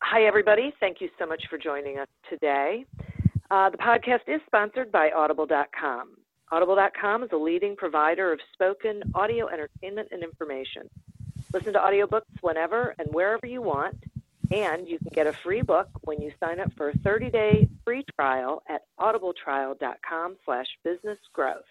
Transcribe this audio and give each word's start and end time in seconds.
Hi, 0.00 0.24
everybody. 0.24 0.72
Thank 0.80 1.00
you 1.00 1.10
so 1.18 1.26
much 1.26 1.44
for 1.50 1.58
joining 1.58 1.98
us 1.98 2.06
today. 2.30 2.86
Uh, 3.50 3.68
the 3.70 3.76
podcast 3.78 4.20
is 4.26 4.40
sponsored 4.46 4.92
by 4.92 5.10
Audible.com. 5.10 6.16
Audible.com 6.50 7.24
is 7.24 7.30
a 7.32 7.36
leading 7.36 7.76
provider 7.76 8.32
of 8.32 8.40
spoken 8.52 9.02
audio 9.14 9.48
entertainment 9.48 10.08
and 10.12 10.22
information. 10.22 10.88
Listen 11.52 11.72
to 11.72 11.78
audiobooks 11.78 12.22
whenever 12.40 12.94
and 12.98 13.08
wherever 13.12 13.46
you 13.46 13.60
want, 13.60 13.96
and 14.50 14.88
you 14.88 14.98
can 14.98 15.10
get 15.12 15.26
a 15.26 15.32
free 15.32 15.62
book 15.62 15.88
when 16.02 16.22
you 16.22 16.32
sign 16.40 16.60
up 16.60 16.72
for 16.76 16.90
a 16.90 16.94
30-day 16.98 17.68
free 17.84 18.04
trial 18.14 18.62
at 18.68 18.82
audibletrial.com 19.00 20.36
slash 20.44 20.66
businessgrowth. 20.86 21.62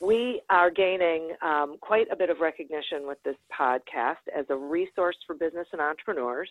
We 0.00 0.42
are 0.48 0.70
gaining 0.70 1.32
um, 1.42 1.76
quite 1.80 2.08
a 2.10 2.16
bit 2.16 2.30
of 2.30 2.40
recognition 2.40 3.06
with 3.06 3.22
this 3.22 3.36
podcast 3.52 4.28
as 4.34 4.46
a 4.48 4.56
resource 4.56 5.16
for 5.26 5.34
business 5.34 5.66
and 5.72 5.80
entrepreneurs. 5.80 6.50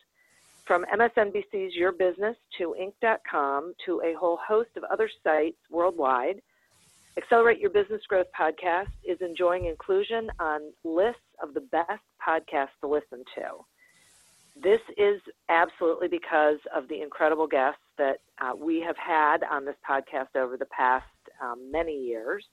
From 0.70 0.86
MSNBC's 0.94 1.74
Your 1.74 1.92
Business 1.92 2.38
to 2.60 2.76
Inc.com 2.80 3.74
to 3.88 4.02
a 4.06 4.14
whole 4.14 4.38
host 4.38 4.70
of 4.78 4.84
other 4.84 5.10
sites 5.24 5.58
worldwide, 5.72 6.44
Accelerate 7.18 7.58
Your 7.58 7.72
Business 7.72 8.04
Growth 8.08 8.28
podcast 8.40 8.92
is 9.04 9.18
enjoying 9.20 9.66
inclusion 9.66 10.30
on 10.40 10.72
lists 10.84 11.24
of 11.42 11.56
the 11.56 11.62
best 11.62 12.04
podcasts 12.24 12.78
to 12.82 12.88
listen 12.88 13.24
to. 13.34 13.66
This 14.62 14.80
is 14.96 15.20
absolutely 15.50 16.08
because 16.08 16.60
of 16.72 16.88
the 16.88 17.02
incredible 17.02 17.48
guests 17.48 17.82
that 17.98 18.20
uh, 18.40 18.56
we 18.56 18.80
have 18.80 18.98
had 18.98 19.44
on 19.50 19.66
this 19.66 19.78
podcast 19.90 20.36
over 20.36 20.56
the 20.56 20.68
past 20.68 21.08
um, 21.42 21.72
many 21.72 21.98
years. 21.98 22.46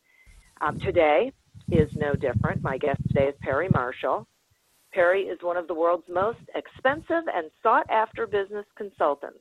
Um, 0.63 0.81
today 0.81 1.33
is 1.71 1.91
no 1.95 2.15
different. 2.15 2.63
My 2.63 2.79
guest 2.79 3.03
today 3.09 3.27
is 3.27 3.35
Perry 3.43 3.69
Marshall. 3.69 4.27
Perry 4.97 5.25
is 5.25 5.39
one 5.43 5.59
of 5.59 5.69
the 5.69 5.75
world's 5.75 6.09
most 6.09 6.39
expensive 6.55 7.29
and 7.35 7.51
sought 7.63 7.85
after 7.91 8.27
business 8.27 8.65
consultants. 8.79 9.41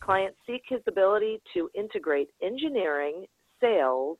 Clients 0.00 0.36
seek 0.44 0.62
his 0.68 0.80
ability 0.88 1.40
to 1.54 1.70
integrate 1.72 2.30
engineering, 2.42 3.24
sales, 3.60 4.18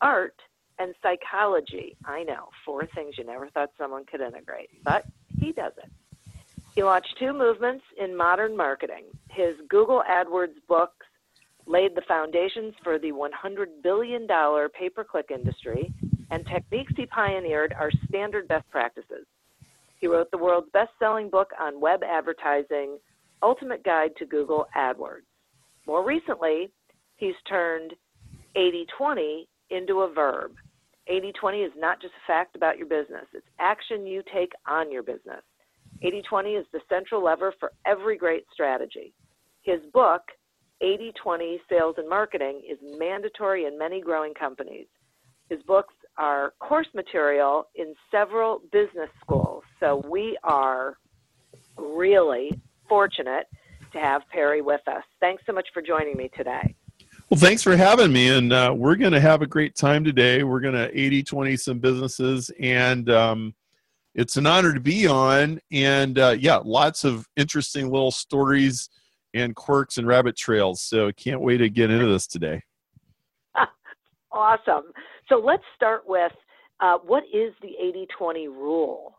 art, 0.00 0.34
and 0.78 0.94
psychology. 1.02 1.94
I 2.06 2.22
know, 2.22 2.48
four 2.64 2.86
things 2.94 3.16
you 3.18 3.24
never 3.26 3.50
thought 3.50 3.72
someone 3.76 4.06
could 4.06 4.22
integrate, 4.22 4.70
but 4.82 5.04
he 5.38 5.52
does 5.52 5.72
it. 5.76 5.90
He 6.74 6.82
launched 6.82 7.16
two 7.18 7.34
movements 7.34 7.84
in 8.02 8.16
modern 8.16 8.56
marketing. 8.56 9.04
His 9.28 9.56
Google 9.68 10.02
AdWords 10.10 10.56
books 10.66 11.04
laid 11.66 11.94
the 11.94 12.02
foundations 12.08 12.72
for 12.82 12.98
the 12.98 13.12
$100 13.12 13.82
billion 13.82 14.26
pay 14.26 14.88
per 14.88 15.04
click 15.04 15.26
industry, 15.30 15.92
and 16.30 16.46
techniques 16.46 16.94
he 16.96 17.04
pioneered 17.04 17.74
are 17.78 17.90
standard 18.08 18.48
best 18.48 18.70
practices. 18.70 19.26
He 19.98 20.06
wrote 20.06 20.30
the 20.30 20.38
world's 20.38 20.70
best 20.72 20.90
selling 20.98 21.30
book 21.30 21.50
on 21.60 21.80
web 21.80 22.02
advertising, 22.02 22.98
Ultimate 23.42 23.84
Guide 23.84 24.10
to 24.18 24.26
Google 24.26 24.66
AdWords. 24.76 25.26
More 25.86 26.04
recently, 26.04 26.70
he's 27.16 27.34
turned 27.48 27.92
80 28.56 28.86
20 28.96 29.48
into 29.70 30.00
a 30.00 30.12
verb. 30.12 30.52
80 31.06 31.32
20 31.38 31.58
is 31.58 31.72
not 31.76 32.00
just 32.00 32.14
a 32.14 32.26
fact 32.26 32.56
about 32.56 32.78
your 32.78 32.86
business, 32.86 33.26
it's 33.32 33.46
action 33.58 34.06
you 34.06 34.22
take 34.32 34.52
on 34.66 34.90
your 34.90 35.02
business. 35.02 35.42
80 36.02 36.22
20 36.28 36.50
is 36.50 36.66
the 36.72 36.80
central 36.88 37.22
lever 37.22 37.52
for 37.60 37.72
every 37.86 38.16
great 38.16 38.44
strategy. 38.52 39.12
His 39.62 39.80
book, 39.92 40.22
80 40.80 41.12
20 41.22 41.60
Sales 41.68 41.94
and 41.98 42.08
Marketing, 42.08 42.62
is 42.68 42.78
mandatory 42.98 43.64
in 43.66 43.78
many 43.78 44.00
growing 44.00 44.34
companies. 44.34 44.86
His 45.48 45.62
books 45.62 45.94
are 46.16 46.54
course 46.60 46.86
material 46.94 47.68
in 47.74 47.94
several 48.10 48.62
business 48.72 49.10
schools. 49.20 49.64
So 49.80 50.02
we 50.08 50.36
are 50.44 50.96
really 51.76 52.60
fortunate 52.88 53.46
to 53.92 53.98
have 53.98 54.22
Perry 54.30 54.62
with 54.62 54.86
us. 54.86 55.02
Thanks 55.20 55.42
so 55.46 55.52
much 55.52 55.68
for 55.72 55.82
joining 55.82 56.16
me 56.16 56.30
today. 56.36 56.74
Well, 57.30 57.40
thanks 57.40 57.62
for 57.62 57.76
having 57.76 58.12
me. 58.12 58.28
And 58.28 58.52
uh, 58.52 58.74
we're 58.76 58.96
going 58.96 59.12
to 59.12 59.20
have 59.20 59.42
a 59.42 59.46
great 59.46 59.74
time 59.74 60.04
today. 60.04 60.42
We're 60.42 60.60
going 60.60 60.74
to 60.74 60.90
80 60.98 61.22
20 61.22 61.56
some 61.56 61.78
businesses. 61.78 62.50
And 62.60 63.10
um, 63.10 63.54
it's 64.14 64.36
an 64.36 64.46
honor 64.46 64.74
to 64.74 64.80
be 64.80 65.06
on. 65.06 65.58
And 65.72 66.18
uh, 66.18 66.36
yeah, 66.38 66.56
lots 66.56 67.04
of 67.04 67.26
interesting 67.36 67.90
little 67.90 68.10
stories 68.10 68.88
and 69.32 69.56
quirks 69.56 69.96
and 69.98 70.06
rabbit 70.06 70.36
trails. 70.36 70.82
So 70.82 71.10
can't 71.12 71.40
wait 71.40 71.58
to 71.58 71.68
get 71.68 71.90
into 71.90 72.06
this 72.06 72.26
today. 72.26 72.62
awesome. 74.32 74.84
So 75.28 75.36
let's 75.38 75.62
start 75.76 76.02
with 76.06 76.32
uh, 76.80 76.98
what 76.98 77.24
is 77.32 77.52
the 77.62 77.72
80 77.80 78.06
20 78.16 78.48
rule? 78.48 79.16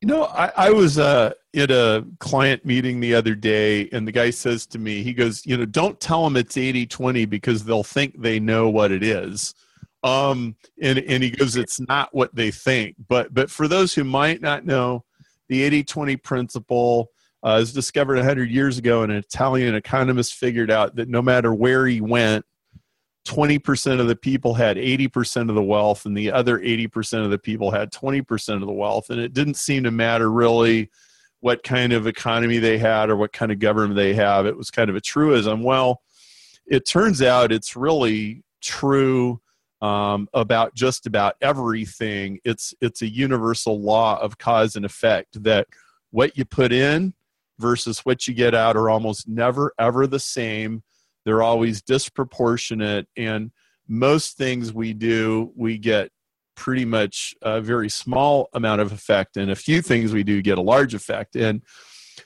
You 0.00 0.08
know, 0.08 0.24
I, 0.24 0.50
I 0.56 0.70
was 0.70 0.98
uh, 0.98 1.32
at 1.54 1.70
a 1.70 2.04
client 2.18 2.64
meeting 2.64 2.98
the 2.98 3.14
other 3.14 3.36
day, 3.36 3.88
and 3.92 4.06
the 4.06 4.12
guy 4.12 4.30
says 4.30 4.66
to 4.68 4.78
me, 4.78 5.02
he 5.02 5.12
goes, 5.12 5.46
You 5.46 5.56
know, 5.56 5.64
don't 5.64 5.98
tell 6.00 6.24
them 6.24 6.36
it's 6.36 6.56
80 6.56 6.86
20 6.86 7.24
because 7.26 7.64
they'll 7.64 7.84
think 7.84 8.20
they 8.20 8.40
know 8.40 8.68
what 8.68 8.90
it 8.90 9.02
is. 9.02 9.54
Um, 10.02 10.56
and, 10.80 10.98
and 10.98 11.22
he 11.22 11.30
goes, 11.30 11.54
It's 11.56 11.78
not 11.80 12.12
what 12.12 12.34
they 12.34 12.50
think. 12.50 12.96
But, 13.08 13.32
but 13.32 13.48
for 13.48 13.68
those 13.68 13.94
who 13.94 14.02
might 14.02 14.42
not 14.42 14.66
know, 14.66 15.04
the 15.48 15.62
80 15.62 15.84
20 15.84 16.16
principle 16.16 17.10
uh, 17.44 17.58
was 17.60 17.72
discovered 17.72 18.16
100 18.16 18.50
years 18.50 18.78
ago, 18.78 19.02
and 19.02 19.12
an 19.12 19.18
Italian 19.18 19.74
economist 19.74 20.34
figured 20.34 20.70
out 20.70 20.96
that 20.96 21.08
no 21.08 21.22
matter 21.22 21.54
where 21.54 21.86
he 21.86 22.00
went, 22.00 22.44
20% 23.26 24.00
of 24.00 24.08
the 24.08 24.16
people 24.16 24.54
had 24.54 24.76
80% 24.76 25.48
of 25.48 25.54
the 25.54 25.62
wealth 25.62 26.06
and 26.06 26.16
the 26.16 26.32
other 26.32 26.58
80% 26.58 27.24
of 27.24 27.30
the 27.30 27.38
people 27.38 27.70
had 27.70 27.92
20% 27.92 28.54
of 28.54 28.60
the 28.60 28.72
wealth. 28.72 29.10
And 29.10 29.20
it 29.20 29.32
didn't 29.32 29.54
seem 29.54 29.84
to 29.84 29.90
matter 29.90 30.30
really 30.30 30.90
what 31.40 31.62
kind 31.62 31.92
of 31.92 32.06
economy 32.06 32.58
they 32.58 32.78
had 32.78 33.10
or 33.10 33.16
what 33.16 33.32
kind 33.32 33.52
of 33.52 33.58
government 33.58 33.96
they 33.96 34.14
have. 34.14 34.46
It 34.46 34.56
was 34.56 34.70
kind 34.70 34.90
of 34.90 34.96
a 34.96 35.00
truism. 35.00 35.62
Well 35.62 36.02
it 36.66 36.86
turns 36.86 37.22
out 37.22 37.52
it's 37.52 37.76
really 37.76 38.42
true 38.60 39.40
um, 39.80 40.28
about 40.32 40.74
just 40.74 41.06
about 41.06 41.34
everything. 41.40 42.38
It's 42.44 42.74
it's 42.80 43.02
a 43.02 43.08
universal 43.08 43.80
law 43.80 44.20
of 44.20 44.38
cause 44.38 44.76
and 44.76 44.84
effect 44.84 45.42
that 45.42 45.66
what 46.10 46.36
you 46.36 46.44
put 46.44 46.72
in 46.72 47.14
versus 47.58 48.00
what 48.00 48.28
you 48.28 48.34
get 48.34 48.54
out 48.54 48.76
are 48.76 48.88
almost 48.88 49.28
never 49.28 49.72
ever 49.78 50.06
the 50.06 50.20
same 50.20 50.82
they're 51.24 51.42
always 51.42 51.82
disproportionate 51.82 53.06
and 53.16 53.50
most 53.88 54.36
things 54.36 54.72
we 54.72 54.92
do 54.92 55.52
we 55.56 55.78
get 55.78 56.10
pretty 56.54 56.84
much 56.84 57.34
a 57.42 57.60
very 57.60 57.88
small 57.88 58.48
amount 58.52 58.80
of 58.80 58.92
effect 58.92 59.36
and 59.36 59.50
a 59.50 59.56
few 59.56 59.82
things 59.82 60.12
we 60.12 60.22
do 60.22 60.42
get 60.42 60.58
a 60.58 60.62
large 60.62 60.94
effect. 60.94 61.34
And 61.34 61.62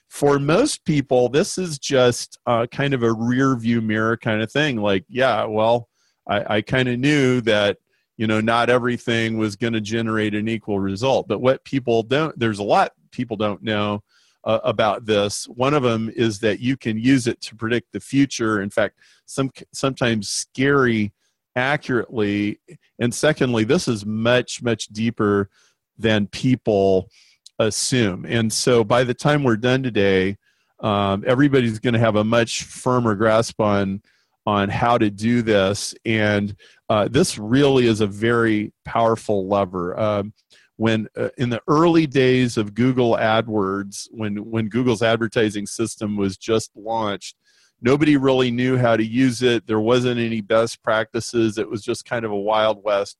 for 0.08 0.38
most 0.38 0.84
people 0.84 1.28
this 1.28 1.58
is 1.58 1.78
just 1.78 2.38
uh, 2.46 2.66
kind 2.66 2.94
of 2.94 3.02
a 3.02 3.12
rear 3.12 3.56
view 3.56 3.80
mirror 3.80 4.16
kind 4.16 4.42
of 4.42 4.50
thing 4.50 4.76
like 4.76 5.04
yeah 5.08 5.44
well 5.44 5.88
i, 6.28 6.56
I 6.56 6.60
kind 6.62 6.88
of 6.88 6.98
knew 6.98 7.40
that 7.42 7.78
you 8.16 8.26
know 8.26 8.40
not 8.40 8.70
everything 8.70 9.36
was 9.38 9.56
going 9.56 9.72
to 9.72 9.80
generate 9.80 10.34
an 10.34 10.48
equal 10.48 10.80
result. 10.80 11.28
But 11.28 11.40
what 11.40 11.64
people 11.64 12.02
don't 12.02 12.38
there's 12.38 12.58
a 12.58 12.64
lot 12.64 12.92
people 13.12 13.36
don't 13.36 13.62
know 13.62 14.02
uh, 14.46 14.60
about 14.64 15.04
this. 15.04 15.44
One 15.46 15.74
of 15.74 15.82
them 15.82 16.10
is 16.16 16.38
that 16.38 16.60
you 16.60 16.76
can 16.76 16.96
use 16.98 17.26
it 17.26 17.38
to 17.42 17.56
predict 17.56 17.92
the 17.92 18.00
future. 18.00 18.62
In 18.62 18.70
fact, 18.70 18.94
some 19.26 19.50
sometimes 19.72 20.30
scary 20.30 21.12
accurately. 21.54 22.60
And 22.98 23.12
secondly, 23.14 23.64
this 23.64 23.88
is 23.88 24.06
much 24.06 24.62
much 24.62 24.86
deeper 24.86 25.50
than 25.98 26.28
people 26.28 27.10
assume. 27.58 28.24
And 28.26 28.52
so 28.52 28.84
by 28.84 29.04
the 29.04 29.14
time 29.14 29.44
we're 29.44 29.56
done 29.70 29.82
today, 29.82 30.36
Um, 30.78 31.24
everybody's 31.26 31.80
going 31.80 31.94
to 31.94 32.04
have 32.06 32.18
a 32.20 32.24
much 32.38 32.64
firmer 32.64 33.14
grasp 33.16 33.60
on 33.60 34.02
on 34.44 34.68
how 34.68 34.98
to 34.98 35.10
do 35.10 35.42
this, 35.42 35.94
and 36.04 36.54
uh, 36.90 37.08
this 37.08 37.38
really 37.38 37.86
is 37.86 38.00
a 38.00 38.06
very 38.06 38.72
powerful 38.84 39.48
lever. 39.48 39.98
Um, 39.98 40.32
when 40.76 41.08
uh, 41.16 41.30
in 41.38 41.50
the 41.50 41.62
early 41.68 42.06
days 42.06 42.56
of 42.56 42.74
Google 42.74 43.16
AdWords, 43.16 44.08
when 44.10 44.50
when 44.50 44.68
Google's 44.68 45.02
advertising 45.02 45.66
system 45.66 46.16
was 46.16 46.36
just 46.36 46.70
launched, 46.76 47.36
nobody 47.80 48.16
really 48.16 48.50
knew 48.50 48.76
how 48.76 48.96
to 48.96 49.04
use 49.04 49.42
it. 49.42 49.66
There 49.66 49.80
wasn't 49.80 50.20
any 50.20 50.40
best 50.40 50.82
practices. 50.82 51.58
It 51.58 51.68
was 51.68 51.82
just 51.82 52.04
kind 52.04 52.24
of 52.24 52.30
a 52.30 52.36
wild 52.36 52.82
west. 52.84 53.16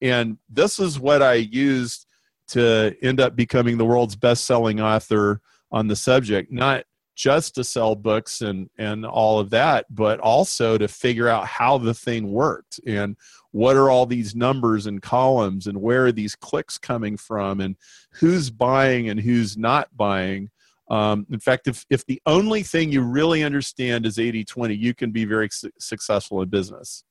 And 0.00 0.38
this 0.48 0.78
is 0.78 0.98
what 0.98 1.22
I 1.22 1.34
used 1.34 2.06
to 2.48 2.94
end 3.02 3.20
up 3.20 3.36
becoming 3.36 3.78
the 3.78 3.86
world's 3.86 4.16
best-selling 4.16 4.80
author 4.80 5.40
on 5.70 5.88
the 5.88 5.96
subject. 5.96 6.52
Not 6.52 6.84
just 7.14 7.54
to 7.54 7.64
sell 7.64 7.94
books 7.94 8.40
and 8.40 8.68
and 8.76 9.06
all 9.06 9.38
of 9.38 9.50
that 9.50 9.86
but 9.88 10.18
also 10.20 10.76
to 10.76 10.88
figure 10.88 11.28
out 11.28 11.46
how 11.46 11.78
the 11.78 11.94
thing 11.94 12.32
worked 12.32 12.80
and 12.86 13.16
what 13.54 13.76
are 13.76 13.88
all 13.88 14.04
these 14.04 14.34
numbers 14.34 14.86
and 14.86 15.00
columns 15.00 15.68
and 15.68 15.80
where 15.80 16.06
are 16.06 16.12
these 16.12 16.34
clicks 16.34 16.76
coming 16.76 17.16
from 17.16 17.60
and 17.60 17.76
who's 18.14 18.50
buying 18.50 19.08
and 19.08 19.20
who's 19.20 19.56
not 19.56 19.88
buying? 19.96 20.50
Um, 20.90 21.24
in 21.30 21.38
fact 21.38 21.68
if, 21.68 21.86
if 21.88 22.04
the 22.06 22.20
only 22.26 22.64
thing 22.64 22.90
you 22.90 23.00
really 23.02 23.44
understand 23.44 24.06
is 24.06 24.16
80-20 24.16 24.76
you 24.76 24.92
can 24.92 25.12
be 25.12 25.24
very 25.24 25.48
su- 25.52 25.70
successful 25.78 26.42
in 26.42 26.48
business. 26.48 27.04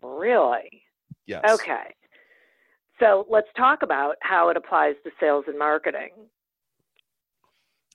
Really? 0.00 0.84
Yes. 1.26 1.44
Okay. 1.46 1.94
So 2.98 3.26
let's 3.28 3.48
talk 3.54 3.82
about 3.82 4.16
how 4.22 4.48
it 4.48 4.56
applies 4.56 4.94
to 5.04 5.10
sales 5.20 5.44
and 5.48 5.58
marketing. 5.58 6.12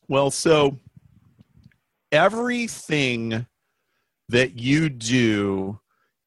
Well 0.07 0.29
so 0.29 0.77
everything 2.11 3.47
that 4.29 4.59
you 4.59 4.89
do 4.89 5.79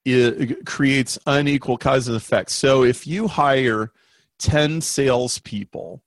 it 0.07 0.67
creates 0.67 1.19
unequal 1.27 1.79
cause 1.79 2.09
and 2.09 2.17
effect. 2.17 2.51
So 2.51 2.85
if 2.85 3.07
you 3.07 3.29
hire 3.29 3.93
10 4.39 4.81
salespeople, 4.81 6.03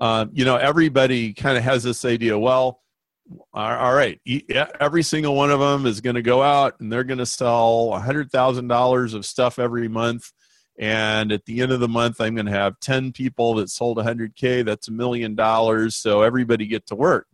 um, 0.00 0.30
you 0.32 0.44
know, 0.44 0.56
everybody 0.56 1.32
kind 1.32 1.56
of 1.56 1.64
has 1.64 1.82
this 1.82 2.04
idea, 2.04 2.38
well, 2.38 2.82
all 3.52 3.94
right, 3.94 4.20
every 4.80 5.02
single 5.02 5.34
one 5.34 5.50
of 5.50 5.60
them 5.60 5.86
is 5.86 6.00
going 6.00 6.16
to 6.16 6.22
go 6.22 6.42
out 6.42 6.80
and 6.80 6.92
they're 6.92 7.04
going 7.04 7.18
to 7.18 7.26
sell 7.26 7.90
$100,000 7.92 9.14
of 9.14 9.26
stuff 9.26 9.58
every 9.58 9.88
month. 9.88 10.32
And 10.78 11.32
at 11.32 11.44
the 11.46 11.60
end 11.62 11.72
of 11.72 11.80
the 11.80 11.88
month, 11.88 12.20
I'm 12.20 12.34
going 12.34 12.46
to 12.46 12.52
have 12.52 12.80
10 12.80 13.12
people 13.12 13.54
that 13.56 13.70
sold 13.70 13.98
100K. 13.98 14.64
That's 14.64 14.88
a 14.88 14.92
million 14.92 15.34
dollars. 15.34 15.96
So 15.96 16.22
everybody 16.22 16.66
get 16.66 16.86
to 16.86 16.94
work 16.94 17.26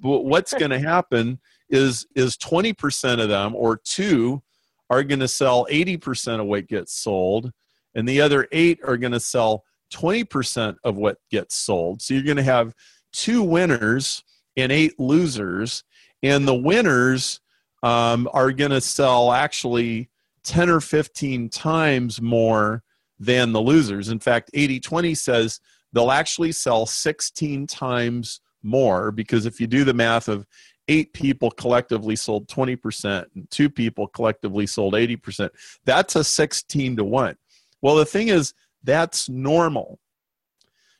But 0.00 0.24
what's 0.24 0.54
going 0.54 0.70
to 0.70 0.80
happen 0.80 1.40
is 1.68 2.06
is 2.16 2.36
20% 2.36 3.22
of 3.22 3.28
them 3.28 3.54
or 3.54 3.76
two 3.76 4.42
are 4.90 5.04
going 5.04 5.20
to 5.20 5.28
sell 5.28 5.66
80% 5.70 6.40
of 6.40 6.46
what 6.46 6.66
gets 6.66 6.92
sold 6.92 7.52
and 7.94 8.08
the 8.08 8.20
other 8.20 8.46
eight 8.52 8.80
are 8.84 8.96
going 8.96 9.12
to 9.12 9.20
sell 9.20 9.64
20% 9.92 10.76
of 10.84 10.96
what 10.96 11.18
gets 11.30 11.56
sold. 11.56 12.02
So 12.02 12.14
you're 12.14 12.22
going 12.22 12.36
to 12.36 12.42
have 12.42 12.74
two 13.12 13.42
winners 13.42 14.22
and 14.56 14.70
eight 14.70 14.98
losers 14.98 15.84
and 16.22 16.46
the 16.46 16.54
winners 16.54 17.40
um, 17.82 18.28
are 18.32 18.52
going 18.52 18.70
to 18.70 18.80
sell 18.80 19.32
actually 19.32 20.10
10 20.44 20.68
or 20.68 20.80
15 20.80 21.48
times 21.48 22.20
more 22.20 22.82
than 23.18 23.52
the 23.52 23.60
losers. 23.60 24.08
In 24.08 24.18
fact 24.18 24.50
80-20 24.54 25.16
says 25.16 25.60
they'll 25.92 26.10
actually 26.10 26.52
sell 26.52 26.86
16 26.86 27.66
times 27.66 28.40
more 28.62 29.10
because 29.10 29.46
if 29.46 29.60
you 29.60 29.66
do 29.66 29.84
the 29.84 29.94
math 29.94 30.28
of 30.28 30.46
eight 30.90 31.12
people 31.12 31.52
collectively 31.52 32.16
sold 32.16 32.48
20% 32.48 33.24
and 33.36 33.48
two 33.50 33.70
people 33.70 34.08
collectively 34.08 34.66
sold 34.66 34.94
80%, 34.94 35.48
that's 35.84 36.16
a 36.16 36.24
16 36.24 36.96
to 36.96 37.04
1. 37.04 37.36
Well, 37.80 37.94
the 37.94 38.04
thing 38.04 38.28
is, 38.28 38.52
that's 38.82 39.28
normal. 39.28 40.00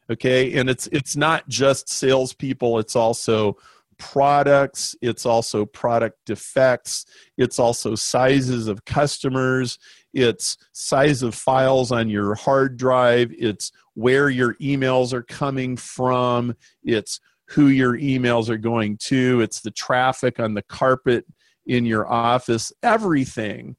Okay, 0.08 0.54
and 0.58 0.68
it's 0.68 0.88
it's 0.88 1.14
not 1.14 1.48
just 1.48 1.88
salespeople, 1.88 2.80
it's 2.80 2.96
also 2.96 3.56
products, 3.96 4.96
it's 5.00 5.24
also 5.24 5.64
product 5.64 6.18
defects, 6.26 7.06
it's 7.36 7.60
also 7.60 7.94
sizes 7.94 8.66
of 8.66 8.84
customers, 8.84 9.78
it's 10.12 10.56
size 10.72 11.22
of 11.22 11.34
files 11.34 11.92
on 11.92 12.08
your 12.08 12.34
hard 12.34 12.76
drive, 12.76 13.32
it's 13.38 13.70
where 13.94 14.30
your 14.30 14.54
emails 14.54 15.12
are 15.12 15.22
coming 15.22 15.76
from, 15.76 16.56
it's 16.82 17.20
who 17.50 17.66
your 17.66 17.98
emails 17.98 18.48
are 18.48 18.56
going 18.56 18.96
to, 18.96 19.40
it's 19.40 19.60
the 19.60 19.70
traffic 19.70 20.38
on 20.38 20.54
the 20.54 20.62
carpet 20.62 21.26
in 21.66 21.84
your 21.84 22.10
office. 22.10 22.72
Everything 22.82 23.76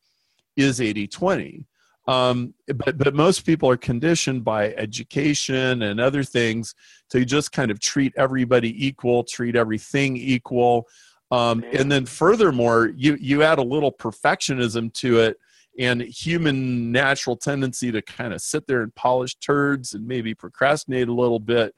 is 0.55 0.81
80 0.81 1.07
20. 1.07 1.65
Um, 2.07 2.53
but, 2.67 2.97
but 2.97 3.15
most 3.15 3.45
people 3.45 3.69
are 3.69 3.77
conditioned 3.77 4.43
by 4.43 4.73
education 4.73 5.83
and 5.83 5.99
other 5.99 6.23
things 6.23 6.75
to 7.11 7.23
just 7.23 7.51
kind 7.51 7.71
of 7.71 7.79
treat 7.79 8.11
everybody 8.17 8.85
equal, 8.85 9.23
treat 9.23 9.55
everything 9.55 10.17
equal. 10.17 10.87
Um, 11.29 11.63
and 11.71 11.89
then 11.89 12.05
furthermore, 12.05 12.91
you, 12.95 13.17
you 13.21 13.43
add 13.43 13.59
a 13.59 13.63
little 13.63 13.91
perfectionism 13.91 14.93
to 14.95 15.19
it 15.19 15.37
and 15.79 16.01
human 16.01 16.91
natural 16.91 17.37
tendency 17.37 17.91
to 17.91 18.01
kind 18.01 18.33
of 18.33 18.41
sit 18.41 18.67
there 18.67 18.81
and 18.81 18.93
polish 18.95 19.35
turds 19.35 19.93
and 19.93 20.05
maybe 20.05 20.33
procrastinate 20.33 21.07
a 21.07 21.13
little 21.13 21.39
bit 21.39 21.73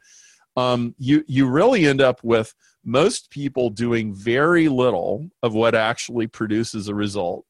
um, 0.55 0.95
you 0.97 1.23
you 1.27 1.47
really 1.47 1.85
end 1.85 2.01
up 2.01 2.23
with 2.23 2.53
most 2.83 3.29
people 3.29 3.69
doing 3.69 4.13
very 4.13 4.67
little 4.67 5.29
of 5.41 5.53
what 5.53 5.73
actually 5.73 6.27
produces 6.27 6.87
a 6.87 6.95
result 6.95 7.45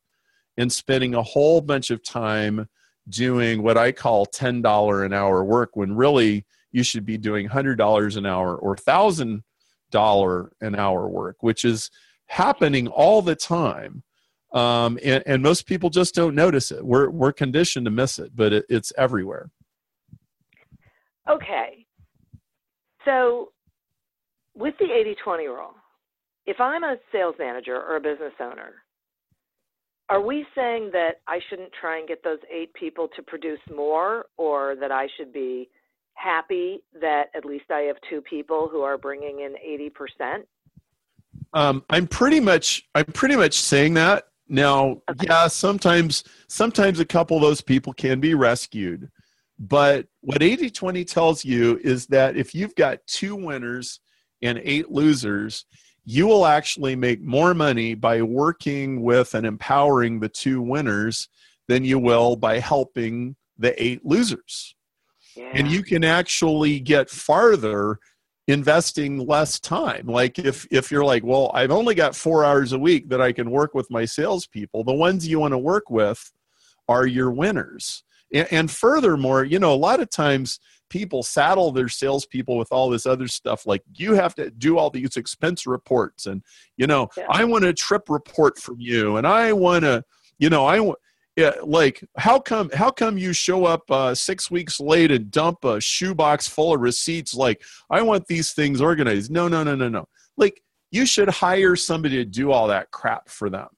and 0.57 0.71
spending 0.71 1.15
a 1.15 1.23
whole 1.23 1.61
bunch 1.61 1.89
of 1.89 2.03
time 2.03 2.67
doing 3.09 3.63
what 3.63 3.77
I 3.77 3.91
call 3.91 4.25
$10 4.27 5.05
an 5.05 5.13
hour 5.13 5.43
work 5.43 5.71
when 5.73 5.95
really 5.95 6.45
you 6.71 6.83
should 6.83 7.05
be 7.05 7.17
doing 7.17 7.49
$100 7.49 8.17
an 8.17 8.25
hour 8.25 8.55
or 8.55 8.75
$1,000 8.75 10.49
an 10.61 10.75
hour 10.75 11.07
work, 11.07 11.37
which 11.41 11.65
is 11.65 11.89
happening 12.27 12.87
all 12.87 13.21
the 13.21 13.35
time. 13.35 14.03
Um, 14.53 14.99
and, 15.03 15.23
and, 15.25 15.41
most 15.41 15.65
people 15.65 15.89
just 15.89 16.13
don't 16.13 16.35
notice 16.35 16.69
it. 16.69 16.85
We're, 16.85 17.09
we're 17.09 17.33
conditioned 17.33 17.85
to 17.85 17.91
miss 17.91 18.19
it, 18.19 18.35
but 18.35 18.53
it, 18.53 18.65
it's 18.69 18.93
everywhere. 18.95 19.49
Okay. 21.27 21.82
So, 23.05 23.51
with 24.55 24.75
the 24.79 24.91
80 24.91 25.15
20 25.23 25.47
rule, 25.47 25.75
if 26.45 26.59
I'm 26.59 26.83
a 26.83 26.95
sales 27.11 27.35
manager 27.39 27.75
or 27.75 27.97
a 27.97 28.01
business 28.01 28.33
owner, 28.39 28.73
are 30.09 30.21
we 30.21 30.45
saying 30.55 30.91
that 30.91 31.21
I 31.27 31.39
shouldn't 31.49 31.71
try 31.79 31.97
and 31.99 32.07
get 32.07 32.23
those 32.23 32.39
eight 32.53 32.73
people 32.73 33.07
to 33.15 33.23
produce 33.23 33.59
more, 33.73 34.25
or 34.37 34.75
that 34.79 34.91
I 34.91 35.07
should 35.17 35.33
be 35.33 35.69
happy 36.13 36.83
that 37.01 37.25
at 37.35 37.45
least 37.45 37.65
I 37.71 37.81
have 37.81 37.95
two 38.09 38.21
people 38.21 38.69
who 38.71 38.81
are 38.81 38.97
bringing 38.97 39.39
in 39.39 39.55
80%? 40.21 40.43
Um, 41.53 41.83
I'm 41.89 42.07
pretty 42.07 42.39
much 42.39 42.83
I'm 42.95 43.05
pretty 43.05 43.35
much 43.35 43.57
saying 43.59 43.93
that 43.95 44.25
now. 44.47 45.01
Okay. 45.09 45.27
Yeah, 45.29 45.47
sometimes 45.47 46.23
sometimes 46.47 46.99
a 46.99 47.05
couple 47.05 47.37
of 47.37 47.43
those 47.43 47.61
people 47.61 47.93
can 47.93 48.19
be 48.19 48.33
rescued. 48.33 49.09
But 49.67 50.07
what 50.19 50.43
80 50.43 50.71
20 50.71 51.05
tells 51.05 51.45
you 51.45 51.79
is 51.81 52.07
that 52.07 52.35
if 52.35 52.53
you've 52.53 52.75
got 52.75 52.99
two 53.07 53.33
winners 53.33 54.01
and 54.41 54.59
eight 54.61 54.91
losers, 54.91 55.65
you 56.03 56.27
will 56.27 56.45
actually 56.45 56.97
make 56.97 57.21
more 57.21 57.53
money 57.53 57.93
by 57.93 58.21
working 58.21 59.01
with 59.01 59.33
and 59.33 59.45
empowering 59.45 60.19
the 60.19 60.27
two 60.27 60.61
winners 60.61 61.29
than 61.69 61.85
you 61.85 61.97
will 61.97 62.35
by 62.35 62.59
helping 62.59 63.37
the 63.57 63.81
eight 63.81 64.05
losers. 64.05 64.75
Yeah. 65.37 65.51
And 65.53 65.71
you 65.71 65.81
can 65.81 66.03
actually 66.03 66.81
get 66.81 67.09
farther 67.09 67.99
investing 68.49 69.25
less 69.25 69.61
time. 69.61 70.07
Like 70.07 70.39
if 70.39 70.67
if 70.71 70.91
you're 70.91 71.05
like, 71.05 71.23
well, 71.23 71.51
I've 71.53 71.71
only 71.71 71.95
got 71.95 72.17
four 72.17 72.43
hours 72.43 72.73
a 72.73 72.79
week 72.79 73.07
that 73.09 73.21
I 73.21 73.31
can 73.31 73.49
work 73.49 73.73
with 73.73 73.89
my 73.89 74.03
salespeople, 74.03 74.83
the 74.83 74.93
ones 74.93 75.25
you 75.25 75.39
want 75.39 75.53
to 75.53 75.57
work 75.57 75.89
with 75.89 76.33
are 76.89 77.07
your 77.07 77.31
winners. 77.31 78.03
And, 78.33 78.47
and 78.51 78.71
furthermore, 78.71 79.43
you 79.43 79.59
know, 79.59 79.73
a 79.73 79.75
lot 79.75 79.99
of 79.99 80.09
times 80.09 80.59
people 80.89 81.23
saddle 81.23 81.71
their 81.71 81.89
salespeople 81.89 82.57
with 82.57 82.71
all 82.71 82.89
this 82.89 83.07
other 83.07 83.27
stuff 83.27 83.65
like 83.65 83.81
you 83.95 84.13
have 84.13 84.35
to 84.35 84.51
do 84.51 84.77
all 84.77 84.91
these 84.91 85.17
expense 85.17 85.65
reports 85.65 86.27
and 86.27 86.43
you 86.77 86.85
know 86.85 87.09
yeah. 87.17 87.25
i 87.29 87.43
want 87.43 87.65
a 87.65 87.73
trip 87.73 88.09
report 88.09 88.59
from 88.59 88.79
you 88.79 89.17
and 89.17 89.25
i 89.25 89.51
want 89.51 89.81
to 89.81 90.03
you 90.37 90.51
know 90.51 90.67
i 90.67 90.79
want 90.79 90.99
yeah, 91.35 91.53
like 91.63 92.03
how 92.17 92.39
come 92.39 92.69
how 92.75 92.91
come 92.91 93.17
you 93.17 93.33
show 93.33 93.65
up 93.65 93.89
uh, 93.89 94.13
six 94.13 94.51
weeks 94.51 94.79
late 94.79 95.11
and 95.11 95.31
dump 95.31 95.65
a 95.65 95.81
shoebox 95.81 96.47
full 96.47 96.75
of 96.75 96.81
receipts? 96.81 97.33
Like 97.33 97.63
i 97.89 98.01
want 98.01 98.27
these 98.27 98.53
things 98.53 98.81
organized. 98.81 99.31
No 99.31 99.47
no 99.47 99.63
no 99.63 99.75
no 99.75 99.89
no. 99.89 100.07
Like 100.37 100.61
you 100.91 101.05
should 101.07 101.29
hire 101.29 101.75
somebody 101.75 102.17
to 102.17 102.25
do 102.25 102.51
all 102.51 102.67
that 102.67 102.91
crap 102.91 103.29
for 103.29 103.49
them. 103.49 103.69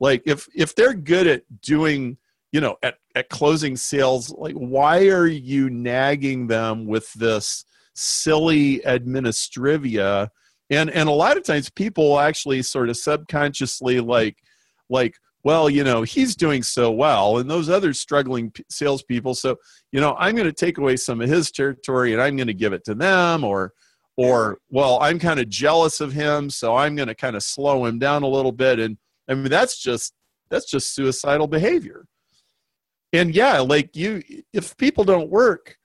Like 0.00 0.22
if 0.24 0.48
if 0.54 0.74
they're 0.74 0.94
good 0.94 1.26
at 1.26 1.42
doing 1.60 2.16
you 2.54 2.60
know 2.60 2.76
at, 2.84 2.94
at 3.16 3.28
closing 3.30 3.76
sales 3.76 4.30
like 4.38 4.54
why 4.54 5.08
are 5.08 5.26
you 5.26 5.68
nagging 5.68 6.46
them 6.46 6.86
with 6.86 7.12
this 7.14 7.64
silly 7.94 8.78
administrivia? 8.86 10.28
And 10.70 10.88
and 10.88 11.08
a 11.08 11.12
lot 11.12 11.36
of 11.36 11.42
times 11.42 11.68
people 11.68 12.20
actually 12.20 12.62
sort 12.62 12.88
of 12.88 12.96
subconsciously 12.96 13.98
like 13.98 14.38
like 14.88 15.16
well 15.42 15.68
you 15.68 15.82
know 15.82 16.02
he's 16.02 16.36
doing 16.36 16.62
so 16.62 16.92
well 16.92 17.38
and 17.38 17.50
those 17.50 17.68
other 17.68 17.92
struggling 17.92 18.52
salespeople 18.70 19.34
so 19.34 19.56
you 19.92 20.00
know 20.00 20.14
i'm 20.18 20.34
going 20.34 20.46
to 20.46 20.52
take 20.52 20.78
away 20.78 20.96
some 20.96 21.20
of 21.20 21.28
his 21.28 21.50
territory 21.50 22.12
and 22.12 22.22
i'm 22.22 22.36
going 22.36 22.46
to 22.46 22.54
give 22.54 22.72
it 22.72 22.84
to 22.84 22.94
them 22.94 23.44
or 23.44 23.72
or 24.16 24.58
well 24.70 24.98
i'm 25.00 25.18
kind 25.18 25.40
of 25.40 25.48
jealous 25.48 26.00
of 26.00 26.12
him 26.12 26.48
so 26.50 26.76
i'm 26.76 26.94
going 26.94 27.08
to 27.08 27.14
kind 27.14 27.36
of 27.36 27.42
slow 27.42 27.84
him 27.84 27.98
down 27.98 28.22
a 28.22 28.28
little 28.28 28.52
bit. 28.52 28.78
And 28.78 28.96
i 29.28 29.34
mean 29.34 29.48
that's 29.48 29.78
just 29.78 30.14
that's 30.50 30.70
just 30.70 30.94
suicidal 30.94 31.46
behavior 31.46 32.06
and 33.14 33.34
yeah 33.34 33.60
like 33.60 33.96
you 33.96 34.22
if 34.52 34.76
people 34.76 35.04
don't 35.04 35.30
work 35.30 35.78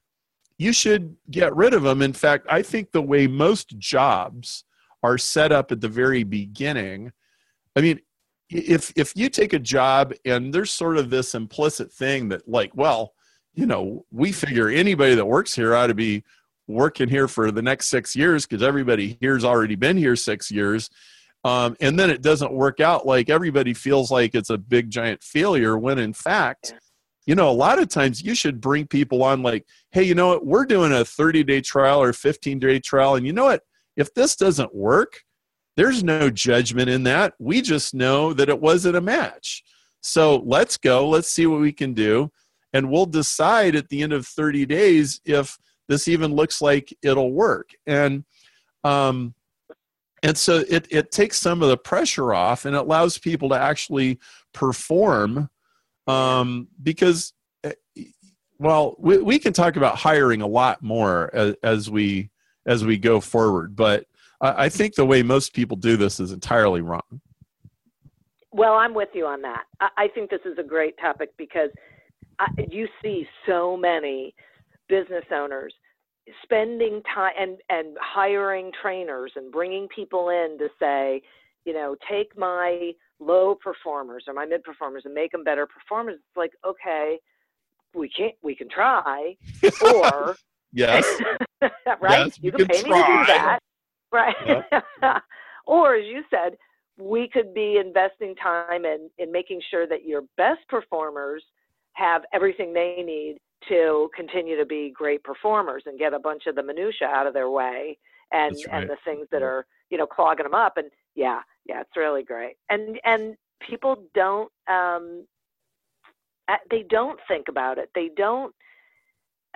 you 0.58 0.74
should 0.74 1.16
get 1.32 1.56
rid 1.56 1.74
of 1.74 1.84
them 1.84 2.02
in 2.02 2.14
fact 2.14 2.46
i 2.50 2.62
think 2.62 2.92
the 2.92 3.02
way 3.02 3.28
most 3.28 3.78
jobs 3.78 4.66
are 5.04 5.18
set 5.18 5.52
up 5.52 5.72
at 5.72 5.80
the 5.80 5.88
very 5.88 6.24
beginning 6.24 7.12
i 7.76 7.82
mean 7.82 8.00
if 8.50 8.92
if 8.96 9.14
you 9.16 9.30
take 9.30 9.54
a 9.54 9.60
job 9.60 10.14
and 10.26 10.54
there's 10.54 10.72
sort 10.72 10.98
of 10.98 11.10
this 11.10 11.36
implicit 11.36 11.92
thing 11.92 12.30
that 12.30 12.48
like 12.50 12.72
well 12.76 13.14
you 13.54 13.66
know 13.66 14.06
we 14.12 14.32
figure 14.32 14.70
anybody 14.70 15.16
that 15.16 15.26
works 15.26 15.56
here 15.56 15.76
ought 15.76 15.88
to 15.88 15.94
be 15.94 16.24
working 16.70 17.10
here 17.10 17.28
for 17.28 17.52
the 17.52 17.62
next 17.62 17.88
six 17.88 18.16
years 18.16 18.46
because 18.46 18.64
everybody 18.64 19.18
here's 19.20 19.44
already 19.44 19.76
been 19.76 19.98
here 19.98 20.16
six 20.16 20.52
years. 20.52 20.90
Um, 21.44 21.76
and 21.82 21.98
then 21.98 22.10
it 22.10 22.22
doesn't 22.22 22.54
work 22.54 22.80
out 22.80 23.08
like 23.08 23.30
everybody 23.30 23.74
feels 23.74 24.12
like 24.12 24.36
it's 24.36 24.50
a 24.50 24.58
big 24.58 24.90
giant 24.90 25.24
failure 25.24 25.78
when 25.78 25.98
in 25.98 26.14
fact 26.14 26.74
you 27.26 27.36
know 27.36 27.50
a 27.50 27.52
lot 27.52 27.80
of 27.80 27.90
times 27.90 28.22
you 28.22 28.34
should 28.34 28.62
bring 28.62 28.88
people 28.88 29.24
on 29.24 29.44
like 29.44 29.66
hey 29.92 30.04
you 30.04 30.16
know 30.16 30.30
what 30.30 30.46
we're 30.46 30.66
doing 30.66 30.92
a 30.92 31.06
30 31.06 31.44
day 31.44 31.62
trial 31.62 32.02
or 32.02 32.14
15 32.14 32.60
day 32.60 32.80
trial 32.80 33.16
and 33.16 33.26
you 33.26 33.34
know 33.34 33.46
what 33.46 33.62
if 33.96 34.14
this 34.14 34.36
doesn't 34.36 34.74
work 34.74 35.22
there's 35.80 36.04
no 36.04 36.30
judgment 36.30 36.90
in 36.90 37.04
that. 37.04 37.36
We 37.40 37.62
just 37.62 37.94
know 37.94 38.34
that 38.34 38.50
it 38.50 38.60
wasn't 38.60 38.98
a 38.98 39.02
match. 39.02 39.64
So 40.02 40.44
let's 40.46 40.76
go. 40.76 41.08
Let's 41.08 41.32
see 41.32 41.48
what 41.48 41.62
we 41.62 41.72
can 41.72 41.94
do. 41.94 42.34
And 42.74 42.92
we'll 42.92 43.06
decide 43.06 43.78
at 43.78 43.88
the 43.88 44.02
end 44.02 44.12
of 44.12 44.28
30 44.28 44.66
days 44.66 45.22
if 45.24 45.58
this 45.88 46.10
even 46.10 46.36
looks 46.36 46.62
like 46.62 46.94
it'll 47.02 47.32
work. 47.32 47.70
And, 47.88 48.26
um, 48.84 49.34
and 50.22 50.38
so 50.38 50.66
it, 50.68 50.86
it 50.92 51.12
takes 51.12 51.38
some 51.38 51.64
of 51.64 51.70
the 51.70 51.78
pressure 51.78 52.34
off 52.34 52.66
and 52.66 52.76
it 52.76 52.80
allows 52.80 53.18
people 53.18 53.48
to 53.48 53.56
actually 53.56 54.20
perform 54.54 55.50
um, 56.10 56.68
because 56.82 57.34
eh, 57.64 57.74
well 58.58 58.96
we, 59.00 59.18
we 59.18 59.40
can 59.40 59.54
talk 59.54 59.76
about 59.76 59.98
hiring 59.98 60.42
a 60.42 60.48
lot 60.48 60.82
more 60.82 61.30
as, 61.34 61.56
as 61.64 61.90
we 61.90 62.30
as 62.66 62.86
we 62.86 62.98
go 62.98 63.20
forward 63.20 63.76
but 63.76 64.06
I 64.42 64.70
think 64.70 64.96
the 64.96 65.06
way 65.06 65.22
most 65.22 65.54
people 65.54 65.76
do 65.76 65.98
this 65.98 66.20
is 66.20 66.32
entirely 66.32 66.82
wrong. 66.82 67.20
Well, 68.52 68.76
I'm 68.76 68.94
with 68.94 69.10
you 69.14 69.26
on 69.26 69.42
that. 69.42 69.64
I 69.80 70.08
think 70.16 70.30
this 70.30 70.40
is 70.46 70.58
a 70.58 70.64
great 70.64 70.98
topic 70.98 71.32
because 71.38 71.70
you 72.70 72.88
see 73.02 73.28
so 73.46 73.76
many 73.76 74.34
business 74.88 75.26
owners 75.32 75.74
spending 76.44 77.02
time 77.14 77.34
and, 77.38 77.58
and 77.70 77.98
hiring 78.02 78.72
trainers 78.82 79.32
and 79.36 79.52
bringing 79.52 79.88
people 79.94 80.30
in 80.30 80.58
to 80.58 80.70
say, 80.80 81.22
you 81.66 81.74
know, 81.74 81.96
take 82.10 82.38
my 82.38 82.92
low 83.20 83.56
performers 83.56 84.26
or 84.28 84.34
my 84.34 84.46
mid 84.46 84.64
performers 84.64 85.04
and 85.06 85.14
make 85.14 85.32
them 85.32 85.44
better 85.44 85.68
performers. 85.68 86.16
It's 86.16 86.38
like, 86.38 86.52
okay, 86.66 87.20
we 87.94 88.10
can't, 88.10 88.36
we 88.42 88.56
can 88.56 88.70
try, 88.70 89.36
or 89.82 90.36
yes, 90.74 91.06
right? 92.02 92.28
Yes, 92.28 92.40
you, 92.42 92.52
can, 92.52 92.66
can 92.66 92.68
pay 92.68 92.82
try. 92.84 92.90
me 92.90 93.06
to 93.06 93.20
do 93.20 93.26
that, 93.28 93.60
Right. 94.12 94.36
or 95.68 95.96
as 95.96 96.06
you 96.06 96.24
said, 96.32 96.58
we 96.98 97.30
could 97.30 97.54
be 97.54 97.78
investing 97.78 98.36
time 98.36 98.86
in, 98.86 99.10
in 99.20 99.32
making 99.32 99.62
sure 99.70 99.88
that 99.88 100.06
your 100.06 100.24
best 100.36 100.68
performers 100.68 101.44
have 101.94 102.24
everything 102.34 102.74
they 102.74 103.04
need 103.06 103.38
to 103.68 104.10
continue 104.16 104.58
to 104.58 104.66
be 104.66 104.92
great 104.96 105.24
performers 105.24 105.84
and 105.86 106.00
get 106.00 106.14
a 106.14 106.20
bunch 106.20 106.44
of 106.48 106.56
the 106.56 106.64
minutia 106.64 107.08
out 107.08 107.28
of 107.28 107.34
their 107.34 107.50
way 107.50 107.98
and 108.32 108.56
right. 108.68 108.82
and 108.82 108.90
the 108.90 108.98
things 109.04 109.28
that 109.32 109.42
are 109.42 109.66
you 109.90 109.98
know 109.98 110.08
clogging 110.08 110.44
them 110.44 110.54
up 110.54 110.78
and 110.78 110.90
yeah 111.16 111.40
yeah 111.70 111.82
it's 111.82 111.96
really 111.96 112.24
great 112.24 112.56
and 112.70 113.00
and 113.06 113.36
people 113.68 114.04
don't 114.14 114.52
um 114.68 115.26
they 116.72 116.84
don't 116.90 117.20
think 117.28 117.48
about 117.48 117.78
it 117.78 117.90
they 117.94 118.10
don't 118.18 118.54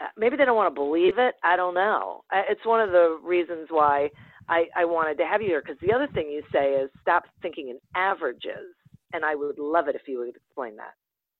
uh, 0.02 0.08
maybe 0.18 0.38
they 0.38 0.46
don't 0.46 0.56
want 0.56 0.74
to 0.74 0.80
believe 0.80 1.18
it 1.18 1.36
i 1.44 1.56
don't 1.56 1.74
know 1.74 2.22
it's 2.32 2.66
one 2.66 2.80
of 2.80 2.92
the 2.92 3.20
reasons 3.24 3.68
why 3.70 4.10
I, 4.50 4.66
I 4.76 4.86
wanted 4.86 5.18
to 5.20 5.26
have 5.26 5.42
you 5.42 5.48
here 5.48 5.62
because 5.62 5.80
the 5.82 5.94
other 5.94 6.08
thing 6.08 6.28
you 6.30 6.44
say 6.52 6.74
is 6.74 6.90
stop 7.02 7.24
thinking 7.42 7.70
in 7.70 7.80
averages, 7.96 8.76
and 9.14 9.24
I 9.24 9.36
would 9.36 9.58
love 9.58 9.88
it 9.88 9.96
if 9.96 10.08
you 10.08 10.20
would 10.20 10.36
explain 10.36 10.76
that. 10.78 10.94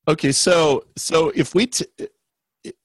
Okay, 0.08 0.32
so 0.32 0.84
so 0.96 1.30
if 1.34 1.54
we 1.54 1.66
t- 1.66 1.86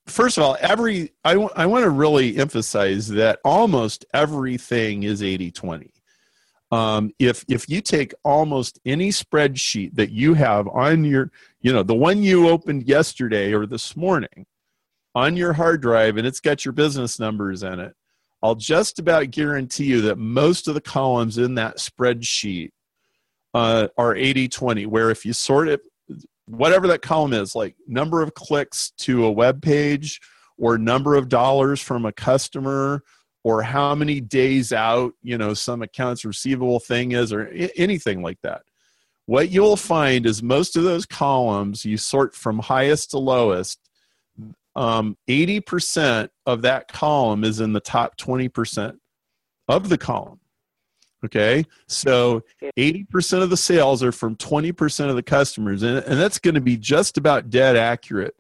first 0.08 0.38
of 0.38 0.43
all, 0.43 0.58
every 0.60 1.12
I, 1.24 1.34
w- 1.34 1.50
I 1.55 1.65
want 1.65 1.84
to 1.84 1.89
really 1.89 2.38
emphasize 2.38 3.08
that 3.10 3.39
almost 3.43 4.05
everything 4.13 5.03
is 5.03 5.22
80-20. 5.22 5.91
Um, 6.71 7.11
if 7.17 7.43
if 7.47 7.67
you 7.67 7.81
take 7.81 8.13
almost 8.23 8.79
any 8.85 9.09
spreadsheet 9.09 9.95
that 9.95 10.11
you 10.11 10.35
have 10.35 10.67
on 10.67 11.03
your 11.03 11.31
you 11.61 11.73
know 11.73 11.81
the 11.81 11.95
one 11.95 12.21
you 12.21 12.47
opened 12.47 12.88
yesterday 12.88 13.53
or 13.53 13.65
this 13.65 13.95
morning 13.95 14.45
on 15.15 15.35
your 15.35 15.53
hard 15.53 15.81
drive 15.81 16.17
and 16.17 16.27
it's 16.27 16.39
got 16.39 16.63
your 16.63 16.71
business 16.71 17.19
numbers 17.19 17.63
in 17.63 17.79
it 17.79 17.95
I'll 18.41 18.55
just 18.55 18.99
about 18.99 19.31
guarantee 19.31 19.85
you 19.85 20.01
that 20.01 20.17
most 20.17 20.67
of 20.67 20.73
the 20.73 20.81
columns 20.81 21.38
in 21.38 21.55
that 21.55 21.77
spreadsheet 21.77 22.69
uh, 23.53 23.88
are 23.97 24.15
80 24.15 24.47
20, 24.47 24.85
where 24.85 25.09
if 25.09 25.25
you 25.25 25.33
sort 25.33 25.67
it, 25.67 25.81
whatever 26.45 26.88
that 26.88 27.01
column 27.01 27.33
is, 27.33 27.55
like 27.55 27.75
number 27.88 28.21
of 28.21 28.33
clicks 28.33 28.91
to 28.99 29.25
a 29.25 29.31
web 29.31 29.61
page, 29.61 30.21
or 30.57 30.77
number 30.77 31.15
of 31.15 31.29
dollars 31.29 31.81
from 31.81 32.05
a 32.05 32.11
customer, 32.11 33.03
or 33.43 33.62
how 33.62 33.96
many 33.96 34.19
days 34.19 34.74
out, 34.74 35.13
you 35.22 35.38
know, 35.38 35.53
some 35.53 35.81
accounts 35.81 36.25
receivable 36.25 36.79
thing 36.79 37.13
is, 37.13 37.31
or 37.31 37.48
anything 37.75 38.22
like 38.22 38.39
that. 38.43 38.63
What 39.25 39.50
you'll 39.50 39.77
find 39.77 40.25
is 40.25 40.41
most 40.41 40.75
of 40.75 40.84
those 40.84 41.05
columns 41.05 41.86
you 41.86 41.98
sort 41.98 42.36
from 42.36 42.60
highest 42.60 43.12
to 43.12 43.19
lowest 43.19 43.79
um, 44.75 45.17
80% 45.27 46.29
of 46.46 46.62
that 46.62 46.88
column 46.88 47.43
is 47.43 47.60
in 47.60 47.74
the 47.74 47.79
top 47.79 48.17
20% 48.17 48.98
of 49.67 49.89
the 49.89 49.98
column. 49.98 50.39
Okay, 51.25 51.65
so 51.86 52.43
80% 52.77 53.41
of 53.41 53.50
the 53.50 53.58
sales 53.58 54.01
are 54.03 54.13
from 54.13 54.38
20% 54.38 55.10
of 55.10 55.17
the 55.17 55.24
customers, 55.24 55.84
and, 55.84 55.98
and 55.98 56.17
that's 56.17 56.39
going 56.39 56.55
to 56.55 56.62
be 56.62 56.77
just 56.77 57.17
about 57.17 57.50
dead 57.50 57.75
accurate 57.75 58.36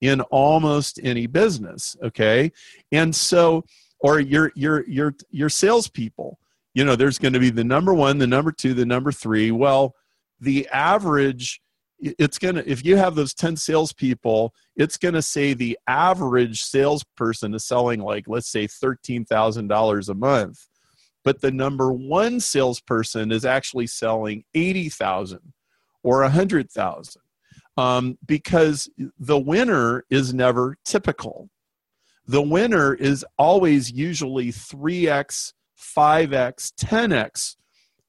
in 0.00 0.22
almost 0.22 0.98
any 1.02 1.26
business. 1.26 1.96
Okay, 2.02 2.50
and 2.90 3.14
so, 3.14 3.66
or 4.04 4.20
your 4.20 4.52
your 4.54 4.86
your 4.86 5.14
your 5.30 5.48
salespeople, 5.48 6.38
you 6.74 6.84
know, 6.84 6.94
there's 6.94 7.18
going 7.18 7.32
to 7.32 7.40
be 7.40 7.48
the 7.48 7.64
number 7.64 7.94
one, 7.94 8.18
the 8.18 8.26
number 8.26 8.52
two, 8.52 8.74
the 8.74 8.84
number 8.84 9.10
three. 9.10 9.50
Well, 9.50 9.94
the 10.38 10.68
average 10.68 11.62
it's 12.00 12.38
going 12.38 12.56
to 12.56 12.70
if 12.70 12.84
you 12.84 12.96
have 12.96 13.14
those 13.14 13.32
10 13.32 13.56
salespeople 13.56 14.52
it's 14.76 14.98
going 14.98 15.14
to 15.14 15.22
say 15.22 15.54
the 15.54 15.78
average 15.86 16.60
salesperson 16.60 17.54
is 17.54 17.64
selling 17.64 18.00
like 18.00 18.24
let's 18.28 18.50
say 18.50 18.66
$13000 18.66 20.08
a 20.08 20.14
month. 20.14 20.66
But 21.22 21.40
the 21.40 21.50
number 21.50 21.90
one 21.90 22.40
salesperson 22.40 23.32
is 23.32 23.46
actually 23.46 23.86
selling 23.86 24.44
80000 24.52 25.40
or 26.02 26.20
100000 26.20 27.22
um, 27.78 28.18
because 28.26 28.90
the 29.18 29.38
winner 29.38 30.04
is 30.10 30.34
never 30.34 30.76
typical 30.84 31.48
the 32.26 32.42
winner 32.42 32.94
is 32.94 33.24
always 33.38 33.92
usually 33.92 34.50
3x 34.50 35.52
5x 35.78 36.72
10x 36.80 37.56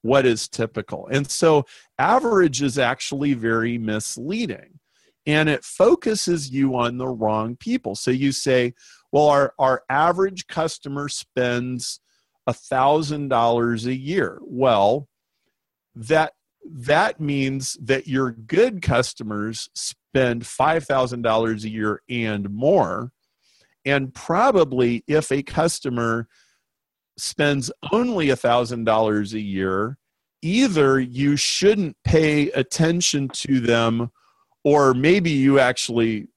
what 0.02 0.26
is 0.26 0.48
typical. 0.48 1.08
And 1.12 1.30
so 1.30 1.66
average 1.98 2.62
is 2.62 2.78
actually 2.78 3.34
very 3.34 3.80
misleading 3.80 4.80
and 5.26 5.50
it 5.50 5.64
focuses 5.64 6.52
you 6.52 6.76
on 6.76 6.98
the 6.98 7.08
wrong 7.08 7.56
people. 7.56 7.96
So 7.96 8.12
you 8.12 8.32
say, 8.32 8.76
well, 9.12 9.28
our, 9.28 9.54
our 9.58 9.82
average 9.90 10.46
customer 10.46 11.10
spends 11.10 12.00
$1,000 12.48 13.86
a 13.86 13.96
year. 13.96 14.40
Well, 14.44 15.08
that 15.96 16.34
that 16.68 17.20
means 17.20 17.78
that 17.82 18.08
your 18.08 18.32
good 18.32 18.82
customers 18.82 19.70
spend 19.76 20.44
$5,000 20.44 21.64
a 21.64 21.70
year 21.70 22.02
and 22.10 22.50
more. 22.50 23.12
And 23.86 24.14
probably 24.14 25.04
if 25.08 25.32
a 25.32 25.44
customer 25.44 26.28
spends 27.18 27.72
only 27.92 28.30
a 28.30 28.36
$1,000 28.36 29.34
a 29.34 29.40
year, 29.40 29.98
either 30.42 31.00
you 31.00 31.36
shouldn't 31.36 31.96
pay 32.04 32.52
attention 32.52 33.30
to 33.30 33.60
them, 33.60 34.12
or 34.64 34.94
maybe 34.94 35.32
you 35.32 35.60
actually 35.60 36.28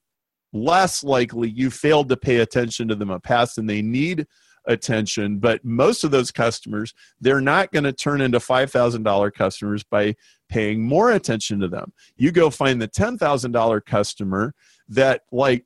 less 0.53 1.03
likely 1.03 1.49
you 1.49 1.69
failed 1.69 2.09
to 2.09 2.17
pay 2.17 2.37
attention 2.37 2.87
to 2.87 2.95
them 2.95 3.09
the 3.09 3.19
past 3.19 3.57
and 3.57 3.69
they 3.69 3.81
need 3.81 4.25
attention. 4.65 5.39
But 5.39 5.63
most 5.63 6.03
of 6.03 6.11
those 6.11 6.31
customers 6.31 6.93
they're 7.21 7.41
not 7.41 7.71
going 7.71 7.83
to 7.83 7.93
turn 7.93 8.21
into 8.21 8.39
$5000 8.39 9.33
customers 9.33 9.83
by 9.83 10.15
paying 10.49 10.83
more 10.83 11.11
attention 11.11 11.59
to 11.59 11.67
them. 11.67 11.93
You 12.17 12.31
go 12.31 12.49
find 12.49 12.81
the 12.81 12.87
$10000 12.87 13.85
customer 13.85 14.53
that 14.89 15.21
like 15.31 15.65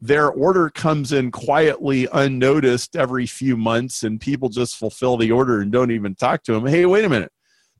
their 0.00 0.30
order 0.30 0.70
comes 0.70 1.12
in 1.12 1.30
quietly 1.30 2.08
unnoticed 2.12 2.96
every 2.96 3.26
few 3.26 3.56
months 3.56 4.02
and 4.02 4.20
people 4.20 4.48
just 4.48 4.76
fulfill 4.76 5.16
the 5.16 5.30
order 5.30 5.60
and 5.60 5.70
don't 5.70 5.90
even 5.90 6.14
talk 6.14 6.42
to 6.42 6.52
them 6.52 6.66
hey 6.66 6.86
wait 6.86 7.04
a 7.04 7.08
minute. 7.08 7.32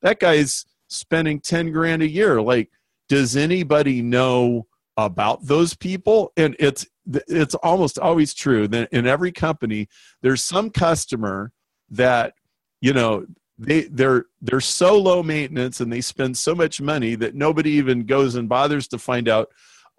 That 0.02 0.18
guy's 0.18 0.64
spending 0.88 1.40
10 1.40 1.72
grand 1.72 2.02
a 2.02 2.08
year. 2.08 2.40
Like 2.42 2.70
does 3.08 3.36
anybody 3.36 4.02
know 4.02 4.66
about 4.96 5.44
those 5.46 5.74
people? 5.74 6.32
And 6.36 6.54
it's 6.58 6.86
it's 7.06 7.54
almost 7.56 7.98
always 7.98 8.34
true 8.34 8.68
that 8.68 8.88
in 8.92 9.06
every 9.06 9.32
company 9.32 9.88
there's 10.22 10.44
some 10.44 10.70
customer 10.70 11.52
that 11.90 12.34
you 12.80 12.92
know 12.92 13.26
they 13.58 13.82
they're 13.82 14.26
they're 14.40 14.60
so 14.60 14.96
low 14.96 15.22
maintenance 15.22 15.80
and 15.80 15.92
they 15.92 16.00
spend 16.00 16.38
so 16.38 16.54
much 16.54 16.80
money 16.80 17.14
that 17.16 17.34
nobody 17.34 17.70
even 17.70 18.04
goes 18.04 18.36
and 18.36 18.48
bothers 18.48 18.86
to 18.88 18.98
find 18.98 19.28
out 19.28 19.48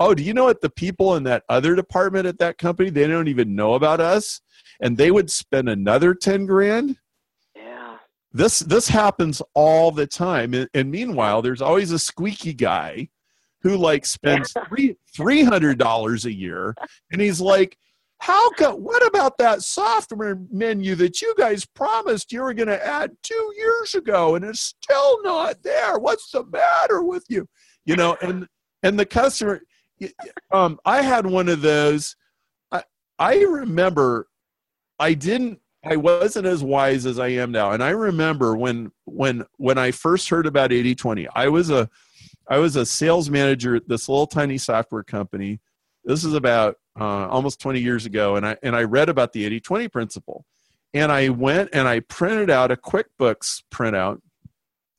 oh 0.01 0.15
do 0.15 0.23
you 0.23 0.33
know 0.33 0.45
what? 0.45 0.61
The 0.61 0.69
people 0.69 1.15
in 1.15 1.23
that 1.23 1.43
other 1.49 1.75
department 1.75 2.25
at 2.25 2.39
that 2.39 2.57
company 2.57 2.89
they 2.89 3.07
don't 3.07 3.27
even 3.27 3.55
know 3.55 3.75
about 3.75 4.01
us. 4.01 4.41
And 4.81 4.97
they 4.97 5.11
would 5.11 5.29
spend 5.29 5.69
another 5.69 6.15
10 6.15 6.45
grand. 6.47 6.97
Yeah. 7.55 7.97
this 8.33 8.59
this 8.59 8.87
happens 8.87 9.41
all 9.53 9.91
the 9.91 10.07
time. 10.07 10.53
And, 10.53 10.69
and 10.73 10.89
meanwhile 10.89 11.41
there's 11.41 11.61
always 11.61 11.91
a 11.91 11.99
squeaky 11.99 12.53
guy 12.53 13.09
who 13.61 13.77
like 13.77 14.05
spends 14.05 14.53
three 14.67 14.97
three 15.15 15.43
hundred 15.43 15.77
dollars 15.77 16.25
a 16.25 16.33
year. 16.33 16.75
And 17.11 17.21
he's 17.21 17.39
like 17.39 17.77
how 18.17 18.51
come 18.51 18.75
what 18.75 19.05
about 19.05 19.37
that 19.39 19.61
software 19.61 20.39
menu 20.51 20.95
that 20.95 21.21
you 21.21 21.33
guys 21.37 21.65
promised 21.65 22.31
you 22.31 22.41
were 22.41 22.53
going 22.53 22.67
to 22.67 22.85
add 22.85 23.11
two 23.23 23.51
years 23.57 23.95
ago 23.95 24.35
and 24.35 24.45
it's 24.45 24.75
still 24.81 25.21
not 25.23 25.61
there? 25.63 25.99
What's 25.99 26.31
the 26.31 26.43
matter 26.45 27.03
with 27.03 27.25
you? 27.29 27.47
You 27.85 27.95
know 27.95 28.17
and 28.21 28.47
and 28.83 28.99
the 28.99 29.05
customer 29.05 29.61
um 30.51 30.79
i 30.85 31.01
had 31.01 31.25
one 31.25 31.49
of 31.49 31.61
those 31.61 32.15
i 32.71 32.83
i 33.19 33.41
remember 33.41 34.27
i 34.99 35.13
didn't 35.13 35.59
I 35.83 35.95
wasn't 35.95 36.45
as 36.45 36.63
wise 36.63 37.05
as 37.05 37.17
I 37.17 37.29
am 37.29 37.51
now. 37.51 37.71
And 37.71 37.83
I 37.83 37.89
remember 37.89 38.55
when 38.55 38.91
when 39.05 39.45
when 39.57 39.77
I 39.77 39.91
first 39.91 40.29
heard 40.29 40.45
about 40.45 40.69
80/20, 40.69 41.27
I 41.33 41.47
was 41.49 41.69
a 41.71 41.89
I 42.47 42.57
was 42.57 42.75
a 42.75 42.85
sales 42.85 43.29
manager 43.29 43.75
at 43.75 43.87
this 43.87 44.07
little 44.07 44.27
tiny 44.27 44.57
software 44.57 45.03
company. 45.03 45.59
This 46.03 46.23
is 46.23 46.33
about 46.33 46.75
uh, 46.99 47.27
almost 47.27 47.59
20 47.61 47.79
years 47.79 48.05
ago, 48.05 48.35
and 48.35 48.45
I 48.45 48.57
and 48.61 48.75
I 48.75 48.83
read 48.83 49.09
about 49.09 49.33
the 49.33 49.59
80/20 49.59 49.91
principle, 49.91 50.45
and 50.93 51.11
I 51.11 51.29
went 51.29 51.69
and 51.73 51.87
I 51.87 52.01
printed 52.01 52.49
out 52.49 52.71
a 52.71 52.75
QuickBooks 52.75 53.63
printout. 53.71 54.21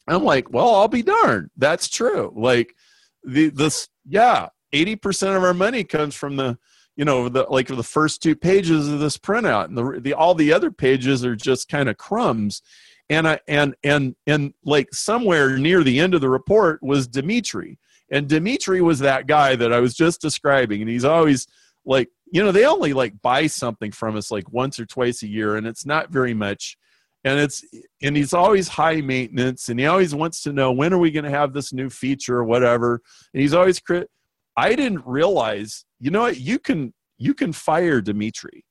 I'm 0.08 0.24
like, 0.24 0.50
well, 0.52 0.74
I'll 0.74 0.88
be 0.88 1.02
darned. 1.02 1.50
That's 1.56 1.88
true. 1.88 2.32
Like 2.34 2.74
the 3.22 3.50
this, 3.50 3.88
yeah, 4.04 4.48
80% 4.72 5.36
of 5.36 5.44
our 5.44 5.54
money 5.54 5.84
comes 5.84 6.14
from 6.14 6.36
the 6.36 6.58
you 6.96 7.04
know 7.04 7.28
the 7.28 7.46
like 7.48 7.68
the 7.68 7.82
first 7.82 8.22
two 8.22 8.36
pages 8.36 8.88
of 8.88 9.00
this 9.00 9.16
printout 9.16 9.66
and 9.66 9.78
the, 9.78 10.00
the 10.00 10.14
all 10.14 10.34
the 10.34 10.52
other 10.52 10.70
pages 10.70 11.24
are 11.24 11.36
just 11.36 11.68
kind 11.68 11.88
of 11.88 11.96
crumbs. 11.96 12.62
And 13.08 13.26
I 13.26 13.40
and 13.48 13.74
and 13.82 14.14
and 14.26 14.54
like 14.64 14.92
somewhere 14.92 15.56
near 15.58 15.82
the 15.82 16.00
end 16.00 16.14
of 16.14 16.20
the 16.20 16.28
report 16.28 16.82
was 16.82 17.06
Dimitri. 17.08 17.78
And 18.10 18.28
Dimitri 18.28 18.82
was 18.82 18.98
that 18.98 19.26
guy 19.26 19.56
that 19.56 19.72
I 19.72 19.80
was 19.80 19.94
just 19.94 20.20
describing 20.20 20.82
and 20.82 20.90
he's 20.90 21.04
always 21.04 21.46
like 21.84 22.08
you 22.30 22.42
know 22.42 22.52
they 22.52 22.66
only 22.66 22.92
like 22.92 23.20
buy 23.22 23.46
something 23.46 23.90
from 23.90 24.16
us 24.16 24.30
like 24.30 24.52
once 24.52 24.78
or 24.78 24.86
twice 24.86 25.22
a 25.22 25.28
year 25.28 25.56
and 25.56 25.66
it's 25.66 25.86
not 25.86 26.10
very 26.10 26.34
much. 26.34 26.76
And 27.24 27.38
it's 27.38 27.64
and 28.02 28.16
he's 28.16 28.34
always 28.34 28.68
high 28.68 29.00
maintenance 29.00 29.70
and 29.70 29.80
he 29.80 29.86
always 29.86 30.14
wants 30.14 30.42
to 30.42 30.52
know 30.52 30.72
when 30.72 30.92
are 30.92 30.98
we 30.98 31.10
going 31.10 31.24
to 31.24 31.30
have 31.30 31.54
this 31.54 31.72
new 31.72 31.88
feature 31.88 32.36
or 32.36 32.44
whatever? 32.44 33.00
And 33.32 33.40
he's 33.40 33.54
always 33.54 33.80
crit 33.80 34.10
I 34.56 34.74
didn't 34.74 35.06
realize, 35.06 35.84
you 36.00 36.10
know 36.10 36.22
what, 36.22 36.38
you 36.38 36.58
can 36.58 36.92
you 37.18 37.34
can 37.34 37.52
fire 37.52 38.00
Dimitri. 38.00 38.64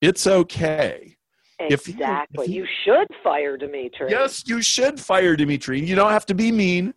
It's 0.00 0.26
okay. 0.26 1.16
If 1.60 1.88
Exactly. 1.88 2.44
if 2.44 2.50
he- 2.50 2.56
you 2.56 2.66
should 2.84 3.06
fire 3.22 3.56
Dimitri. 3.56 4.10
Yes, 4.10 4.42
you 4.46 4.60
should 4.60 4.98
fire 5.00 5.36
Dimitri. 5.36 5.80
You 5.80 5.94
don't 5.94 6.10
have 6.10 6.26
to 6.26 6.34
be 6.34 6.50
mean. 6.50 6.94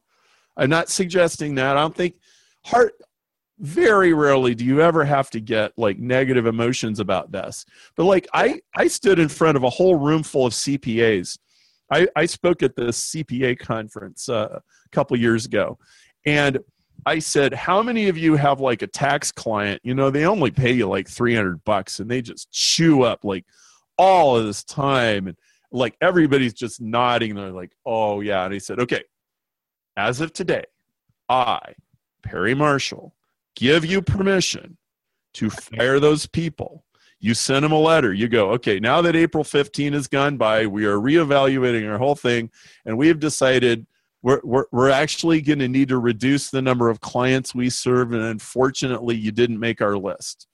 I'm 0.57 0.69
not 0.69 0.89
suggesting 0.89 1.55
that. 1.55 1.77
I 1.77 1.81
don't 1.81 1.95
think 1.95 2.15
heart 2.65 2.93
very 3.59 4.13
rarely 4.13 4.53
do 4.53 4.63
you 4.63 4.81
ever 4.81 5.03
have 5.03 5.29
to 5.31 5.39
get 5.39 5.71
like 5.77 5.97
negative 5.97 6.45
emotions 6.45 6.99
about 6.99 7.31
this. 7.31 7.65
But 7.95 8.03
like 8.05 8.27
I 8.33 8.61
I 8.75 8.87
stood 8.87 9.19
in 9.19 9.29
front 9.29 9.57
of 9.57 9.63
a 9.63 9.69
whole 9.69 9.95
room 9.95 10.23
full 10.23 10.45
of 10.47 10.53
CPAs. 10.53 11.37
I, 11.91 12.07
I 12.15 12.25
spoke 12.25 12.63
at 12.63 12.75
the 12.75 12.87
CPA 12.91 13.57
conference 13.59 14.27
uh, 14.27 14.59
a 14.59 14.89
couple 14.91 15.17
years 15.17 15.45
ago, 15.45 15.79
and 16.25 16.59
I 17.07 17.19
said, 17.19 17.53
"How 17.53 17.81
many 17.81 18.09
of 18.09 18.17
you 18.17 18.35
have 18.35 18.59
like 18.59 18.81
a 18.81 18.87
tax 18.87 19.31
client? 19.31 19.79
You 19.81 19.95
know, 19.95 20.09
they 20.09 20.25
only 20.25 20.51
pay 20.51 20.73
you 20.73 20.89
like 20.89 21.07
three 21.07 21.33
hundred 21.33 21.63
bucks, 21.63 22.01
and 22.01 22.11
they 22.11 22.21
just 22.21 22.51
chew 22.51 23.03
up 23.03 23.23
like 23.23 23.45
all 23.97 24.35
of 24.35 24.45
this 24.45 24.61
time, 24.61 25.27
and 25.27 25.37
like 25.71 25.95
everybody's 26.01 26.53
just 26.53 26.81
nodding. 26.81 27.33
They're 27.33 27.51
like, 27.51 27.71
"Oh 27.85 28.19
yeah," 28.19 28.43
and 28.43 28.53
he 28.53 28.59
said, 28.59 28.81
"Okay, 28.81 29.03
as 29.95 30.19
of 30.19 30.33
today, 30.33 30.65
I, 31.29 31.75
Perry 32.23 32.53
Marshall, 32.53 33.15
give 33.55 33.85
you 33.85 34.01
permission 34.01 34.77
to 35.35 35.49
fire 35.49 36.01
those 36.01 36.25
people." 36.27 36.83
You 37.19 37.33
send 37.33 37.63
them 37.63 37.71
a 37.71 37.79
letter. 37.79 38.13
You 38.13 38.27
go, 38.27 38.51
okay, 38.51 38.79
now 38.79 39.01
that 39.01 39.15
April 39.15 39.43
15 39.43 39.93
has 39.93 40.07
gone 40.07 40.37
by, 40.37 40.67
we 40.67 40.85
are 40.85 40.97
reevaluating 40.97 41.89
our 41.89 41.97
whole 41.97 42.13
thing, 42.13 42.51
and 42.85 42.95
we 42.95 43.07
have 43.07 43.19
decided 43.19 43.87
we're, 44.27 44.41
we're, 44.43 44.65
we're 44.73 44.89
actually 44.89 45.39
going 45.39 45.59
to 45.59 45.69
need 45.69 45.87
to 45.87 45.99
reduce 45.99 46.49
the 46.49 46.61
number 46.61 46.89
of 46.89 46.99
clients 46.99 47.55
we 47.55 47.69
serve 47.69 48.11
and 48.11 48.21
unfortunately 48.21 49.15
you 49.15 49.31
didn't 49.31 49.57
make 49.57 49.81
our 49.81 49.97
list. 49.97 50.47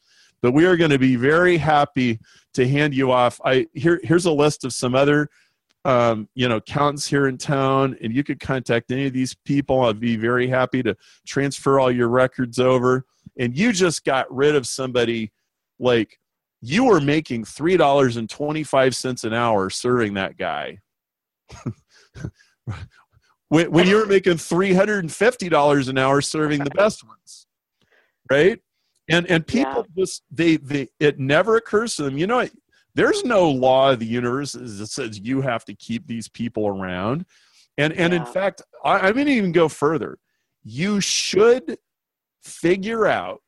But 0.43 0.51
we 0.51 0.65
are 0.67 0.77
going 0.77 0.91
to 0.91 0.99
be 0.99 1.15
very 1.15 1.57
happy 1.57 2.19
to 2.53 2.67
hand 2.67 2.93
you 2.93 3.11
off. 3.11 3.41
I 3.43 3.65
here 3.73 3.99
here's 4.03 4.27
a 4.27 4.31
list 4.31 4.63
of 4.63 4.73
some 4.73 4.93
other 4.93 5.27
um, 5.85 6.29
you 6.35 6.47
know 6.47 6.57
accountants 6.57 7.07
here 7.07 7.25
in 7.25 7.39
town 7.39 7.97
and 8.03 8.13
you 8.13 8.23
could 8.23 8.39
contact 8.39 8.91
any 8.91 9.07
of 9.07 9.13
these 9.13 9.33
people. 9.43 9.81
I'd 9.81 9.99
be 9.99 10.17
very 10.17 10.47
happy 10.47 10.83
to 10.83 10.95
transfer 11.25 11.79
all 11.79 11.91
your 11.91 12.09
records 12.09 12.59
over. 12.59 13.05
And 13.39 13.57
you 13.57 13.73
just 13.73 14.05
got 14.05 14.31
rid 14.31 14.55
of 14.55 14.67
somebody 14.67 15.31
like 15.79 16.19
you 16.61 16.83
were 16.83 17.01
making 17.01 17.45
three 17.45 17.77
dollars 17.77 18.17
and 18.17 18.29
25 18.29 18.95
cents 18.95 19.23
an 19.23 19.33
hour 19.33 19.71
serving 19.71 20.13
that 20.13 20.37
guy 20.37 20.77
when, 23.53 23.71
when 23.71 23.87
you 23.87 23.97
were 23.97 24.05
making 24.05 24.33
$350 24.33 25.89
an 25.89 25.97
hour 25.97 26.21
serving 26.21 26.63
the 26.63 26.71
best 26.71 27.05
ones 27.05 27.47
right? 28.29 28.59
And 29.09 29.27
and 29.27 29.45
people 29.45 29.85
just 29.97 30.23
they 30.31 30.57
they 30.57 30.87
it 30.99 31.19
never 31.19 31.57
occurs 31.57 31.95
to 31.95 32.03
them 32.03 32.17
you 32.17 32.27
know 32.27 32.47
there's 32.95 33.23
no 33.23 33.49
law 33.49 33.91
of 33.91 33.99
the 33.99 34.05
universe 34.05 34.53
that 34.53 34.87
says 34.87 35.19
you 35.19 35.41
have 35.41 35.65
to 35.65 35.73
keep 35.73 36.07
these 36.07 36.29
people 36.29 36.67
around. 36.67 37.25
And 37.77 37.91
and 37.93 38.13
in 38.13 38.25
fact 38.25 38.61
I, 38.83 38.99
i'm 38.99 39.13
going 39.13 39.25
to 39.25 39.33
even 39.33 39.51
go 39.51 39.67
further. 39.67 40.19
You 40.63 41.01
should 41.01 41.77
figure 42.43 43.05
out 43.05 43.41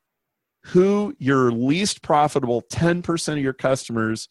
who 0.65 1.15
your 1.19 1.51
least 1.51 2.01
profitable 2.01 2.63
10% 2.63 3.33
of 3.33 3.37
your 3.37 3.53
customers 3.53 4.27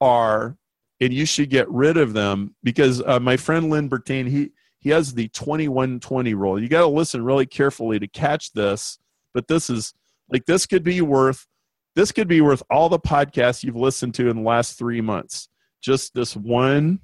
are 0.00 0.56
and 1.00 1.12
you 1.12 1.24
should 1.24 1.48
get 1.48 1.70
rid 1.70 1.96
of 1.96 2.12
them 2.12 2.54
because 2.62 3.00
uh, 3.02 3.20
my 3.20 3.36
friend 3.36 3.70
lynn 3.70 3.88
bertain 3.88 4.26
he 4.26 4.50
he 4.78 4.90
has 4.90 5.14
the 5.14 5.28
2120 5.28 6.34
rule. 6.34 6.60
You 6.60 6.68
got 6.68 6.82
to 6.82 6.86
listen 6.86 7.24
really 7.24 7.46
carefully 7.46 7.98
to 7.98 8.06
catch 8.06 8.52
this 8.52 8.98
but 9.36 9.48
this 9.48 9.68
is 9.68 9.92
like 10.30 10.46
this 10.46 10.64
could 10.64 10.82
be 10.82 11.02
worth 11.02 11.46
this 11.94 12.10
could 12.10 12.26
be 12.26 12.40
worth 12.40 12.62
all 12.70 12.88
the 12.88 12.98
podcasts 12.98 13.62
you've 13.62 13.76
listened 13.76 14.14
to 14.14 14.28
in 14.28 14.36
the 14.36 14.42
last 14.42 14.78
three 14.78 15.02
months. 15.02 15.48
Just 15.82 16.14
this 16.14 16.34
one 16.34 17.00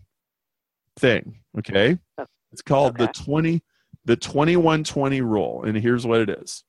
thing 0.99 1.41
okay? 1.59 1.99
Oh, 2.17 2.25
it's 2.51 2.63
called 2.63 2.97
the 2.97 3.09
20 3.09 3.63
the 4.07 4.17
2120 4.17 5.21
rule 5.21 5.63
and 5.65 5.77
here's 5.77 6.07
what 6.07 6.21
it 6.21 6.31
is. 6.31 6.65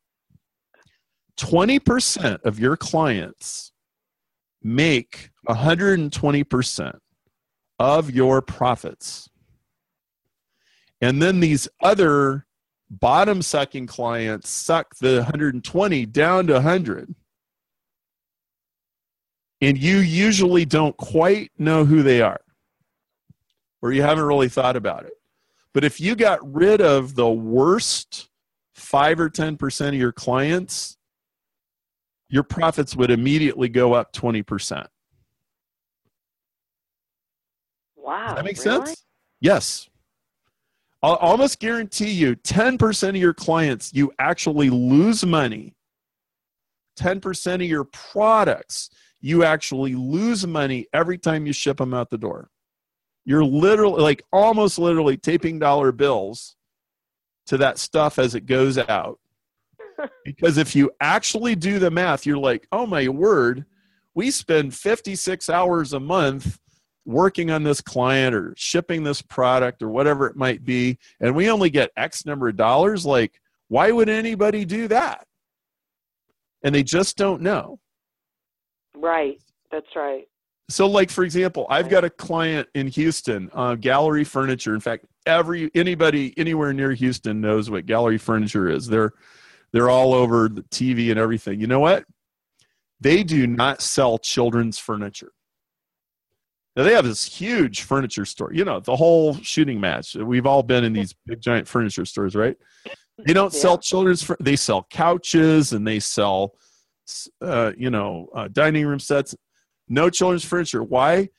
20% 1.39 2.41
of 2.43 2.59
your 2.59 2.75
clients 2.75 3.71
make 4.61 5.29
120% 5.47 6.97
of 7.79 8.11
your 8.11 8.41
profits 8.41 9.29
and 11.03 11.21
then 11.21 11.41
these 11.41 11.67
other 11.81 12.45
bottom 12.89 13.41
sucking 13.41 13.85
clients 13.85 14.49
suck 14.49 14.95
the 15.01 15.15
120 15.17 16.05
down 16.05 16.47
to 16.47 16.53
100 16.53 17.13
and 19.59 19.77
you 19.77 19.97
usually 19.97 20.63
don't 20.63 20.95
quite 20.95 21.51
know 21.57 21.83
who 21.83 22.03
they 22.03 22.21
are 22.21 22.39
or 23.81 23.91
you 23.91 24.01
haven't 24.01 24.23
really 24.23 24.47
thought 24.47 24.77
about 24.77 25.03
it 25.03 25.13
but 25.73 25.83
if 25.83 25.99
you 25.99 26.15
got 26.15 26.39
rid 26.53 26.79
of 26.79 27.15
the 27.15 27.29
worst 27.29 28.29
5 28.75 29.19
or 29.19 29.29
10% 29.29 29.87
of 29.89 29.93
your 29.95 30.13
clients 30.13 30.97
your 32.29 32.43
profits 32.43 32.95
would 32.95 33.11
immediately 33.11 33.67
go 33.67 33.93
up 33.93 34.13
20% 34.13 34.85
Wow. 37.97 38.27
Does 38.27 38.35
that 38.35 38.45
make 38.45 38.57
really? 38.65 38.85
sense? 38.85 39.05
Yes. 39.39 39.89
I'll 41.03 41.15
almost 41.15 41.59
guarantee 41.59 42.11
you 42.11 42.37
10% 42.37 43.09
of 43.09 43.15
your 43.17 43.33
clients, 43.33 43.91
you 43.93 44.13
actually 44.19 44.69
lose 44.69 45.25
money. 45.25 45.75
10% 46.97 47.55
of 47.55 47.61
your 47.61 47.83
products, 47.83 48.89
you 49.19 49.43
actually 49.43 49.95
lose 49.95 50.47
money 50.47 50.87
every 50.93 51.17
time 51.17 51.45
you 51.45 51.51
ship 51.51 51.77
them 51.77 51.93
out 51.93 52.09
the 52.09 52.17
door. 52.17 52.49
You're 53.25 53.43
literally, 53.43 54.01
like 54.01 54.23
almost 54.31 54.79
literally 54.79 55.17
taping 55.17 55.59
dollar 55.59 55.91
bills 55.91 56.55
to 57.47 57.57
that 57.57 57.79
stuff 57.79 58.17
as 58.17 58.33
it 58.33 58.45
goes 58.45 58.77
out. 58.77 59.19
because 60.25 60.57
if 60.57 60.73
you 60.73 60.89
actually 61.01 61.55
do 61.55 61.79
the 61.79 61.91
math, 61.91 62.25
you're 62.25 62.37
like, 62.37 62.65
oh 62.71 62.85
my 62.85 63.09
word, 63.09 63.65
we 64.15 64.31
spend 64.31 64.73
56 64.73 65.49
hours 65.49 65.91
a 65.91 65.99
month 65.99 66.59
working 67.05 67.51
on 67.51 67.63
this 67.63 67.81
client 67.81 68.35
or 68.35 68.53
shipping 68.57 69.03
this 69.03 69.21
product 69.21 69.81
or 69.81 69.89
whatever 69.89 70.27
it 70.27 70.35
might 70.35 70.63
be, 70.63 70.97
and 71.19 71.35
we 71.35 71.49
only 71.49 71.69
get 71.69 71.91
X 71.97 72.25
number 72.25 72.47
of 72.47 72.55
dollars. 72.55 73.05
Like, 73.05 73.39
why 73.67 73.91
would 73.91 74.09
anybody 74.09 74.65
do 74.65 74.87
that? 74.89 75.25
And 76.63 76.73
they 76.73 76.83
just 76.83 77.17
don't 77.17 77.41
know. 77.41 77.79
Right. 78.95 79.41
That's 79.71 79.95
right. 79.95 80.25
So, 80.69 80.87
like 80.87 81.09
for 81.09 81.23
example, 81.23 81.67
I've 81.69 81.89
got 81.89 82.05
a 82.05 82.09
client 82.09 82.69
in 82.73 82.87
Houston, 82.87 83.49
uh, 83.53 83.75
Gallery 83.75 84.23
Furniture. 84.23 84.73
In 84.73 84.79
fact, 84.79 85.05
every 85.25 85.69
anybody 85.75 86.33
anywhere 86.37 86.73
near 86.73 86.93
Houston 86.93 87.41
knows 87.41 87.69
what 87.69 87.85
Gallery 87.85 88.17
Furniture 88.17 88.69
is. 88.69 88.87
They're 88.87 89.11
they're 89.73 89.89
all 89.89 90.13
over 90.13 90.47
the 90.47 90.61
TV 90.63 91.09
and 91.09 91.19
everything. 91.19 91.59
You 91.59 91.67
know 91.67 91.81
what? 91.81 92.05
They 93.01 93.23
do 93.23 93.45
not 93.45 93.81
sell 93.81 94.17
children's 94.17 94.79
furniture. 94.79 95.32
Now 96.75 96.83
they 96.83 96.93
have 96.93 97.05
this 97.05 97.23
huge 97.25 97.81
furniture 97.83 98.25
store. 98.25 98.51
You 98.53 98.65
know, 98.65 98.79
the 98.79 98.95
whole 98.95 99.35
shooting 99.35 99.79
match. 99.79 100.15
We've 100.15 100.45
all 100.47 100.63
been 100.63 100.83
in 100.83 100.93
these 100.99 101.13
big 101.25 101.39
giant 101.41 101.67
furniture 101.67 102.05
stores, 102.05 102.35
right? 102.35 102.55
They 103.25 103.33
don't 103.33 103.53
Yeah. 103.53 103.59
sell 103.59 103.77
children's. 103.77 104.23
fur- 104.23 104.37
They 104.39 104.55
sell 104.55 104.87
couches 104.89 105.73
and 105.73 105.85
they 105.87 105.99
sell, 105.99 106.55
uh, 107.41 107.73
you 107.77 107.91
know, 107.91 108.27
uh, 108.33 108.47
dining 108.51 108.87
room 108.87 108.99
sets. 108.99 109.35
No 109.87 110.09
children's 110.09 110.43
furniture. 110.45 110.81
Why? 110.81 111.29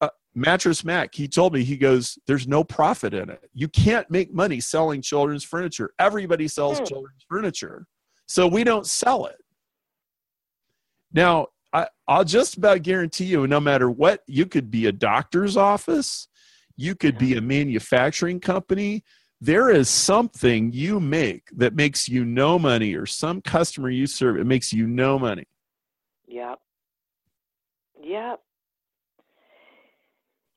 Uh, 0.00 0.08
Mattress 0.34 0.82
Mac. 0.84 1.14
He 1.14 1.28
told 1.28 1.52
me 1.54 1.62
he 1.62 1.76
goes, 1.76 2.18
"There's 2.26 2.48
no 2.48 2.64
profit 2.64 3.14
in 3.14 3.30
it. 3.30 3.48
You 3.54 3.68
can't 3.68 4.10
make 4.10 4.32
money 4.34 4.58
selling 4.58 5.00
children's 5.00 5.44
furniture. 5.44 5.94
Everybody 6.00 6.48
sells 6.48 6.78
Hmm. 6.80 6.84
children's 6.86 7.24
furniture, 7.28 7.86
so 8.26 8.48
we 8.48 8.64
don't 8.64 8.86
sell 8.86 9.26
it." 9.26 9.36
Now, 11.12 11.48
I, 11.72 11.88
I'll 12.06 12.24
just 12.24 12.56
about 12.56 12.82
guarantee 12.82 13.24
you, 13.24 13.46
no 13.46 13.60
matter 13.60 13.90
what, 13.90 14.22
you 14.26 14.46
could 14.46 14.70
be 14.70 14.86
a 14.86 14.92
doctor's 14.92 15.56
office, 15.56 16.28
you 16.76 16.94
could 16.94 17.18
be 17.18 17.32
a 17.32 17.36
mm-hmm. 17.36 17.48
manufacturing 17.48 18.40
company. 18.40 19.04
There 19.40 19.70
is 19.70 19.88
something 19.88 20.72
you 20.72 21.00
make 21.00 21.48
that 21.56 21.74
makes 21.74 22.08
you 22.08 22.24
no 22.24 22.58
money, 22.58 22.94
or 22.94 23.06
some 23.06 23.40
customer 23.40 23.90
you 23.90 24.06
serve, 24.06 24.38
it 24.38 24.46
makes 24.46 24.72
you 24.72 24.86
no 24.86 25.18
money. 25.18 25.46
Yep. 26.28 26.58
Yep. 28.02 28.40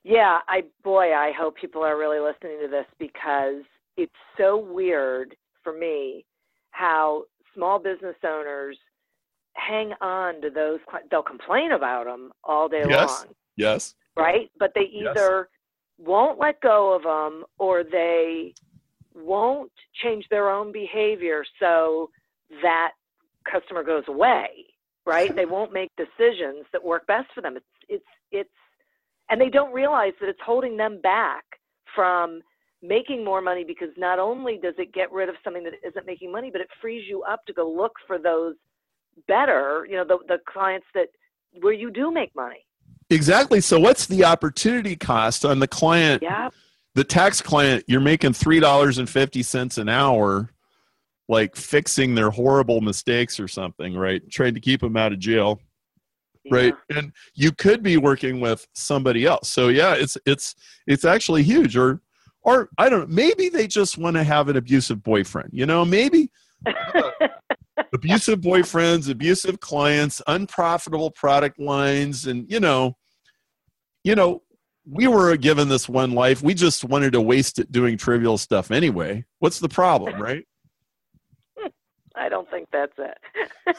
Yeah, 0.03 0.37
I 0.47 0.61
boy, 0.83 1.13
I 1.15 1.31
hope 1.35 1.57
people 1.57 1.83
are 1.83 1.97
really 1.97 2.19
listening 2.19 2.59
to 2.61 2.67
this 2.67 2.85
because 2.99 3.63
it's 3.97 4.13
so 4.37 4.55
weird 4.57 5.35
for 5.63 5.73
me 5.73 6.25
how 6.69 7.23
small 7.55 7.79
business 7.79 8.15
owners 8.23 8.77
hang 9.55 9.93
on 10.01 10.41
to 10.41 10.49
those 10.49 10.79
they'll 11.09 11.23
complain 11.23 11.71
about 11.71 12.05
them 12.05 12.31
all 12.43 12.67
day 12.67 12.85
Yes. 12.85 13.07
long, 13.09 13.27
Yes. 13.55 13.95
right? 14.15 14.49
But 14.59 14.73
they 14.75 14.89
Yes. 14.91 15.15
either 15.15 15.49
won't 15.97 16.39
let 16.39 16.59
go 16.61 16.93
of 16.93 17.03
them 17.03 17.45
or 17.57 17.83
they 17.83 18.53
won't 19.13 19.71
change 20.03 20.25
their 20.29 20.49
own 20.49 20.71
behavior 20.71 21.43
so 21.59 22.09
that 22.61 22.91
customer 23.49 23.83
goes 23.83 24.03
away 24.07 24.47
right 25.05 25.35
they 25.35 25.45
won't 25.45 25.71
make 25.71 25.91
decisions 25.95 26.65
that 26.73 26.83
work 26.83 27.07
best 27.07 27.27
for 27.33 27.41
them 27.41 27.55
it's 27.55 27.65
it's 27.87 28.05
it's 28.31 28.49
and 29.29 29.39
they 29.39 29.49
don't 29.49 29.73
realize 29.73 30.13
that 30.19 30.27
it's 30.29 30.39
holding 30.45 30.75
them 30.75 30.99
back 31.01 31.43
from 31.95 32.41
making 32.81 33.23
more 33.23 33.41
money 33.41 33.63
because 33.63 33.89
not 33.97 34.19
only 34.19 34.59
does 34.61 34.73
it 34.77 34.93
get 34.93 35.11
rid 35.11 35.29
of 35.29 35.35
something 35.43 35.63
that 35.63 35.73
isn't 35.87 36.05
making 36.05 36.31
money 36.31 36.49
but 36.51 36.61
it 36.61 36.67
frees 36.81 37.07
you 37.07 37.23
up 37.23 37.45
to 37.45 37.53
go 37.53 37.69
look 37.69 37.93
for 38.05 38.17
those 38.17 38.55
better 39.27 39.87
you 39.89 39.95
know 39.95 40.05
the 40.05 40.17
the 40.27 40.39
clients 40.47 40.87
that 40.93 41.07
where 41.61 41.73
you 41.73 41.89
do 41.91 42.11
make 42.11 42.35
money 42.35 42.65
Exactly. 43.09 43.61
So, 43.61 43.79
what's 43.79 44.07
the 44.07 44.25
opportunity 44.25 44.95
cost 44.95 45.45
on 45.45 45.59
the 45.59 45.67
client? 45.67 46.23
yeah 46.23 46.49
The 46.95 47.03
tax 47.03 47.41
client, 47.41 47.83
you're 47.87 48.01
making 48.01 48.31
$3.50 48.31 49.77
an 49.77 49.89
hour, 49.89 50.51
like 51.27 51.55
fixing 51.55 52.15
their 52.15 52.31
horrible 52.31 52.81
mistakes 52.81 53.39
or 53.39 53.47
something, 53.47 53.95
right? 53.95 54.27
Trying 54.31 54.55
to 54.55 54.59
keep 54.59 54.81
them 54.81 54.97
out 54.97 55.13
of 55.13 55.19
jail. 55.19 55.61
right 56.51 56.75
and 56.95 57.11
you 57.33 57.51
could 57.51 57.81
be 57.81 57.97
working 57.97 58.39
with 58.39 58.67
somebody 58.73 59.25
else 59.25 59.49
so 59.49 59.69
yeah 59.69 59.95
it's 59.95 60.15
it's 60.27 60.53
it's 60.85 61.03
actually 61.03 61.41
huge 61.41 61.75
or 61.75 62.01
or 62.43 62.69
i 62.77 62.87
don't 62.87 63.09
know 63.09 63.15
maybe 63.15 63.49
they 63.49 63.65
just 63.65 63.97
want 63.97 64.15
to 64.15 64.23
have 64.23 64.47
an 64.47 64.55
abusive 64.55 65.01
boyfriend 65.01 65.49
you 65.51 65.65
know 65.65 65.83
maybe 65.83 66.29
uh, 66.67 67.27
abusive 68.05 68.39
boyfriends 68.39 69.09
abusive 69.09 69.59
clients 69.59 70.21
unprofitable 70.27 71.11
product 71.11 71.59
lines 71.59 72.27
and 72.27 72.49
you 72.49 72.59
know 72.59 72.95
you 74.03 74.15
know 74.15 74.41
we 74.87 75.07
were 75.07 75.35
given 75.35 75.67
this 75.67 75.89
one 75.89 76.11
life 76.11 76.43
we 76.43 76.53
just 76.53 76.83
wanted 76.85 77.13
to 77.13 77.21
waste 77.21 77.59
it 77.59 77.71
doing 77.71 77.97
trivial 77.97 78.37
stuff 78.37 78.71
anyway 78.71 79.23
what's 79.39 79.59
the 79.59 79.69
problem 79.69 80.21
right 80.21 80.45
I 82.15 82.29
don't 82.29 82.49
think 82.49 82.69
that's 82.71 82.93
it. 82.97 83.17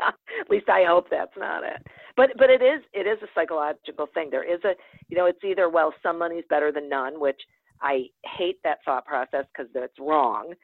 At 0.00 0.50
least 0.50 0.68
I 0.68 0.84
hope 0.86 1.06
that's 1.10 1.36
not 1.36 1.64
it. 1.64 1.86
But 2.16 2.30
but 2.36 2.50
it 2.50 2.62
is 2.62 2.82
it 2.92 3.06
is 3.06 3.18
a 3.22 3.26
psychological 3.34 4.06
thing. 4.12 4.28
There 4.30 4.44
is 4.44 4.60
a 4.64 4.74
you 5.08 5.16
know 5.16 5.26
it's 5.26 5.42
either 5.44 5.68
well 5.68 5.92
some 6.02 6.18
money's 6.18 6.44
better 6.50 6.70
than 6.70 6.88
none, 6.88 7.18
which 7.18 7.40
I 7.80 8.06
hate 8.36 8.58
that 8.64 8.78
thought 8.84 9.06
process 9.06 9.46
because 9.54 9.70
that's 9.72 9.98
wrong. 9.98 10.54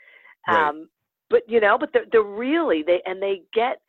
Right. 0.49 0.69
Um, 0.69 0.89
but 1.31 1.43
you 1.49 1.61
know, 1.61 1.79
but 1.79 1.91
they're, 1.93 2.05
they're 2.11 2.23
really 2.23 2.83
they 2.83 3.01
and 3.07 3.23
they 3.23 3.43
get 3.55 3.81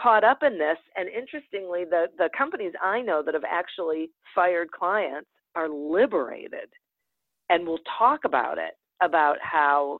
caught 0.00 0.24
up 0.24 0.42
in 0.42 0.58
this. 0.58 0.78
And 0.96 1.08
interestingly, 1.08 1.84
the 1.84 2.06
the 2.16 2.30
companies 2.36 2.72
I 2.82 3.02
know 3.02 3.22
that 3.22 3.34
have 3.34 3.44
actually 3.48 4.10
fired 4.34 4.70
clients 4.70 5.28
are 5.54 5.68
liberated, 5.68 6.70
and 7.50 7.66
will 7.66 7.80
talk 7.98 8.20
about 8.24 8.58
it 8.58 8.74
about 9.02 9.36
how 9.42 9.98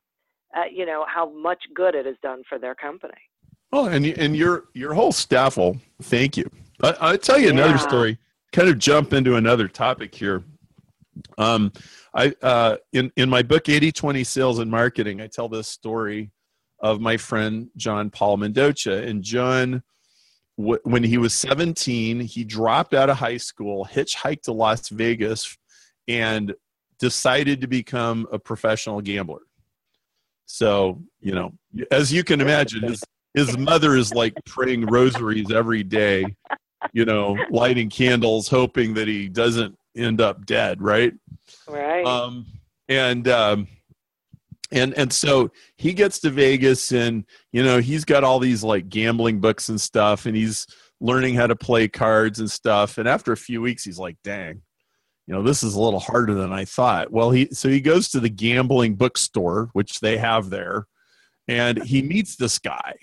uh, 0.57 0.63
you 0.73 0.87
know 0.87 1.05
how 1.13 1.31
much 1.31 1.63
good 1.75 1.95
it 1.95 2.07
has 2.07 2.17
done 2.23 2.43
for 2.49 2.59
their 2.59 2.75
company. 2.75 3.13
Well, 3.73 3.87
and 3.87 4.07
and 4.07 4.37
your 4.37 4.65
your 4.73 4.95
whole 4.95 5.13
staff 5.13 5.57
will 5.57 5.77
thank 6.03 6.37
you. 6.37 6.49
I, 6.83 6.97
I'll 7.01 7.19
tell 7.19 7.39
you 7.39 7.51
another 7.51 7.75
Yeah. 7.75 7.89
story. 7.89 8.19
Kind 8.53 8.69
of 8.69 8.79
jump 8.79 9.13
into 9.13 9.35
another 9.35 9.67
topic 9.67 10.15
here. 10.15 10.45
Um, 11.39 11.73
I 12.15 12.35
uh, 12.41 12.77
in 12.93 13.11
in 13.17 13.29
my 13.29 13.43
book 13.43 13.65
80-20 13.65 14.25
Sales 14.25 14.59
and 14.61 14.71
Marketing, 14.71 15.21
I 15.21 15.27
tell 15.27 15.49
this 15.49 15.67
story 15.67 16.31
of 16.85 17.01
my 17.01 17.17
friend 17.17 17.71
John 17.77 18.11
Paul 18.11 18.37
Mendoza. 18.37 18.93
And 18.93 19.23
John, 19.23 19.83
w- 20.59 20.81
when 20.85 21.03
he 21.03 21.17
was 21.17 21.33
seventeen, 21.33 22.21
he 22.21 22.45
dropped 22.45 22.93
out 22.93 23.09
of 23.09 23.17
high 23.17 23.39
school, 23.39 23.89
hitchhiked 23.91 24.43
to 24.43 24.53
Las 24.53 24.91
Vegas, 24.91 25.57
and 26.07 26.55
decided 26.99 27.63
to 27.63 27.67
become 27.67 28.29
a 28.31 28.39
professional 28.39 29.01
gambler. 29.01 29.41
So 30.45 31.03
you 31.21 31.33
know, 31.33 31.55
as 31.91 32.13
you 32.13 32.23
can 32.23 32.43
imagine, 32.43 32.83
his 32.83 33.03
his 33.33 33.57
mother 33.57 33.97
is 33.97 34.13
like 34.13 34.35
praying 34.45 34.85
rosaries 34.85 35.51
every 35.51 35.83
day, 35.83 36.37
you 36.93 37.07
know, 37.07 37.39
lighting 37.51 37.89
candles, 37.89 38.47
hoping 38.47 38.93
that 38.95 39.09
he 39.09 39.31
doesn't 39.31 39.75
end 39.97 40.21
up 40.21 40.45
dead, 40.45 40.83
right? 40.83 41.15
Right. 41.67 42.05
Um, 42.05 42.47
and 42.91 43.27
um, 43.29 43.69
and 44.75 44.93
and 44.95 45.13
so 45.13 45.51
he 45.77 45.93
gets 45.93 46.19
to 46.21 46.31
Vegas, 46.31 46.93
and 46.93 47.25
you 47.53 47.63
know, 47.63 47.79
he's 47.81 48.05
got 48.05 48.25
all 48.25 48.39
these 48.39 48.63
like 48.63 48.89
gambling 48.89 49.41
books 49.41 49.69
and 49.69 49.81
stuff, 49.81 50.27
and 50.27 50.37
he's 50.37 50.67
learning 51.01 51.35
how 51.35 51.47
to 51.47 51.57
play 51.57 51.89
cards 51.89 52.41
and 52.41 52.51
stuff. 52.51 52.99
And 52.99 53.09
after 53.09 53.33
a 53.33 53.37
few 53.37 53.63
weeks, 53.63 53.85
he's 53.85 53.99
like, 53.99 54.17
"Dang." 54.23 54.63
You 55.27 55.33
know, 55.33 55.43
this 55.43 55.63
is 55.63 55.75
a 55.75 55.81
little 55.81 56.01
harder 56.01 56.35
than 56.35 56.53
I 56.53 56.67
thought. 56.67 57.11
Well, 57.11 57.31
he 57.31 57.49
so 57.53 57.69
he 57.69 57.81
goes 57.81 58.11
to 58.11 58.21
the 58.21 58.29
gambling 58.29 58.97
bookstore, 58.97 59.71
which 59.73 60.01
they 60.01 60.19
have 60.19 60.51
there, 60.51 60.87
and 61.49 61.83
he 61.83 62.03
meets 62.03 62.37
this 62.37 62.59
guy. 62.59 62.95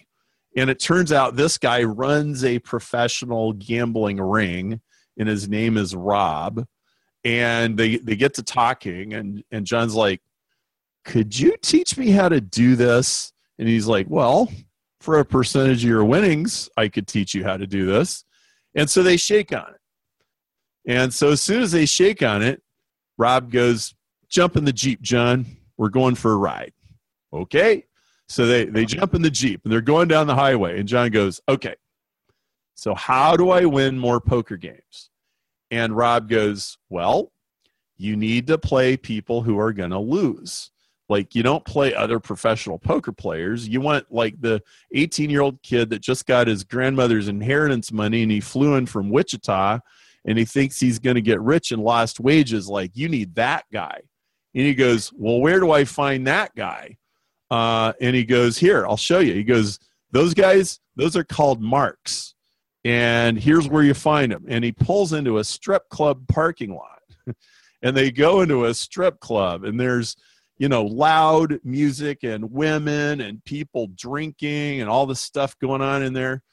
And 0.57 0.69
it 0.69 0.79
turns 0.79 1.13
out 1.13 1.35
this 1.35 1.57
guy 1.57 1.83
runs 1.83 2.43
a 2.43 2.59
professional 2.59 3.53
gambling 3.53 4.19
ring, 4.19 4.81
and 5.17 5.29
his 5.29 5.47
name 5.47 5.77
is 5.77 5.95
Rob. 5.95 6.65
And 7.23 7.77
they, 7.77 7.97
they 7.97 8.15
get 8.15 8.33
to 8.35 8.43
talking, 8.43 9.13
and, 9.13 9.43
and 9.51 9.65
John's 9.65 9.93
like, 9.93 10.21
Could 11.03 11.37
you 11.37 11.55
teach 11.61 11.97
me 11.97 12.11
how 12.11 12.29
to 12.29 12.41
do 12.41 12.75
this? 12.75 13.33
And 13.57 13.67
he's 13.67 13.87
like, 13.87 14.07
Well, 14.09 14.51
for 14.99 15.19
a 15.19 15.25
percentage 15.25 15.83
of 15.83 15.89
your 15.89 16.05
winnings, 16.05 16.69
I 16.77 16.87
could 16.87 17.07
teach 17.07 17.33
you 17.33 17.43
how 17.43 17.57
to 17.57 17.67
do 17.67 17.85
this. 17.85 18.23
And 18.75 18.89
so 18.89 19.03
they 19.03 19.17
shake 19.17 19.53
on 19.53 19.65
it. 19.73 19.81
And 20.87 21.13
so 21.13 21.29
as 21.29 21.41
soon 21.41 21.61
as 21.61 21.71
they 21.71 21.85
shake 21.85 22.23
on 22.23 22.41
it, 22.41 22.61
Rob 23.17 23.51
goes, 23.51 23.93
Jump 24.29 24.55
in 24.55 24.65
the 24.65 24.73
Jeep, 24.73 25.01
John. 25.01 25.45
We're 25.77 25.89
going 25.89 26.15
for 26.15 26.33
a 26.33 26.37
ride. 26.37 26.73
Okay. 27.33 27.85
So 28.29 28.45
they, 28.45 28.65
they 28.65 28.85
jump 28.85 29.13
in 29.13 29.21
the 29.21 29.29
Jeep 29.29 29.61
and 29.63 29.73
they're 29.73 29.81
going 29.81 30.07
down 30.07 30.27
the 30.27 30.35
highway. 30.35 30.79
And 30.79 30.87
John 30.87 31.09
goes, 31.11 31.41
Okay. 31.49 31.75
So 32.75 32.95
how 32.95 33.35
do 33.35 33.49
I 33.49 33.65
win 33.65 33.99
more 33.99 34.21
poker 34.21 34.57
games? 34.57 35.09
And 35.69 35.95
Rob 35.95 36.29
goes, 36.29 36.77
Well, 36.89 37.31
you 37.97 38.15
need 38.15 38.47
to 38.47 38.57
play 38.57 38.97
people 38.97 39.41
who 39.41 39.59
are 39.59 39.73
going 39.73 39.91
to 39.91 39.99
lose. 39.99 40.71
Like 41.11 41.35
you 41.35 41.43
don't 41.43 41.65
play 41.65 41.93
other 41.93 42.21
professional 42.21 42.79
poker 42.79 43.11
players. 43.11 43.67
You 43.67 43.81
want 43.81 44.09
like 44.09 44.39
the 44.39 44.63
18 44.93 45.29
year 45.29 45.41
old 45.41 45.61
kid 45.61 45.89
that 45.89 45.99
just 45.99 46.25
got 46.25 46.47
his 46.47 46.63
grandmother's 46.63 47.27
inheritance 47.27 47.91
money 47.91 48.23
and 48.23 48.31
he 48.31 48.39
flew 48.39 48.75
in 48.75 48.85
from 48.85 49.09
Wichita 49.09 49.79
and 50.23 50.37
he 50.37 50.45
thinks 50.45 50.79
he's 50.79 50.99
going 50.99 51.15
to 51.15 51.21
get 51.21 51.41
rich 51.41 51.73
and 51.73 51.83
lost 51.83 52.21
wages. 52.21 52.69
Like 52.69 52.91
you 52.93 53.09
need 53.09 53.35
that 53.35 53.65
guy. 53.73 53.99
And 54.55 54.65
he 54.65 54.73
goes, 54.73 55.11
well, 55.13 55.41
where 55.41 55.59
do 55.59 55.71
I 55.71 55.83
find 55.83 56.27
that 56.27 56.55
guy? 56.55 56.95
Uh, 57.49 57.91
and 57.99 58.15
he 58.15 58.23
goes, 58.23 58.57
here, 58.57 58.87
I'll 58.87 58.95
show 58.95 59.19
you. 59.19 59.33
He 59.33 59.43
goes, 59.43 59.79
those 60.11 60.33
guys, 60.33 60.79
those 60.95 61.17
are 61.17 61.25
called 61.25 61.61
marks. 61.61 62.35
And 62.85 63.37
here's 63.37 63.67
where 63.67 63.83
you 63.83 63.93
find 63.93 64.31
them. 64.31 64.45
And 64.47 64.63
he 64.63 64.71
pulls 64.71 65.11
into 65.11 65.39
a 65.39 65.43
strip 65.43 65.89
club 65.89 66.25
parking 66.29 66.73
lot. 66.73 67.01
and 67.81 67.97
they 67.97 68.11
go 68.11 68.39
into 68.39 68.63
a 68.63 68.73
strip 68.73 69.19
club 69.19 69.65
and 69.65 69.77
there's 69.77 70.15
you 70.61 70.69
know 70.69 70.83
loud 70.83 71.59
music 71.63 72.19
and 72.21 72.51
women 72.51 73.19
and 73.19 73.43
people 73.45 73.87
drinking 73.95 74.79
and 74.79 74.87
all 74.87 75.07
this 75.07 75.19
stuff 75.19 75.57
going 75.57 75.81
on 75.81 76.03
in 76.03 76.13
there 76.13 76.43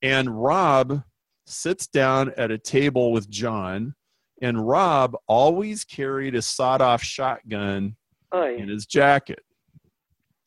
and 0.00 0.42
rob 0.42 1.02
sits 1.44 1.86
down 1.86 2.32
at 2.38 2.50
a 2.50 2.56
table 2.56 3.12
with 3.12 3.28
john 3.28 3.94
and 4.40 4.66
rob 4.66 5.14
always 5.28 5.84
carried 5.84 6.34
a 6.34 6.40
sawed-off 6.40 7.02
shotgun 7.02 7.94
oh, 8.32 8.44
Oy. 8.44 8.56
in 8.56 8.70
his 8.70 8.86
jacket 8.86 9.40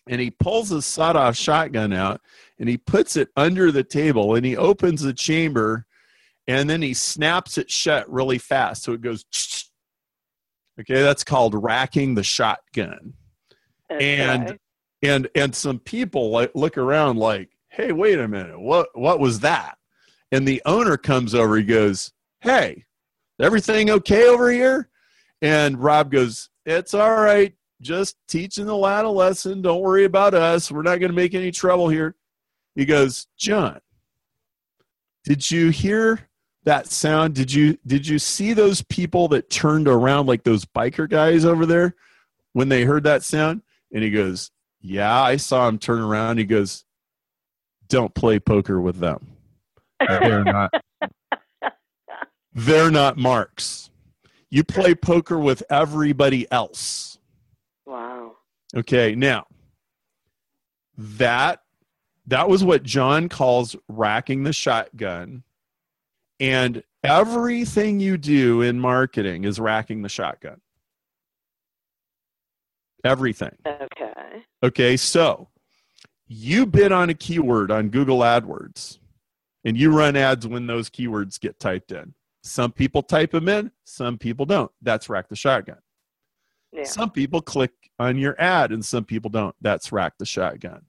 and 0.08 0.20
he 0.20 0.32
pulls 0.32 0.70
his 0.70 0.88
sawed-off 0.88 1.36
shotgun 1.36 1.94
out 1.94 2.20
and 2.58 2.68
he 2.68 2.78
puts 2.78 3.16
it 3.16 3.30
under 3.36 3.72
the 3.72 3.84
table 3.84 4.34
and 4.34 4.44
he 4.44 4.58
opens 4.58 5.04
the 5.04 5.14
chamber 5.14 5.86
and 6.48 6.68
then 6.68 6.82
he 6.82 6.96
snaps 6.96 7.60
it 7.60 7.70
shut 7.70 8.12
really 8.12 8.40
fast 8.40 8.82
so 8.82 8.94
it 8.94 9.02
goes 9.02 9.24
Okay, 10.80 11.02
that's 11.02 11.24
called 11.24 11.56
racking 11.56 12.14
the 12.16 12.24
shotgun. 12.24 13.14
Okay. 13.92 14.18
And 14.18 14.60
and 15.02 15.28
and 15.36 15.56
some 15.56 15.80
people 15.80 16.30
like 16.30 16.52
look 16.54 16.78
around 16.78 17.18
like, 17.18 17.50
"Hey, 17.70 17.92
wait 17.92 18.20
a 18.20 18.28
minute. 18.28 18.60
What 18.60 18.90
what 18.94 19.20
was 19.20 19.40
that?" 19.42 19.78
And 20.32 20.48
the 20.48 20.62
owner 20.66 20.98
comes 20.98 21.34
over, 21.34 21.58
he 21.58 21.64
goes, 21.64 22.12
"Hey, 22.42 22.86
everything 23.42 23.90
okay 23.90 24.28
over 24.28 24.52
here?" 24.52 24.90
And 25.42 25.82
Rob 25.82 26.12
goes, 26.12 26.50
"It's 26.66 26.94
all 26.94 27.16
right. 27.16 27.54
Just 27.82 28.18
teaching 28.28 28.66
the 28.66 28.76
lad 28.76 29.06
a 29.06 29.10
lesson. 29.10 29.62
Don't 29.62 29.82
worry 29.82 30.06
about 30.06 30.34
us. 30.34 30.72
We're 30.72 30.82
not 30.82 31.00
going 31.00 31.12
to 31.12 31.16
make 31.16 31.34
any 31.34 31.52
trouble 31.52 31.90
here." 31.90 32.16
He 32.76 32.86
goes, 32.86 33.28
"John, 33.38 33.80
did 35.24 35.50
you 35.50 35.70
hear 35.70 36.27
that 36.68 36.88
sound? 36.88 37.34
Did 37.34 37.52
you 37.52 37.78
did 37.88 38.06
you 38.06 38.20
see 38.20 38.52
those 38.52 38.82
people 38.84 39.30
that 39.30 39.50
turned 39.50 39.88
around 39.88 40.26
like 40.28 40.44
those 40.44 40.66
biker 40.66 41.10
guys 41.10 41.46
over 41.46 41.66
there 41.66 41.96
when 42.52 42.68
they 42.68 42.84
heard 42.84 43.06
that 43.06 43.24
sound? 43.24 43.62
And 43.94 44.04
he 44.04 44.12
goes 44.12 44.52
yeah 44.80 45.22
i 45.24 45.38
saw 45.38 45.68
him 45.68 45.80
turn 45.80 46.00
around. 46.00 46.38
He 46.38 46.44
goes 46.44 46.86
don't 47.88 48.14
play 48.14 48.38
poker 48.40 48.82
with 48.82 49.00
them. 49.00 49.38
They're 50.00 50.44
not. 50.44 50.72
They're 52.54 52.92
not 52.92 53.18
marks. 53.18 53.90
You 54.50 54.64
play 54.64 54.94
poker 54.94 55.40
with 55.40 55.64
everybody 55.70 56.52
else. 56.52 57.18
Wow. 57.86 58.34
okay 58.76 59.16
now 59.16 59.48
that 60.98 61.62
that 62.26 62.50
was 62.50 62.62
what 62.66 62.84
john 62.84 63.30
calls 63.30 63.78
racking 63.88 64.44
the 64.44 64.52
shotgun 64.52 65.44
and 66.40 66.84
everything 67.04 68.00
you 68.00 68.18
do 68.18 68.62
in 68.62 68.80
marketing 68.80 69.44
is 69.44 69.60
racking 69.60 70.02
the 70.02 70.10
shotgun. 70.10 70.62
Everything. 73.04 73.56
Okay. 73.66 74.44
Okay, 74.64 74.98
so 74.98 75.50
you 76.28 76.66
bid 76.66 76.92
on 76.92 77.10
a 77.10 77.14
keyword 77.14 77.72
on 77.72 77.90
Google 77.90 78.20
AdWords 78.20 79.00
and 79.64 79.78
you 79.78 79.92
run 79.92 80.16
ads 80.16 80.48
when 80.48 80.68
those 80.68 80.90
keywords 80.90 81.40
get 81.40 81.60
typed 81.60 81.92
in. 81.92 82.14
Some 82.44 82.72
people 82.72 83.04
type 83.04 83.32
them 83.32 83.50
in, 83.50 83.72
some 83.84 84.18
people 84.18 84.46
don't. 84.46 84.72
That's 84.82 85.10
rack 85.10 85.30
the 85.30 85.36
shotgun. 85.36 85.80
Yeah. 86.72 86.84
Some 86.84 87.12
people 87.12 87.42
click 87.42 87.72
on 88.00 88.18
your 88.18 88.40
ad 88.40 88.72
and 88.72 88.84
some 88.84 89.06
people 89.06 89.30
don't. 89.30 89.56
That's 89.62 89.92
rack 89.92 90.14
the 90.18 90.26
shotgun. 90.26 90.82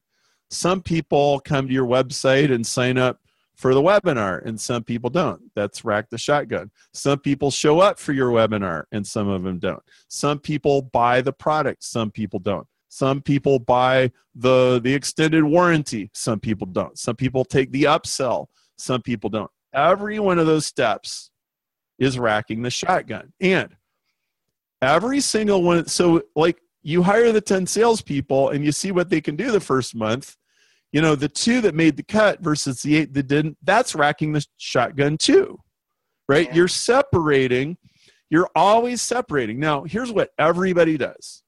Some 0.50 0.82
people 0.82 1.40
come 1.40 1.68
to 1.68 1.74
your 1.74 1.86
website 1.86 2.52
and 2.52 2.66
sign 2.66 2.98
up 2.98 3.20
for 3.58 3.74
the 3.74 3.82
webinar 3.82 4.42
and 4.46 4.58
some 4.58 4.84
people 4.84 5.10
don't. 5.10 5.42
That's 5.56 5.84
rack 5.84 6.08
the 6.10 6.16
shotgun. 6.16 6.70
Some 6.94 7.18
people 7.18 7.50
show 7.50 7.80
up 7.80 7.98
for 7.98 8.12
your 8.12 8.30
webinar 8.30 8.84
and 8.92 9.04
some 9.04 9.28
of 9.28 9.42
them 9.42 9.58
don't. 9.58 9.82
Some 10.06 10.38
people 10.38 10.82
buy 10.82 11.20
the 11.20 11.32
product 11.32 11.82
some 11.82 12.12
people 12.12 12.38
don't. 12.38 12.66
Some 12.88 13.20
people 13.20 13.58
buy 13.58 14.12
the 14.34 14.80
the 14.82 14.94
extended 14.94 15.42
warranty 15.44 16.10
some 16.14 16.38
people 16.38 16.68
don't. 16.68 16.96
Some 16.96 17.16
people 17.16 17.44
take 17.44 17.72
the 17.72 17.82
upsell 17.84 18.46
some 18.78 19.02
people 19.02 19.28
don't. 19.28 19.50
Every 19.74 20.20
one 20.20 20.38
of 20.38 20.46
those 20.46 20.64
steps 20.64 21.30
is 21.98 22.16
racking 22.16 22.62
the 22.62 22.70
shotgun. 22.70 23.32
And 23.40 23.76
every 24.80 25.20
single 25.20 25.64
one 25.64 25.88
so 25.88 26.22
like 26.36 26.60
you 26.82 27.02
hire 27.02 27.32
the 27.32 27.40
10 27.40 27.66
salespeople 27.66 28.50
and 28.50 28.64
you 28.64 28.70
see 28.70 28.92
what 28.92 29.10
they 29.10 29.20
can 29.20 29.34
do 29.34 29.50
the 29.50 29.60
first 29.60 29.96
month 29.96 30.36
you 30.92 31.00
know 31.02 31.14
the 31.14 31.28
two 31.28 31.60
that 31.60 31.74
made 31.74 31.96
the 31.96 32.02
cut 32.02 32.40
versus 32.40 32.82
the 32.82 32.96
eight 32.96 33.14
that 33.14 33.26
didn't 33.26 33.56
that's 33.62 33.94
racking 33.94 34.32
the 34.32 34.44
shotgun 34.56 35.16
too 35.16 35.58
right? 36.28 36.48
Yeah. 36.48 36.54
you're 36.54 36.68
separating 36.68 37.76
you're 38.30 38.50
always 38.54 39.00
separating. 39.00 39.58
Now 39.58 39.84
here's 39.84 40.12
what 40.12 40.30
everybody 40.38 40.98
does. 40.98 41.42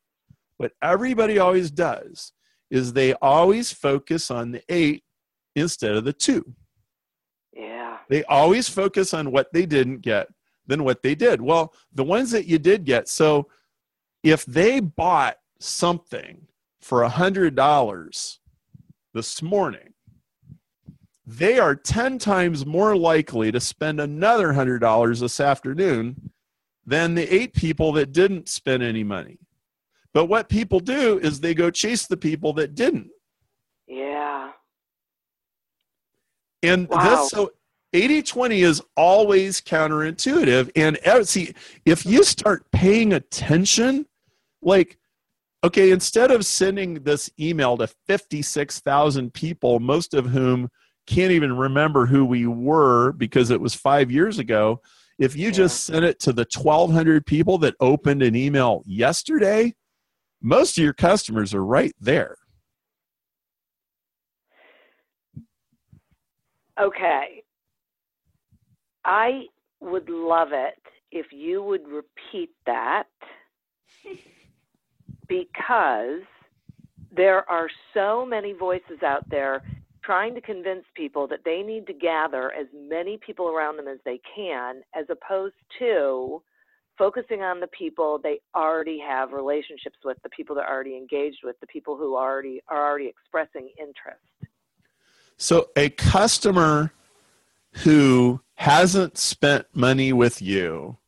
What 0.57 0.73
everybody 0.83 1.39
always 1.39 1.71
does 1.71 2.33
is 2.71 2.93
they 2.93 3.15
always 3.15 3.73
focus 3.73 4.31
on 4.31 4.53
the 4.53 4.63
eight 4.69 5.05
instead 5.55 5.93
of 5.93 6.05
the 6.05 6.13
two. 6.13 6.55
Yeah. 7.53 7.99
they 8.09 8.25
always 8.25 8.69
focus 8.69 9.13
on 9.13 9.33
what 9.33 9.53
they 9.53 9.67
didn't 9.67 10.01
get 10.01 10.29
than 10.67 10.85
what 10.85 11.03
they 11.03 11.15
did. 11.15 11.41
Well 11.43 11.75
the 11.93 12.05
ones 12.05 12.31
that 12.31 12.47
you 12.47 12.59
did 12.59 12.85
get 12.85 13.09
so 13.09 13.49
if 14.23 14.45
they 14.47 14.81
bought 14.81 15.37
something 15.59 16.47
for 16.81 17.03
a 17.03 17.09
hundred 17.09 17.55
dollars 17.55 18.40
this 19.15 19.43
morning 19.43 19.93
they 21.27 21.59
are 21.59 21.77
10 21.77 22.19
times 22.19 22.67
more 22.67 22.97
likely 22.97 23.53
to 23.53 23.61
spend 23.61 24.01
another 24.01 24.53
hundred 24.53 24.81
dollars 24.81 25.21
this 25.21 25.39
afternoon 25.41 26.31
than 26.87 27.15
the 27.15 27.33
eight 27.33 27.53
people 27.55 27.93
that 27.93 28.13
didn't 28.13 28.49
spend 28.49 28.83
any 28.83 29.05
money 29.05 29.39
but 30.13 30.27
what 30.27 30.49
people 30.49 30.81
do 30.81 31.19
is 31.19 31.41
they 31.41 31.55
go 31.55 31.71
chase 31.71 32.07
the 32.07 32.17
people 32.17 32.53
that 32.53 32.75
didn't 32.75 33.11
Yeah. 33.87 34.53
And 36.63 36.89
Wow. 36.89 36.99
that's 36.99 37.31
so 37.31 37.51
80 37.93 38.23
20 38.23 38.63
is 38.63 38.83
always 38.97 39.61
counterintuitive. 39.61 40.71
And 40.77 40.99
uh, 41.07 41.25
see, 41.25 41.55
if 41.85 42.05
you 42.07 42.23
start 42.23 42.71
paying 42.71 43.15
attention, 43.15 44.07
like, 44.63 44.99
okay, 45.63 45.91
instead 45.91 46.31
of 46.31 46.47
sending 46.47 46.95
this 47.03 47.31
email 47.39 47.77
to 47.79 47.87
56,000 47.87 49.33
people, 49.33 49.81
most 49.81 50.15
of 50.15 50.27
whom 50.27 50.71
can't 51.07 51.33
even 51.33 51.57
remember 51.57 52.07
who 52.07 52.25
we 52.25 52.47
were 52.47 53.13
because 53.13 53.51
it 53.51 53.61
was 53.61 53.75
five 53.75 54.11
years 54.11 54.39
ago, 54.39 54.81
if 55.19 55.37
you 55.37 55.47
Yeah. 55.49 55.53
just 55.53 55.85
sent 55.85 56.05
it 56.05 56.19
to 56.21 56.33
the 56.33 56.47
1,200 56.47 57.27
people 57.27 57.59
that 57.59 57.75
opened 57.81 58.23
an 58.23 58.35
email 58.35 58.83
yesterday, 58.87 59.75
most 60.41 60.79
of 60.79 60.85
your 60.85 60.95
customers 60.95 61.53
are 61.53 61.65
right 61.65 61.95
there. 62.01 62.39
Okay. 66.79 67.43
I 69.05 69.47
would 69.81 70.09
love 70.09 70.53
it 70.53 70.81
if 71.11 71.33
you 71.33 71.63
would 71.63 71.87
repeat 71.89 72.51
that 72.67 73.09
because 75.31 76.23
there 77.17 77.49
are 77.49 77.69
so 77.95 78.27
many 78.27 78.53
voices 78.53 79.03
out 79.07 79.29
there 79.31 79.63
trying 80.03 80.35
to 80.35 80.41
convince 80.41 80.85
people 80.97 81.29
that 81.29 81.41
they 81.45 81.63
need 81.63 81.87
to 81.87 81.93
gather 81.93 82.53
as 82.53 82.67
many 82.75 83.17
people 83.25 83.49
around 83.49 83.77
them 83.77 83.87
as 83.87 83.99
they 84.05 84.21
can, 84.35 84.83
as 84.95 85.07
opposed 85.09 85.55
to 85.79 86.43
focusing 86.99 87.43
on 87.43 87.61
the 87.61 87.69
people 87.69 88.19
they 88.21 88.41
already 88.57 88.99
have 88.99 89.31
relationships 89.31 89.97
with, 90.05 90.17
the 90.25 90.29
people 90.31 90.57
they're 90.57 90.69
already 90.69 90.97
engaged 90.97 91.39
with, 91.45 91.59
the 91.61 91.67
people 91.69 91.97
who 91.97 92.17
already 92.17 92.61
are 92.69 92.91
already 92.91 93.07
expressing 93.07 93.71
interest. 93.79 94.53
So 95.37 95.69
a 95.77 95.91
customer 95.91 96.93
who 97.85 98.41
hasn't 98.55 99.17
spent 99.17 99.67
money 99.75 100.13
with 100.13 100.43
you 100.43 100.99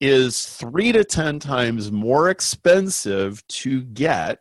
is 0.00 0.46
three 0.46 0.92
to 0.92 1.04
10 1.04 1.38
times 1.38 1.92
more 1.92 2.30
expensive 2.30 3.46
to 3.48 3.82
get 3.82 4.40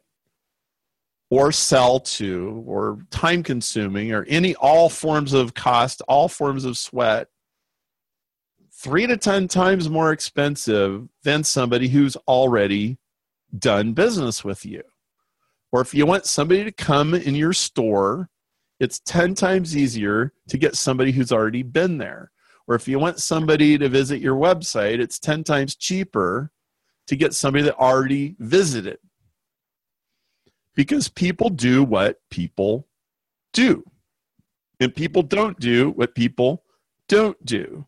or 1.29 1.51
sell 1.51 1.99
to 1.99 2.63
or 2.65 2.99
time 3.11 3.43
consuming 3.43 4.11
or 4.11 4.23
any 4.25 4.55
all 4.55 4.89
forms 4.89 5.33
of 5.33 5.53
cost, 5.53 6.01
all 6.07 6.27
forms 6.27 6.65
of 6.65 6.77
sweat, 6.77 7.27
three 8.71 9.05
to 9.05 9.17
10 9.17 9.47
times 9.47 9.89
more 9.89 10.11
expensive 10.11 11.07
than 11.23 11.43
somebody 11.43 11.87
who's 11.87 12.15
already 12.27 12.97
done 13.57 13.93
business 13.93 14.43
with 14.43 14.65
you. 14.65 14.81
Or 15.71 15.81
if 15.81 15.93
you 15.93 16.05
want 16.05 16.25
somebody 16.25 16.63
to 16.63 16.71
come 16.71 17.13
in 17.13 17.35
your 17.35 17.53
store, 17.53 18.29
it's 18.79 18.99
10 19.05 19.35
times 19.35 19.75
easier 19.75 20.33
to 20.47 20.57
get 20.57 20.75
somebody 20.75 21.11
who's 21.11 21.31
already 21.31 21.63
been 21.63 21.97
there. 21.97 22.31
Or 22.69 22.75
if 22.75 22.87
you 22.87 22.99
want 22.99 23.19
somebody 23.19 23.79
to 23.79 23.89
visit 23.89 24.21
your 24.21 24.35
website, 24.35 24.99
it's 24.99 25.17
10 25.17 25.43
times 25.43 25.75
cheaper 25.75 26.51
to 27.07 27.15
get 27.15 27.33
somebody 27.33 27.63
that 27.63 27.75
already 27.79 28.35
visited. 28.37 28.99
Because 30.75 31.09
people 31.09 31.49
do 31.49 31.83
what 31.83 32.19
people 32.29 32.87
do. 33.53 33.83
And 34.79 34.95
people 34.95 35.23
don't 35.23 35.59
do 35.59 35.89
what 35.89 36.13
people 36.13 36.63
don't 37.07 37.43
do. 37.43 37.87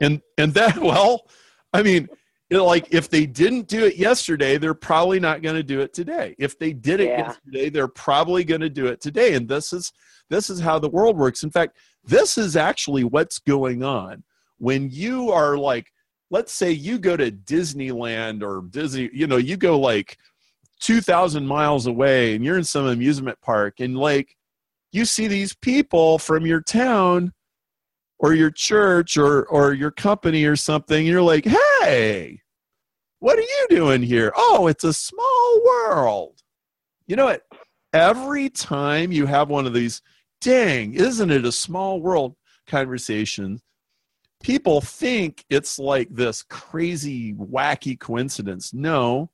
And 0.00 0.22
and 0.38 0.54
that 0.54 0.78
well 0.82 1.28
i 1.72 1.82
mean 1.82 2.08
like 2.50 2.92
if 2.92 3.08
they 3.08 3.24
didn't 3.26 3.66
do 3.66 3.84
it 3.84 3.96
yesterday 3.96 4.58
they're 4.58 4.74
probably 4.74 5.18
not 5.18 5.42
going 5.42 5.54
to 5.56 5.62
do 5.62 5.80
it 5.80 5.92
today. 5.94 6.34
If 6.38 6.58
they 6.58 6.72
did 6.72 7.00
it 7.00 7.08
yeah. 7.08 7.18
yesterday 7.28 7.70
they're 7.70 7.88
probably 7.88 8.44
going 8.44 8.60
to 8.60 8.70
do 8.70 8.86
it 8.86 9.00
today. 9.00 9.34
And 9.34 9.48
this 9.48 9.72
is 9.72 9.92
this 10.30 10.50
is 10.50 10.60
how 10.60 10.78
the 10.78 10.88
world 10.88 11.16
works. 11.16 11.42
In 11.42 11.50
fact 11.50 11.76
this 12.04 12.38
is 12.38 12.56
actually 12.56 13.04
what's 13.04 13.38
going 13.38 13.82
on. 13.82 14.24
When 14.58 14.90
you 14.90 15.30
are 15.30 15.56
like 15.56 15.92
let's 16.30 16.52
say 16.52 16.70
you 16.70 16.98
go 16.98 17.14
to 17.16 17.30
disneyland 17.30 18.42
or 18.42 18.62
disney 18.70 19.10
you 19.12 19.26
know 19.26 19.36
you 19.36 19.56
go 19.56 19.78
like 19.78 20.16
2000 20.80 21.46
miles 21.46 21.86
away 21.86 22.34
and 22.34 22.44
you're 22.44 22.56
in 22.56 22.64
some 22.64 22.86
amusement 22.86 23.38
park 23.42 23.80
and 23.80 23.98
like 23.98 24.36
you 24.92 25.04
see 25.04 25.28
these 25.28 25.52
people 25.52 26.18
from 26.18 26.46
your 26.46 26.60
town 26.60 27.32
or 28.18 28.34
your 28.34 28.50
church 28.50 29.16
or 29.16 29.44
or 29.46 29.72
your 29.72 29.90
company 29.90 30.44
or 30.44 30.56
something 30.56 31.04
you're 31.06 31.20
like 31.20 31.44
hey 31.44 32.40
what 33.22 33.38
are 33.38 33.42
you 33.42 33.66
doing 33.70 34.02
here? 34.02 34.32
Oh 34.34 34.66
it's 34.66 34.82
a 34.82 34.92
small 34.92 35.62
world. 35.64 36.42
You 37.06 37.14
know 37.14 37.26
what? 37.26 37.42
Every 37.92 38.50
time 38.50 39.12
you 39.12 39.26
have 39.26 39.48
one 39.48 39.64
of 39.64 39.72
these 39.72 40.02
dang 40.42 40.94
isn't 40.94 41.30
it 41.30 41.44
a 41.44 41.52
small 41.52 42.00
world 42.00 42.36
conversation? 42.66 43.60
people 44.42 44.80
think 44.80 45.44
it's 45.50 45.78
like 45.78 46.08
this 46.10 46.42
crazy 46.42 47.32
wacky 47.34 47.98
coincidence 47.98 48.74
no 48.74 49.30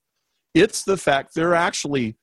it's 0.53 0.83
the 0.85 0.99
fact 0.99 1.35
there 1.35 1.49
are 1.49 1.55
actually 1.55 2.15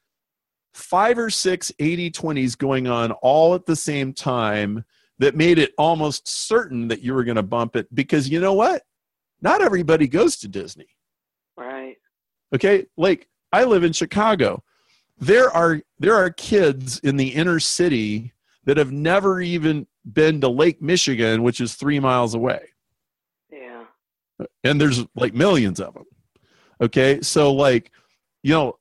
five 0.76 1.18
or 1.18 1.30
six 1.30 1.72
80 1.80 2.12
20s 2.12 2.58
going 2.58 2.86
on 2.86 3.12
all 3.24 3.56
at 3.56 3.66
the 3.66 3.76
same 3.76 4.14
time 4.14 4.84
that 5.20 5.36
made 5.36 5.58
it 5.58 5.72
almost 5.78 6.28
certain 6.28 6.88
that 6.90 7.02
you 7.02 7.14
were 7.14 7.24
going 7.24 7.38
to 7.38 7.44
bump 7.44 7.76
it 7.76 7.94
because 7.96 8.30
you 8.30 8.40
know 8.40 8.54
what? 8.54 8.84
Not 9.42 9.62
everybody 9.62 10.08
goes 10.08 10.36
to 10.38 10.48
Disney. 10.48 10.88
Right. 11.58 11.96
Okay, 12.54 12.86
like 12.98 13.28
I 13.52 13.64
live 13.64 13.84
in 13.84 13.94
Chicago. 13.94 14.64
There 15.18 15.50
are 15.50 15.82
there 16.00 16.16
are 16.16 16.30
kids 16.30 17.00
in 17.00 17.16
the 17.16 17.30
inner 17.30 17.60
city 17.60 18.34
that 18.66 18.78
have 18.78 18.92
never 18.92 19.42
even 19.42 19.88
been 20.12 20.42
to 20.42 20.50
Lake 20.50 20.82
Michigan, 20.82 21.44
which 21.44 21.62
is 21.62 21.76
3 21.76 22.00
miles 22.00 22.34
away. 22.34 22.70
Yeah. 23.52 23.84
And 24.64 24.80
there's 24.82 25.06
like 25.16 25.34
millions 25.34 25.80
of 25.80 25.94
them. 25.94 26.06
Okay? 26.82 27.22
So 27.22 27.54
like 27.54 27.92
you 28.46 28.54
know, 28.54 28.78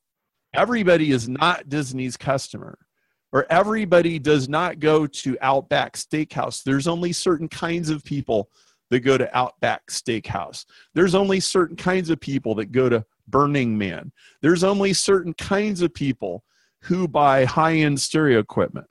everybody 0.55 1.11
is 1.11 1.27
not 1.27 1.70
Disney's 1.70 2.18
customer, 2.18 2.77
or 3.33 3.47
everybody 3.49 4.18
does 4.18 4.47
not 4.47 4.79
go 4.79 5.07
to 5.07 5.38
Outback 5.40 5.97
Steakhouse. 5.97 6.62
There's 6.62 6.87
only 6.87 7.14
certain 7.14 7.49
kinds 7.49 7.88
of 7.88 8.05
people 8.05 8.51
that 8.90 9.01
go 9.01 9.16
to 9.16 9.35
Outback 9.35 9.87
Steakhouse. 9.87 10.66
There's 10.92 11.14
only 11.14 11.40
certain 11.40 11.77
kinds 11.77 12.11
of 12.11 12.20
people 12.20 12.55
that 12.57 12.73
go 12.73 12.90
to 12.90 13.07
Burning 13.27 13.79
Man. 13.79 14.12
There's 14.42 14.64
only 14.64 14.92
certain 14.92 15.33
kinds 15.33 15.81
of 15.81 15.94
people 15.94 16.44
who 16.83 17.09
buy 17.09 17.47
high 17.47 17.77
end 17.77 17.99
stereo 17.99 18.38
equipment 18.38 18.87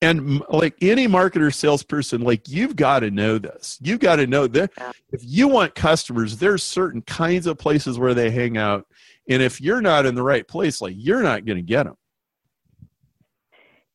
and 0.00 0.42
like 0.48 0.74
any 0.80 1.08
marketer 1.08 1.52
salesperson 1.52 2.22
like 2.22 2.48
you've 2.48 2.76
got 2.76 3.00
to 3.00 3.10
know 3.10 3.38
this. 3.38 3.78
You've 3.82 4.00
got 4.00 4.16
to 4.16 4.26
know 4.26 4.46
that 4.48 4.70
if 5.10 5.20
you 5.24 5.48
want 5.48 5.74
customers 5.74 6.36
there's 6.36 6.62
certain 6.62 7.02
kinds 7.02 7.46
of 7.46 7.58
places 7.58 7.98
where 7.98 8.14
they 8.14 8.30
hang 8.30 8.56
out. 8.56 8.86
And 9.28 9.42
if 9.42 9.60
you're 9.60 9.82
not 9.82 10.06
in 10.06 10.14
the 10.14 10.22
right 10.22 10.46
place 10.46 10.80
like 10.80 10.94
you're 10.96 11.22
not 11.22 11.44
going 11.44 11.56
to 11.56 11.62
get 11.62 11.84
them 11.84 11.96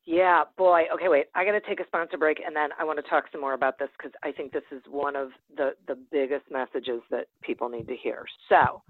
yeah 0.05 0.43
boy. 0.57 0.83
Okay 0.93 1.07
wait. 1.07 1.25
I 1.33 1.45
got 1.45 1.51
to 1.51 1.61
take 1.61 1.79
a 1.79 1.87
sponsor 1.87 2.17
break 2.17 2.41
and 2.45 2.55
then 2.55 2.69
i 2.79 2.83
want 2.83 3.03
to 3.03 3.09
talk 3.09 3.25
some 3.31 3.41
more 3.41 3.53
about 3.53 3.79
this 3.79 3.89
because 3.97 4.11
i 4.23 4.31
think 4.31 4.51
this 4.51 4.63
is 4.71 4.81
one 4.89 5.15
of 5.15 5.29
the 5.55 5.71
the 5.87 5.97
biggest 6.11 6.45
messages 6.51 7.01
that 7.09 7.27
people 7.41 7.69
need 7.69 7.87
to 7.87 7.95
hear. 7.95 8.25
So 8.49 8.81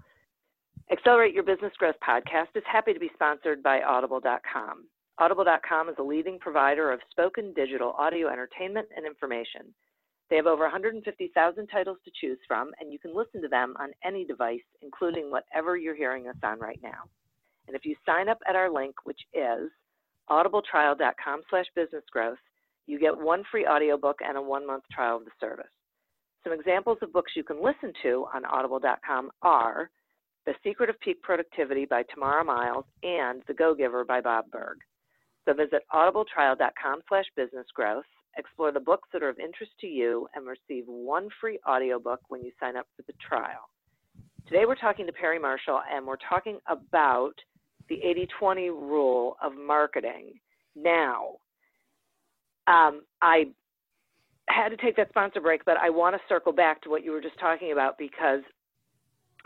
accelerate 0.90 1.34
your 1.34 1.44
business 1.44 1.72
growth 1.78 1.96
podcast 2.06 2.48
is 2.54 2.62
happy 2.70 2.92
to 2.92 3.00
be 3.00 3.10
sponsored 3.14 3.62
by 3.62 3.82
audible.com 3.82 4.84
Audible.com 5.18 5.88
is 5.88 5.94
a 6.00 6.02
leading 6.02 6.40
provider 6.40 6.90
of 6.90 6.98
spoken 7.08 7.52
digital 7.54 7.92
audio 7.96 8.28
entertainment 8.28 8.88
and 8.96 9.06
information. 9.06 9.72
They 10.28 10.34
have 10.34 10.46
over 10.46 10.64
150,000 10.64 11.66
titles 11.68 11.98
to 12.04 12.10
choose 12.20 12.38
from, 12.48 12.72
and 12.80 12.92
you 12.92 12.98
can 12.98 13.14
listen 13.14 13.40
to 13.42 13.46
them 13.46 13.76
on 13.78 13.90
any 14.04 14.24
device, 14.24 14.64
including 14.82 15.30
whatever 15.30 15.76
you're 15.76 15.94
hearing 15.94 16.26
us 16.26 16.34
on 16.42 16.58
right 16.58 16.80
now. 16.82 17.04
And 17.68 17.76
if 17.76 17.84
you 17.84 17.94
sign 18.04 18.28
up 18.28 18.38
at 18.48 18.56
our 18.56 18.68
link, 18.68 18.96
which 19.04 19.20
is 19.32 19.70
audibletrial.com 20.28 21.42
slash 21.48 21.66
businessgrowth, 21.78 22.42
you 22.86 22.98
get 22.98 23.16
one 23.16 23.44
free 23.52 23.66
audiobook 23.66 24.18
and 24.26 24.36
a 24.36 24.42
one-month 24.42 24.82
trial 24.92 25.18
of 25.18 25.24
the 25.24 25.30
service. 25.40 25.66
Some 26.42 26.52
examples 26.52 26.98
of 27.02 27.12
books 27.12 27.32
you 27.36 27.44
can 27.44 27.62
listen 27.62 27.92
to 28.02 28.26
on 28.34 28.44
audible.com 28.44 29.30
are 29.42 29.90
The 30.44 30.54
Secret 30.64 30.90
of 30.90 30.98
Peak 30.98 31.22
Productivity 31.22 31.84
by 31.84 32.02
Tamara 32.12 32.44
Miles 32.44 32.84
and 33.04 33.42
The 33.46 33.54
Go-Giver 33.54 34.04
by 34.04 34.20
Bob 34.20 34.50
Burg. 34.50 34.78
So 35.44 35.52
visit 35.52 35.82
audibletrial.com 35.92 37.02
slash 37.08 37.24
businessgrowth, 37.38 38.02
explore 38.36 38.72
the 38.72 38.80
books 38.80 39.08
that 39.12 39.22
are 39.22 39.28
of 39.28 39.38
interest 39.38 39.72
to 39.80 39.86
you, 39.86 40.26
and 40.34 40.46
receive 40.46 40.84
one 40.86 41.28
free 41.40 41.58
audiobook 41.68 42.20
when 42.28 42.42
you 42.42 42.50
sign 42.58 42.76
up 42.76 42.86
for 42.96 43.02
the 43.02 43.12
trial. 43.26 43.68
Today 44.46 44.64
we're 44.66 44.74
talking 44.74 45.06
to 45.06 45.12
Perry 45.12 45.38
Marshall, 45.38 45.80
and 45.92 46.06
we're 46.06 46.16
talking 46.28 46.58
about 46.68 47.34
the 47.88 48.00
80-20 48.42 48.68
rule 48.68 49.36
of 49.42 49.52
marketing. 49.54 50.34
Now, 50.74 51.36
um, 52.66 53.02
I 53.20 53.46
had 54.48 54.70
to 54.70 54.76
take 54.76 54.96
that 54.96 55.08
sponsor 55.10 55.40
break, 55.40 55.64
but 55.64 55.76
I 55.76 55.90
want 55.90 56.14
to 56.16 56.20
circle 56.28 56.52
back 56.52 56.82
to 56.82 56.90
what 56.90 57.04
you 57.04 57.12
were 57.12 57.20
just 57.20 57.38
talking 57.38 57.72
about 57.72 57.98
because 57.98 58.40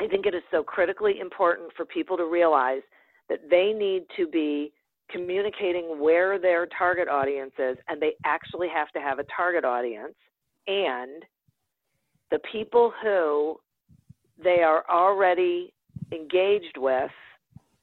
I 0.01 0.07
think 0.07 0.27
it 0.27 0.35
is 0.35 0.43
so 0.51 0.63
critically 0.63 1.19
important 1.21 1.73
for 1.77 1.85
people 1.85 2.17
to 2.17 2.25
realize 2.25 2.83
that 3.29 3.41
they 3.51 3.73
need 3.73 4.05
to 4.17 4.27
be 4.27 4.73
communicating 5.11 6.01
where 6.01 6.39
their 6.39 6.67
target 6.67 7.09
audience 7.09 7.53
is, 7.59 7.77
and 7.89 8.01
they 8.01 8.13
actually 8.25 8.69
have 8.69 8.91
to 8.93 9.01
have 9.01 9.19
a 9.19 9.25
target 9.35 9.65
audience. 9.65 10.15
And 10.67 11.25
the 12.31 12.39
people 12.53 12.93
who 13.03 13.57
they 14.43 14.63
are 14.63 14.85
already 14.91 15.73
engaged 16.13 16.77
with 16.77 17.11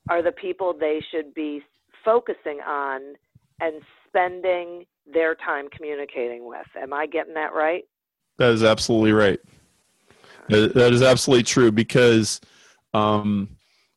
are 0.10 0.22
the 0.22 0.32
people 0.32 0.74
they 0.74 1.04
should 1.12 1.34
be 1.34 1.62
focusing 2.04 2.60
on 2.66 3.02
and 3.60 3.82
spending 4.08 4.86
their 5.12 5.36
time 5.36 5.68
communicating 5.76 6.46
with. 6.46 6.68
Am 6.80 6.94
I 6.94 7.08
getting 7.08 7.34
that 7.34 7.54
right? 7.54 7.84
That 8.38 8.52
is 8.52 8.64
absolutely 8.64 9.14
right. 9.14 9.40
That 10.48 10.94
is 10.94 11.02
absolutely 11.02 11.44
true 11.44 11.72
because, 11.72 12.40
um, 12.94 13.50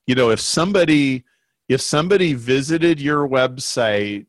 you 0.07 0.14
know, 0.14 0.31
if 0.31 0.41
somebody 0.41 1.24
if 1.69 1.81
somebody 1.81 2.33
visited 2.33 3.01
your 3.01 3.29
website 3.29 4.27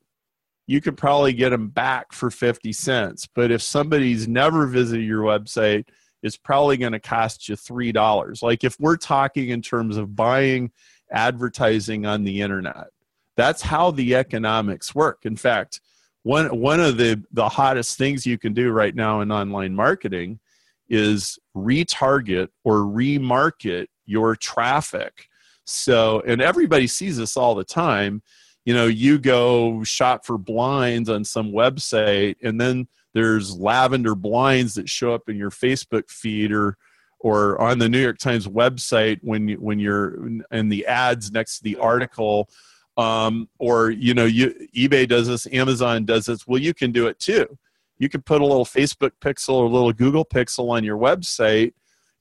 you 0.68 0.80
could 0.80 0.96
probably 0.96 1.34
get 1.34 1.50
them 1.50 1.70
back 1.70 2.14
for 2.14 2.30
50 2.30 2.72
cents. 2.74 3.28
But 3.34 3.50
if 3.50 3.60
somebody's 3.60 4.28
never 4.28 4.68
visited 4.68 5.04
your 5.04 5.24
website 5.24 5.86
it's 6.22 6.38
probably 6.38 6.76
going 6.76 6.92
to 6.92 7.00
cost 7.00 7.48
you 7.48 7.56
three 7.56 7.94
dollars. 7.94 8.44
Like 8.44 8.64
if 8.64 8.78
we're 8.80 8.98
talking 8.98 9.50
in 9.50 9.62
terms 9.62 9.98
of 9.98 10.16
buying 10.16 10.72
advertising 11.12 12.06
on 12.06 12.24
the 12.24 12.42
internet 12.42 12.88
that's 13.36 13.62
how 13.62 13.92
the 13.92 14.16
economics 14.16 14.94
work. 14.94 15.26
In 15.26 15.36
fact 15.36 15.82
one 16.24 16.48
one 16.60 16.80
of 16.80 16.98
the 16.98 17.24
the 17.32 17.50
hottest 17.50 17.98
things 17.98 18.26
you 18.26 18.38
can 18.38 18.54
do 18.54 18.72
right 18.72 18.94
now 18.94 19.22
in 19.22 19.32
online 19.32 19.74
marketing 19.74 20.40
is 20.90 21.40
retarget 21.56 22.50
or 22.64 22.80
remarket 22.82 23.88
your 24.06 24.36
traffic 24.36 25.29
so, 25.70 26.22
and 26.26 26.42
everybody 26.42 26.88
sees 26.88 27.18
this 27.18 27.38
all 27.38 27.56
the 27.56 27.64
time. 27.64 28.22
You 28.66 28.74
know, 28.74 28.88
you 28.88 29.18
go 29.18 29.84
shop 29.84 30.26
for 30.26 30.38
blinds 30.38 31.10
on 31.10 31.24
some 31.24 31.52
website, 31.52 32.36
and 32.44 32.60
then 32.60 32.88
there's 33.14 33.58
lavender 33.58 34.16
blinds 34.16 34.76
that 34.76 34.90
show 34.90 35.14
up 35.14 35.30
in 35.30 35.38
your 35.38 35.52
Facebook 35.52 36.10
feed 36.10 36.52
or 36.52 36.78
or 37.22 37.60
on 37.62 37.80
the 37.80 37.90
New 37.90 38.02
York 38.02 38.18
Times 38.18 38.48
website 38.48 39.20
when 39.22 39.50
you, 39.50 39.58
when 39.58 39.78
you're 39.78 40.26
in 40.52 40.70
the 40.70 40.86
ads 40.86 41.32
next 41.32 41.58
to 41.58 41.64
the 41.64 41.76
article. 41.78 42.50
Um, 42.98 43.48
or 43.60 43.92
you 43.92 44.14
know 44.14 44.26
you 44.26 44.68
eBay 44.76 45.08
does 45.08 45.28
this 45.28 45.48
Amazon 45.52 46.06
does 46.06 46.26
this. 46.26 46.46
Well 46.46 46.62
you 46.62 46.74
can 46.74 46.92
do 46.92 47.08
it 47.08 47.20
too. 47.20 47.58
You 47.98 48.10
can 48.10 48.22
put 48.22 48.42
a 48.42 48.46
little 48.46 48.66
Facebook 48.66 49.12
pixel 49.22 49.56
or 49.56 49.66
a 49.66 49.70
little 49.70 49.94
Google 49.94 50.26
pixel 50.26 50.70
on 50.70 50.84
your 50.84 50.98
website 50.98 51.74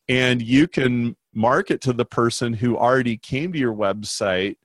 and 0.09 0.41
you 0.41 0.67
can 0.67 1.17
market 1.39 1.81
to 1.81 1.93
the 1.93 2.05
person 2.05 2.53
who 2.53 2.77
already 2.77 3.17
came 3.17 3.53
to 3.53 3.59
your 3.59 3.75
website 3.75 4.57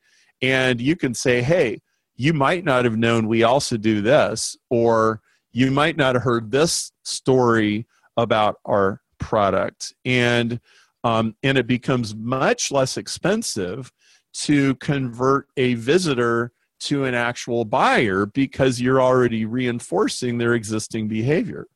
and 0.42 0.82
you 0.82 0.96
can 0.96 1.14
say 1.14 1.42
hey 1.42 1.80
you 2.16 2.34
might 2.34 2.64
not 2.66 2.84
have 2.84 2.98
known 2.98 3.28
we 3.28 3.44
also 3.44 3.78
do 3.78 4.02
this 4.02 4.58
or 4.70 5.22
you 5.54 5.70
might 5.72 5.96
not 5.96 6.16
have 6.16 6.24
heard 6.24 6.52
this 6.52 6.92
story 7.04 7.88
about 8.18 8.58
our 8.66 9.02
product. 9.20 9.94
And 10.04 10.60
um, 11.06 11.36
and 11.44 11.58
it 11.58 11.68
becomes 11.68 12.16
much 12.16 12.72
less 12.72 12.96
expensive 12.98 13.92
to 14.34 14.76
convert 14.76 15.48
a 15.58 15.74
visitor 15.74 16.54
to 16.80 17.04
an 17.04 17.14
actual 17.14 17.66
buyer 17.66 18.26
because 18.26 18.80
you're 18.80 19.02
already 19.02 19.46
reinforcing 19.46 20.38
their 20.38 20.54
existing 20.54 21.10
behavior. 21.10 21.68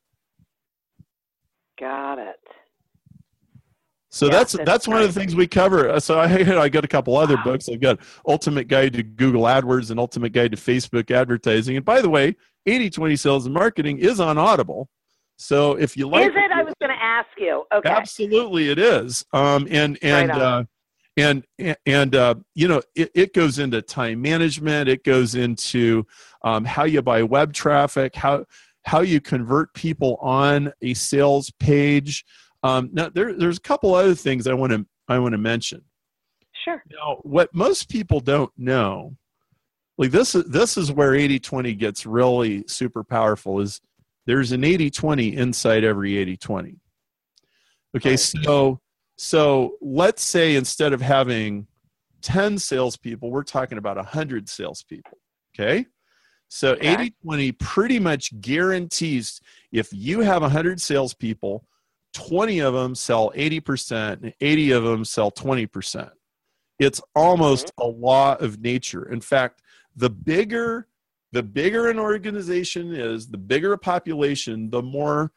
Got 1.78 2.20
it 2.20 2.40
so 4.18 4.26
yeah, 4.26 4.32
that's 4.32 4.54
that's, 4.54 4.66
that's 4.66 4.88
one 4.88 5.02
of 5.02 5.14
the 5.14 5.20
things 5.20 5.36
we 5.36 5.46
cover. 5.46 5.90
Uh, 5.90 6.00
so 6.00 6.20
I 6.20 6.26
I 6.62 6.70
got 6.70 6.84
a 6.84 6.88
couple 6.88 7.16
other 7.16 7.36
wow. 7.36 7.44
books. 7.44 7.70
I've 7.70 7.80
got 7.80 8.00
Ultimate 8.28 8.68
Guide 8.68 8.94
to 8.94 9.04
Google 9.04 9.44
AdWords 9.44 9.92
and 9.92 10.00
Ultimate 10.00 10.32
Guide 10.32 10.52
to 10.52 10.58
Facebook 10.58 11.12
Advertising. 11.12 11.76
And 11.76 11.86
by 11.86 12.02
the 12.02 12.10
way, 12.10 12.36
80/20 12.68 13.20
Sales 13.20 13.46
and 13.46 13.54
Marketing 13.54 14.00
is 14.00 14.20
on 14.20 14.40
Audible. 14.40 14.90
So 15.38 15.74
if 15.74 15.96
you 15.96 16.10
like, 16.10 16.32
is 16.32 16.36
it? 16.36 16.52
I 16.52 16.64
was 16.64 16.74
going 16.82 16.90
to 16.90 17.04
ask 17.04 17.30
you. 17.38 17.64
Okay, 17.72 17.90
absolutely, 17.90 18.70
it 18.70 18.80
is. 18.80 19.24
Um, 19.34 19.68
and 19.70 20.00
and 20.02 20.30
right 20.30 20.42
uh, 20.42 20.64
and 21.16 21.46
and 21.86 22.16
uh, 22.16 22.36
you 22.56 22.68
know, 22.68 22.82
it, 22.96 23.12
it 23.14 23.34
goes 23.36 23.60
into 23.60 23.84
time 23.84 24.20
management. 24.20 24.90
It 24.90 25.04
goes 25.04 25.36
into 25.36 26.08
um, 26.44 26.66
how 26.66 26.86
you 26.86 27.04
buy 27.04 27.22
web 27.22 27.54
traffic, 27.54 28.16
how 28.16 28.46
how 28.84 29.02
you 29.02 29.22
convert 29.22 29.74
people 29.76 30.18
on 30.22 30.74
a 30.82 30.96
sales 30.96 31.52
page. 31.60 32.26
Um, 32.68 32.90
now, 32.92 33.10
there, 33.10 33.34
there's 33.34 33.58
a 33.58 33.62
couple 33.62 33.96
other 33.96 34.16
things 34.16 34.48
I 34.48 34.54
want 34.54 34.74
to 34.74 34.86
I 35.08 35.20
want 35.20 35.34
to 35.34 35.38
mention. 35.38 35.84
Sure. 36.66 36.84
Now, 36.92 37.20
what 37.22 37.54
most 37.54 37.90
people 37.90 38.20
don't 38.20 38.52
know, 38.58 39.16
like 39.98 40.12
this 40.12 40.36
is 40.36 40.44
this 40.46 40.78
is 40.78 40.92
where 40.92 41.12
80-20 41.12 41.78
gets 41.78 42.06
really 42.06 42.66
super 42.68 43.04
powerful. 43.04 43.62
Is 43.62 43.80
there's 44.26 44.52
an 44.52 44.62
80-20 44.62 45.38
inside 45.38 45.84
every 45.84 46.12
80-20. 46.14 46.78
Okay, 47.96 48.10
right. 48.12 48.20
so 48.20 48.82
so 49.18 49.76
let's 49.82 50.24
say 50.24 50.56
instead 50.56 50.94
of 50.94 51.02
having 51.02 51.68
10 52.22 52.58
salespeople, 52.58 53.32
we're 53.32 53.44
talking 53.44 53.78
about 53.78 53.96
100 53.96 54.50
salespeople. 54.50 55.18
Okay. 55.58 55.86
So 56.50 56.74
okay. 56.74 56.94
80 56.94 57.16
20 57.24 57.52
pretty 57.54 58.00
much 58.00 58.40
guarantees 58.42 59.40
if 59.72 59.90
you 59.92 60.22
have 60.22 60.42
100 60.42 60.82
salespeople, 60.82 61.66
20 62.18 62.60
of 62.60 62.74
them 62.74 62.96
sell 62.96 63.32
80% 63.36 64.24
and 64.24 64.34
80 64.42 64.72
of 64.72 64.84
them 64.84 65.06
sell 65.06 65.32
20%. 65.32 66.10
It's 66.80 67.00
almost 67.16 67.72
a 67.80 67.86
law 67.86 68.36
of 68.36 68.60
nature. 68.60 69.12
In 69.12 69.22
fact, 69.22 69.62
the 69.96 70.10
bigger 70.10 70.88
the 71.34 71.44
bigger 71.44 71.90
an 71.90 72.00
organization 72.00 72.94
is, 72.94 73.28
the 73.28 73.38
bigger 73.38 73.74
a 73.74 73.78
population, 73.78 74.70
the 74.70 74.82
more 74.82 75.32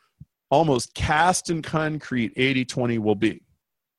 almost 0.48 0.94
cast 0.94 1.50
in 1.50 1.60
concrete 1.60 2.34
80-20 2.36 2.98
will 3.00 3.16
be. 3.16 3.42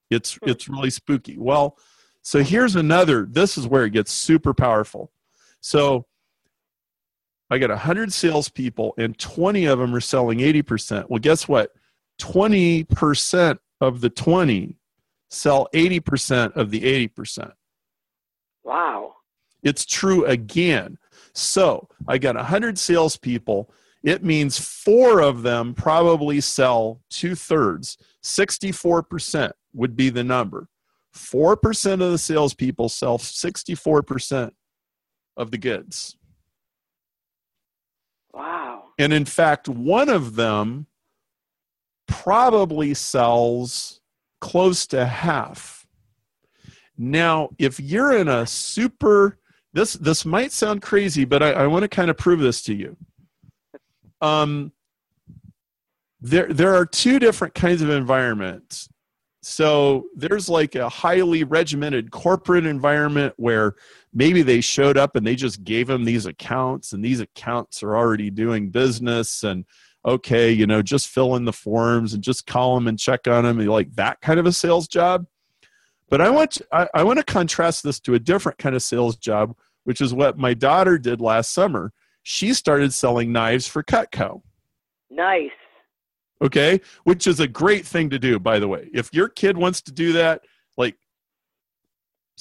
It's 0.10 0.36
hmm. 0.36 0.50
it's 0.50 0.68
really 0.68 0.90
spooky. 0.90 1.38
Well, 1.38 1.78
so 2.24 2.40
here's 2.40 2.76
another 2.76 3.28
this 3.30 3.60
is 3.60 3.68
where 3.68 3.86
it 3.86 3.92
gets 3.92 4.12
super 4.12 4.56
powerful. 4.56 5.12
So 5.60 6.08
I 7.52 7.60
got 7.60 7.70
100 7.70 8.12
salespeople 8.12 8.96
and 8.98 9.16
20 9.20 9.66
of 9.66 9.78
them 9.78 9.94
are 9.94 10.02
selling 10.02 10.40
80%. 10.40 11.10
Well, 11.10 11.20
guess 11.20 11.48
what? 11.48 11.74
20% 12.22 13.58
of 13.82 14.02
the 14.02 14.10
20 14.10 14.78
sell 15.30 15.68
80% 15.74 16.56
of 16.56 16.70
the 16.70 17.08
80%. 17.10 17.54
Wow. 18.64 19.16
It's 19.64 19.86
true 19.86 20.26
again. 20.26 20.98
So 21.34 21.88
I 22.08 22.18
got 22.18 22.36
100 22.36 22.78
salespeople. 22.78 23.72
It 24.04 24.24
means 24.24 24.60
four 24.60 25.22
of 25.22 25.44
them 25.44 25.74
probably 25.74 26.42
sell 26.42 27.02
two 27.10 27.36
thirds. 27.36 27.98
64% 28.24 29.52
would 29.74 29.96
be 29.96 30.10
the 30.10 30.24
number. 30.24 30.68
4% 31.16 31.94
of 31.94 32.12
the 32.12 32.18
salespeople 32.18 32.90
sell 32.90 33.18
64% 33.18 34.52
of 35.38 35.52
the 35.52 35.58
goods. 35.58 36.18
Wow. 38.34 38.84
And 38.98 39.12
in 39.14 39.26
fact, 39.26 39.68
one 39.68 40.10
of 40.10 40.36
them 40.36 40.88
probably 42.08 42.94
sells 42.94 44.02
close 44.40 44.88
to 44.88 45.06
half. 45.06 45.86
Now, 46.98 47.50
if 47.58 47.80
you're 47.80 48.18
in 48.18 48.28
a 48.28 48.46
super 48.46 49.38
this 49.74 49.94
this 49.94 50.26
might 50.26 50.52
sound 50.52 50.82
crazy, 50.82 51.26
but 51.26 51.42
I, 51.42 51.52
I 51.52 51.68
want 51.68 51.84
to 51.84 51.88
kind 51.88 52.10
of 52.10 52.18
prove 52.18 52.40
this 52.40 52.62
to 52.64 52.74
you. 52.74 52.98
Um, 54.22 54.72
there 56.20 56.52
there 56.52 56.76
are 56.76 56.86
two 56.86 57.20
different 57.20 57.54
kinds 57.54 57.82
of 57.82 57.90
environments. 57.90 58.90
So 59.44 60.06
there's 60.16 60.50
like 60.50 60.76
a 60.76 60.88
highly 60.88 61.44
regimented 61.44 62.12
corporate 62.12 62.66
environment 62.66 63.34
where 63.38 63.74
maybe 64.14 64.44
they 64.44 64.62
showed 64.62 64.98
up 64.98 65.16
and 65.16 65.26
they 65.26 65.36
just 65.36 65.64
gave 65.64 65.88
them 65.88 66.04
these 66.04 66.28
accounts 66.28 66.94
and 66.94 67.04
these 67.04 67.22
accounts 67.22 67.82
are 67.82 67.98
already 67.98 68.30
doing 68.30 68.70
business 68.70 69.44
and 69.44 69.66
okay, 70.06 70.52
you 70.52 70.66
know, 70.66 70.82
just 70.82 71.08
fill 71.08 71.36
in 71.36 71.46
the 71.46 71.54
forms 71.54 72.14
and 72.14 72.24
just 72.24 72.48
call 72.48 72.76
them 72.76 72.88
and 72.88 72.98
check 72.98 73.28
on 73.28 73.44
them 73.44 73.60
and 73.60 73.70
like 73.70 73.94
that 73.96 74.22
kind 74.22 74.40
of 74.40 74.46
a 74.46 74.52
sales 74.52 74.88
job. 74.88 75.26
But 76.10 76.22
I 76.22 76.30
want 76.30 76.52
to, 76.52 76.68
I, 76.72 76.88
I 76.94 77.04
want 77.04 77.20
to 77.20 77.26
contrast 77.26 77.84
this 77.84 78.00
to 78.02 78.16
a 78.16 78.20
different 78.20 78.58
kind 78.58 78.76
of 78.76 78.84
sales 78.84 79.16
job, 79.16 79.56
which 79.84 80.02
is 80.02 80.14
what 80.14 80.38
my 80.38 80.54
daughter 80.54 80.98
did 80.98 81.22
last 81.22 81.54
summer. 81.54 81.94
She 82.24 82.54
started 82.54 82.94
selling 82.94 83.32
knives 83.32 83.68
for 83.68 83.84
Cutco. 83.84 84.42
Nice. 85.10 85.50
Okay, 86.42 86.82
which 87.04 87.28
is 87.28 87.40
a 87.40 87.48
great 87.48 87.86
thing 87.86 88.10
to 88.10 88.18
do, 88.18 88.40
by 88.40 88.58
the 88.58 88.68
way. 88.68 88.90
If 88.94 89.14
your 89.14 89.30
kid 89.30 89.58
wants 89.58 89.82
to 89.84 89.92
do 89.92 90.12
that, 90.14 90.42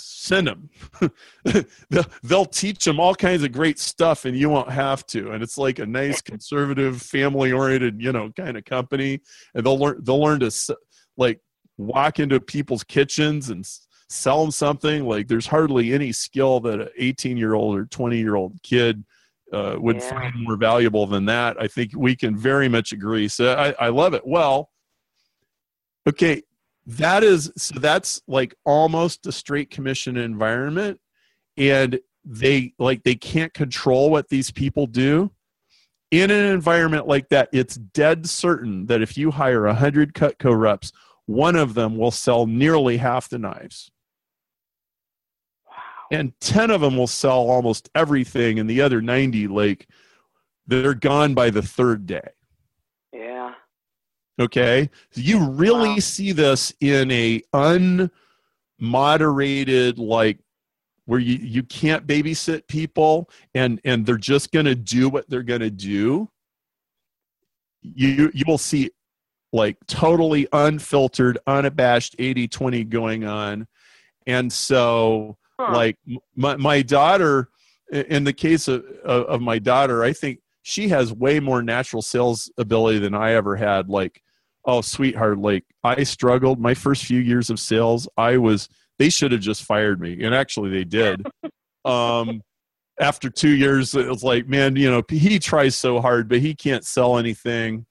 send 0.00 0.46
them. 0.46 0.70
they'll, 1.90 2.06
they'll 2.22 2.44
teach 2.46 2.84
them 2.84 3.00
all 3.00 3.14
kinds 3.14 3.42
of 3.42 3.52
great 3.52 3.78
stuff 3.78 4.24
and 4.24 4.36
you 4.36 4.48
won't 4.48 4.70
have 4.70 5.06
to. 5.06 5.32
And 5.32 5.42
it's 5.42 5.58
like 5.58 5.78
a 5.78 5.86
nice 5.86 6.20
conservative 6.20 7.00
family 7.00 7.52
oriented, 7.52 8.00
you 8.02 8.12
know, 8.12 8.30
kind 8.36 8.56
of 8.56 8.64
company. 8.64 9.20
And 9.54 9.64
they'll 9.64 9.78
learn, 9.78 10.02
they'll 10.02 10.20
learn 10.20 10.40
to 10.40 10.76
like 11.16 11.40
walk 11.78 12.18
into 12.18 12.40
people's 12.40 12.84
kitchens 12.84 13.50
and 13.50 13.66
sell 14.08 14.42
them 14.42 14.50
something. 14.50 15.04
Like 15.06 15.28
there's 15.28 15.46
hardly 15.46 15.92
any 15.92 16.12
skill 16.12 16.60
that 16.60 16.80
an 16.80 16.88
18 16.98 17.36
year 17.36 17.54
old 17.54 17.76
or 17.76 17.86
20 17.86 18.18
year 18.18 18.34
old 18.34 18.62
kid 18.62 19.04
uh, 19.52 19.76
would 19.78 19.96
yeah. 19.96 20.10
find 20.10 20.34
more 20.36 20.56
valuable 20.56 21.06
than 21.06 21.24
that. 21.26 21.60
I 21.60 21.66
think 21.66 21.92
we 21.96 22.14
can 22.14 22.36
very 22.36 22.68
much 22.68 22.92
agree. 22.92 23.28
So 23.28 23.54
I, 23.54 23.86
I 23.86 23.88
love 23.88 24.14
it. 24.14 24.26
Well, 24.26 24.70
okay, 26.08 26.42
that 26.96 27.22
is 27.22 27.52
so 27.56 27.78
that's 27.78 28.20
like 28.26 28.54
almost 28.64 29.26
a 29.26 29.32
straight 29.32 29.70
commission 29.70 30.16
environment 30.16 31.00
and 31.56 32.00
they 32.24 32.74
like 32.78 33.02
they 33.04 33.14
can't 33.14 33.54
control 33.54 34.10
what 34.10 34.28
these 34.28 34.50
people 34.50 34.86
do. 34.86 35.30
In 36.10 36.32
an 36.32 36.46
environment 36.46 37.06
like 37.06 37.28
that 37.28 37.48
it's 37.52 37.76
dead 37.76 38.28
certain 38.28 38.86
that 38.86 39.02
if 39.02 39.16
you 39.16 39.30
hire 39.30 39.64
100 39.66 40.14
cutco 40.14 40.58
reps 40.58 40.90
one 41.26 41.54
of 41.54 41.74
them 41.74 41.96
will 41.96 42.10
sell 42.10 42.46
nearly 42.46 42.96
half 42.96 43.28
the 43.28 43.38
knives. 43.38 43.92
Wow. 45.66 45.72
and 46.10 46.32
10 46.40 46.72
of 46.72 46.80
them 46.80 46.96
will 46.96 47.06
sell 47.06 47.48
almost 47.48 47.88
everything 47.94 48.58
and 48.58 48.68
the 48.68 48.80
other 48.80 49.00
90 49.00 49.46
like 49.46 49.86
they're 50.66 50.94
gone 50.94 51.34
by 51.34 51.50
the 51.50 51.62
third 51.62 52.06
day 52.06 52.30
Okay. 54.40 54.88
You 55.14 55.50
really 55.50 55.90
wow. 55.90 55.98
see 55.98 56.32
this 56.32 56.72
in 56.80 57.10
a 57.10 57.42
unmoderated, 58.80 59.98
like 59.98 60.38
where 61.04 61.20
you, 61.20 61.36
you 61.36 61.62
can't 61.62 62.06
babysit 62.06 62.66
people 62.66 63.28
and, 63.54 63.80
and 63.84 64.06
they're 64.06 64.16
just 64.16 64.50
going 64.50 64.64
to 64.64 64.74
do 64.74 65.10
what 65.10 65.28
they're 65.28 65.42
going 65.42 65.60
to 65.60 65.70
do. 65.70 66.30
You, 67.82 68.30
you 68.32 68.44
will 68.46 68.58
see 68.58 68.90
like 69.52 69.76
totally 69.86 70.48
unfiltered, 70.52 71.38
unabashed 71.46 72.16
80 72.18 72.48
20 72.48 72.84
going 72.84 73.24
on. 73.24 73.66
And 74.26 74.50
so, 74.52 75.36
huh. 75.58 75.72
like, 75.74 75.98
my, 76.34 76.56
my 76.56 76.80
daughter, 76.82 77.50
in 77.92 78.24
the 78.24 78.32
case 78.32 78.68
of, 78.68 78.84
of 79.04 79.40
my 79.42 79.58
daughter, 79.58 80.04
I 80.04 80.12
think 80.12 80.38
she 80.62 80.88
has 80.88 81.12
way 81.12 81.40
more 81.40 81.62
natural 81.62 82.02
sales 82.02 82.50
ability 82.56 83.00
than 83.00 83.14
I 83.14 83.32
ever 83.32 83.56
had. 83.56 83.88
Like, 83.88 84.22
oh, 84.64 84.80
sweetheart, 84.80 85.38
like 85.38 85.64
I 85.82 86.02
struggled 86.04 86.60
my 86.60 86.74
first 86.74 87.04
few 87.04 87.18
years 87.18 87.50
of 87.50 87.58
sales. 87.58 88.08
I 88.16 88.36
was, 88.36 88.68
they 88.98 89.08
should 89.08 89.32
have 89.32 89.40
just 89.40 89.64
fired 89.64 90.00
me. 90.00 90.22
And 90.22 90.34
actually, 90.34 90.70
they 90.70 90.84
did. 90.84 91.26
um, 91.84 92.42
after 93.00 93.30
two 93.30 93.50
years, 93.56 93.94
it 93.94 94.06
was 94.06 94.22
like, 94.22 94.46
man, 94.46 94.76
you 94.76 94.90
know, 94.90 95.02
he 95.08 95.38
tries 95.38 95.74
so 95.76 96.00
hard, 96.00 96.28
but 96.28 96.40
he 96.40 96.54
can't 96.54 96.84
sell 96.84 97.16
anything. 97.16 97.86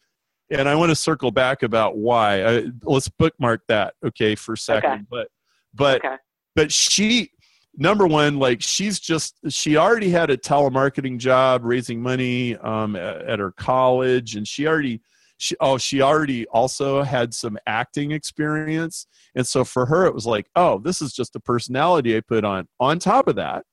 And 0.51 0.69
I 0.69 0.75
want 0.75 0.89
to 0.89 0.95
circle 0.95 1.31
back 1.31 1.63
about 1.63 1.97
why. 1.97 2.43
I, 2.43 2.65
let's 2.83 3.09
bookmark 3.09 3.63
that, 3.67 3.95
okay, 4.05 4.35
for 4.35 4.53
a 4.53 4.57
second. 4.57 4.91
Okay. 4.91 5.03
But, 5.09 5.27
but, 5.73 6.05
Okay. 6.05 6.15
but 6.55 6.71
she, 6.71 7.31
number 7.75 8.05
one, 8.05 8.37
like 8.37 8.61
she's 8.61 8.99
just, 8.99 9.35
she 9.49 9.77
already 9.77 10.09
had 10.09 10.29
a 10.29 10.37
telemarketing 10.37 11.17
job, 11.17 11.61
raising 11.63 12.01
money 12.01 12.55
um, 12.57 12.95
at, 12.95 13.21
at 13.23 13.39
her 13.39 13.51
college, 13.51 14.35
and 14.35 14.47
she 14.47 14.67
already, 14.67 15.01
she, 15.39 15.55
oh, 15.61 15.77
she 15.77 16.01
already 16.01 16.45
also 16.47 17.01
had 17.01 17.33
some 17.33 17.57
acting 17.65 18.11
experience. 18.11 19.07
And 19.35 19.47
so 19.47 19.63
for 19.63 19.85
her, 19.85 20.05
it 20.05 20.13
was 20.13 20.25
like, 20.25 20.47
oh, 20.55 20.79
this 20.79 21.01
is 21.01 21.13
just 21.13 21.35
a 21.35 21.39
personality 21.39 22.15
I 22.15 22.19
put 22.19 22.43
on. 22.43 22.67
On 22.79 22.99
top 22.99 23.27
of 23.29 23.37
that, 23.37 23.63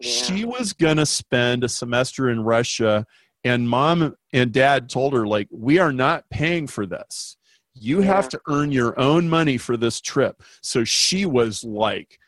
Yeah. 0.00 0.10
she 0.10 0.44
was 0.46 0.72
going 0.72 0.96
to 0.96 1.04
spend 1.04 1.64
a 1.64 1.68
semester 1.68 2.30
in 2.30 2.40
Russia, 2.40 3.06
and 3.44 3.68
mom 3.68 4.16
and 4.32 4.52
dad 4.52 4.88
told 4.88 5.12
her, 5.12 5.26
like, 5.26 5.48
we 5.50 5.78
are 5.78 5.92
not 5.92 6.24
paying 6.30 6.66
for 6.66 6.86
this. 6.86 7.36
You 7.74 8.00
have 8.00 8.30
to 8.30 8.40
earn 8.48 8.72
your 8.72 8.98
own 8.98 9.28
money 9.28 9.58
for 9.58 9.76
this 9.76 10.00
trip. 10.00 10.42
So 10.62 10.82
she 10.82 11.26
was 11.26 11.62
like, 11.62 12.18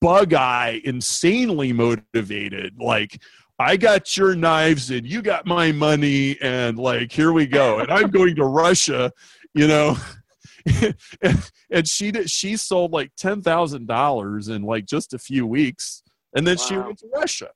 bug 0.00 0.32
eye, 0.32 0.80
insanely 0.84 1.72
motivated. 1.74 2.74
Like, 2.78 3.20
I 3.62 3.76
got 3.76 4.16
your 4.16 4.34
knives 4.34 4.90
and 4.90 5.06
you 5.06 5.22
got 5.22 5.46
my 5.46 5.72
money, 5.72 6.36
and 6.40 6.78
like, 6.78 7.12
here 7.12 7.32
we 7.32 7.46
go. 7.46 7.78
And 7.78 7.90
I'm 7.90 8.10
going 8.10 8.34
to 8.36 8.44
Russia, 8.44 9.12
you 9.54 9.68
know. 9.68 9.96
and, 11.22 11.50
and 11.70 11.88
she 11.88 12.10
did, 12.10 12.28
she 12.28 12.56
sold 12.56 12.92
like 12.92 13.12
ten 13.16 13.40
thousand 13.40 13.86
dollars 13.86 14.48
in 14.48 14.62
like 14.62 14.86
just 14.86 15.14
a 15.14 15.18
few 15.18 15.46
weeks, 15.46 16.02
and 16.34 16.46
then 16.46 16.56
she 16.56 16.76
went 16.76 16.98
to 16.98 17.08
Russia, 17.14 17.50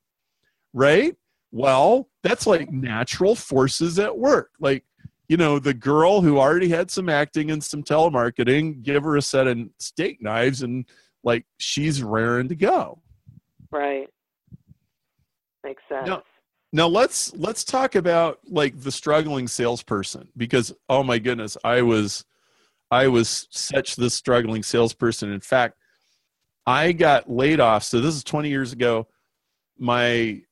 right? 0.72 1.14
Well, 1.50 2.08
that's 2.22 2.46
like 2.46 2.70
natural 2.70 3.34
forces 3.34 3.98
at 3.98 4.16
work. 4.16 4.50
Like, 4.60 4.84
you 5.28 5.36
know, 5.36 5.58
the 5.58 5.74
girl 5.74 6.20
who 6.20 6.38
already 6.38 6.68
had 6.68 6.90
some 6.90 7.08
acting 7.08 7.50
and 7.50 7.62
some 7.62 7.82
telemarketing, 7.82 8.82
give 8.82 9.02
her 9.02 9.16
a 9.16 9.22
set 9.22 9.46
of 9.46 9.58
steak 9.78 10.22
knives, 10.22 10.62
and 10.62 10.84
like 11.24 11.46
she's 11.58 12.02
raring 12.02 12.48
to 12.48 12.54
go. 12.54 13.00
Right. 13.72 14.08
Makes 15.66 15.82
sense. 15.88 16.06
No. 16.06 16.22
Now 16.72 16.86
let's 16.86 17.34
let's 17.34 17.64
talk 17.64 17.96
about 17.96 18.38
like 18.48 18.80
the 18.80 18.92
struggling 18.92 19.48
salesperson 19.48 20.28
because 20.36 20.72
oh 20.88 21.02
my 21.02 21.18
goodness, 21.18 21.56
I 21.64 21.82
was 21.82 22.24
I 22.92 23.08
was 23.08 23.48
such 23.50 23.96
the 23.96 24.08
struggling 24.08 24.62
salesperson. 24.62 25.32
In 25.32 25.40
fact, 25.40 25.76
I 26.68 26.92
got 26.92 27.28
laid 27.28 27.58
off. 27.58 27.82
So 27.82 28.00
this 28.00 28.14
is 28.14 28.22
20 28.22 28.48
years 28.48 28.72
ago. 28.72 29.08
My 29.76 30.42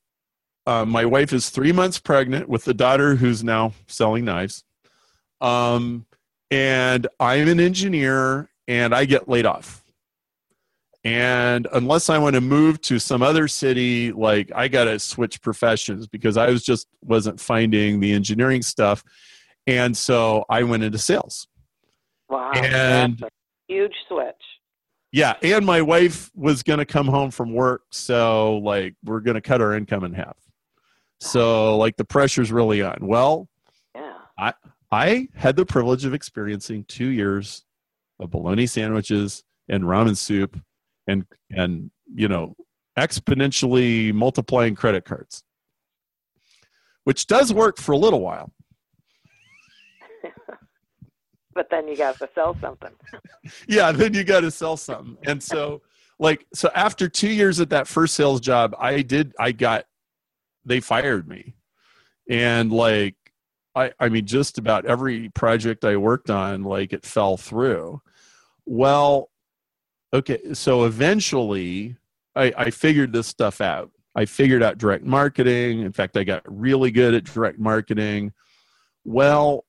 uh, 0.67 0.85
my 0.85 1.05
wife 1.05 1.33
is 1.33 1.49
three 1.49 1.71
months 1.71 2.01
pregnant 2.01 2.49
with 2.49 2.67
a 2.67 2.75
daughter 2.75 3.15
who's 3.15 3.45
now 3.45 3.73
selling 3.87 4.25
knives. 4.25 4.65
Um, 5.41 6.07
and 6.51 7.07
I'm 7.21 7.47
an 7.47 7.61
engineer 7.61 8.51
and 8.67 8.93
I 8.93 9.05
get 9.05 9.29
laid 9.29 9.47
off. 9.47 9.84
And 11.05 11.69
unless 11.73 12.09
I 12.09 12.17
want 12.17 12.35
to 12.35 12.41
move 12.41 12.81
to 12.83 12.99
some 12.99 13.23
other 13.23 13.47
city, 13.47 14.11
like 14.13 14.51
I 14.55 14.69
got 14.69 14.85
to 14.85 14.99
switch 14.99 15.43
professions 15.43 16.07
because 16.07 16.37
I 16.39 16.49
was 16.49 16.65
just 16.65 16.89
wasn't 17.03 17.39
finding 17.39 18.01
the 18.01 18.13
engineering 18.13 18.63
stuff. 18.63 19.05
And 19.67 19.95
so 19.97 20.45
I 20.49 20.63
went 20.63 20.83
into 20.83 20.99
sales. 20.99 21.47
Wow. 22.31 22.53
And- 22.53 23.19
that's 23.19 23.31
a 23.71 23.73
huge 23.73 23.95
switch. 24.09 24.35
Yeah, 25.13 25.35
and 25.43 25.65
my 25.65 25.81
wife 25.81 26.29
was 26.35 26.65
going 26.65 26.81
to 26.81 26.85
come 26.85 27.07
home 27.07 27.31
from 27.31 27.53
work, 27.55 27.83
so 27.93 28.57
like 28.65 28.97
we're 29.05 29.21
going 29.21 29.37
to 29.37 29.41
cut 29.41 29.61
our 29.61 29.75
income 29.75 30.03
in 30.03 30.13
half. 30.13 30.37
So 31.21 31.77
like 31.77 31.97
the 31.97 32.05
pressure's 32.05 32.51
really 32.51 32.83
on. 32.83 32.99
Well, 33.01 33.49
Yeah. 33.95 34.15
I, 34.37 34.55
I 34.91 35.29
had 35.37 35.55
the 35.55 35.65
privilege 35.65 36.05
of 36.05 36.15
experiencing 36.15 36.85
2 36.89 37.07
years 37.07 37.65
of 38.19 38.31
bologna 38.31 38.67
sandwiches 38.67 39.45
and 39.69 39.85
ramen 39.85 40.17
soup 40.17 40.61
and 41.07 41.25
and 41.51 41.91
you 42.15 42.29
know, 42.29 42.57
exponentially 42.99 44.13
multiplying 44.13 44.75
credit 44.75 45.05
cards. 45.05 45.43
Which 47.05 47.27
does 47.27 47.53
work 47.53 47.79
for 47.79 47.93
a 47.93 47.99
little 47.99 48.21
while. 48.21 48.53
But 51.57 51.71
then 51.71 51.87
you 51.87 51.97
got 51.97 52.19
to 52.19 52.29
sell 52.35 52.57
something. 52.61 52.91
yeah 53.69 53.93
then 53.93 54.15
you 54.15 54.25
got 54.25 54.41
to 54.41 54.51
sell 54.51 54.77
something 54.77 55.17
and 55.25 55.43
so 55.43 55.83
like 56.19 56.47
so 56.55 56.71
after 56.75 57.09
two 57.09 57.29
years 57.29 57.61
at 57.61 57.71
that 57.71 57.87
first 57.87 58.15
sales 58.15 58.41
job 58.41 58.75
i 58.79 59.03
did 59.03 59.33
i 59.39 59.53
got 59.53 59.85
they 60.65 60.81
fired 60.81 61.29
me 61.29 61.55
and 62.29 62.73
like 62.73 63.17
i 63.75 63.93
i 64.01 64.09
mean 64.09 64.27
just 64.27 64.59
about 64.59 64.87
every 64.87 65.29
project 65.31 65.85
i 65.85 65.97
worked 65.97 66.31
on 66.31 66.63
like 66.65 66.93
it 66.93 67.05
fell 67.05 67.37
through 67.37 68.01
well 68.65 69.31
okay 70.15 70.55
so 70.55 70.85
eventually 70.85 71.97
i 72.37 72.53
i 72.57 72.71
figured 72.71 73.13
this 73.13 73.27
stuff 73.27 73.61
out. 73.61 73.91
I 74.17 74.27
figured 74.27 74.63
out 74.63 74.79
direct 74.79 75.05
marketing. 75.05 75.81
In 75.81 75.93
fact 75.93 76.17
i 76.17 76.25
got 76.25 76.43
really 76.47 76.91
good 76.91 77.15
at 77.15 77.25
direct 77.25 77.59
marketing. 77.59 78.33
Well 79.05 79.65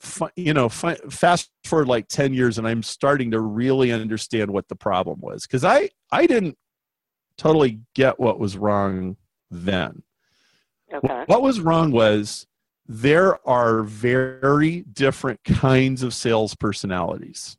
fi- 0.00 0.30
you 0.36 0.54
know 0.54 0.68
fi- 0.68 1.00
fast 1.10 1.50
forward 1.64 1.88
like 1.88 2.08
10 2.08 2.32
years 2.34 2.58
and 2.58 2.66
i'm 2.66 2.82
starting 2.82 3.30
to 3.32 3.40
really 3.40 3.92
understand 3.92 4.50
what 4.50 4.68
the 4.68 4.76
problem 4.76 5.18
was 5.20 5.46
because 5.46 5.64
i 5.64 5.88
i 6.10 6.26
didn't 6.26 6.56
totally 7.36 7.80
get 7.94 8.20
what 8.20 8.38
was 8.38 8.56
wrong 8.56 9.16
then. 9.50 10.02
Okay. 10.92 11.24
what 11.26 11.42
was 11.42 11.60
wrong 11.60 11.90
was 11.92 12.46
there 12.86 13.46
are 13.48 13.82
very 13.82 14.82
different 14.92 15.42
kinds 15.44 16.02
of 16.02 16.12
sales 16.12 16.54
personalities 16.54 17.56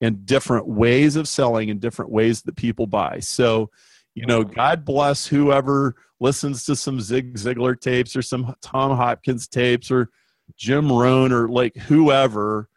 and 0.00 0.26
different 0.26 0.66
ways 0.66 1.16
of 1.16 1.26
selling 1.26 1.70
and 1.70 1.80
different 1.80 2.10
ways 2.10 2.42
that 2.42 2.56
people 2.56 2.86
buy 2.86 3.18
so 3.18 3.70
you 4.14 4.26
know 4.26 4.42
god 4.42 4.84
bless 4.84 5.26
whoever 5.26 5.96
listens 6.20 6.64
to 6.64 6.74
some 6.74 7.00
zig 7.00 7.34
ziglar 7.34 7.78
tapes 7.78 8.16
or 8.16 8.22
some 8.22 8.54
tom 8.62 8.96
hopkins 8.96 9.48
tapes 9.48 9.90
or 9.90 10.08
Jim 10.56 10.90
Rohn 10.90 11.32
or 11.32 11.48
like 11.48 11.76
whoever, 11.76 12.68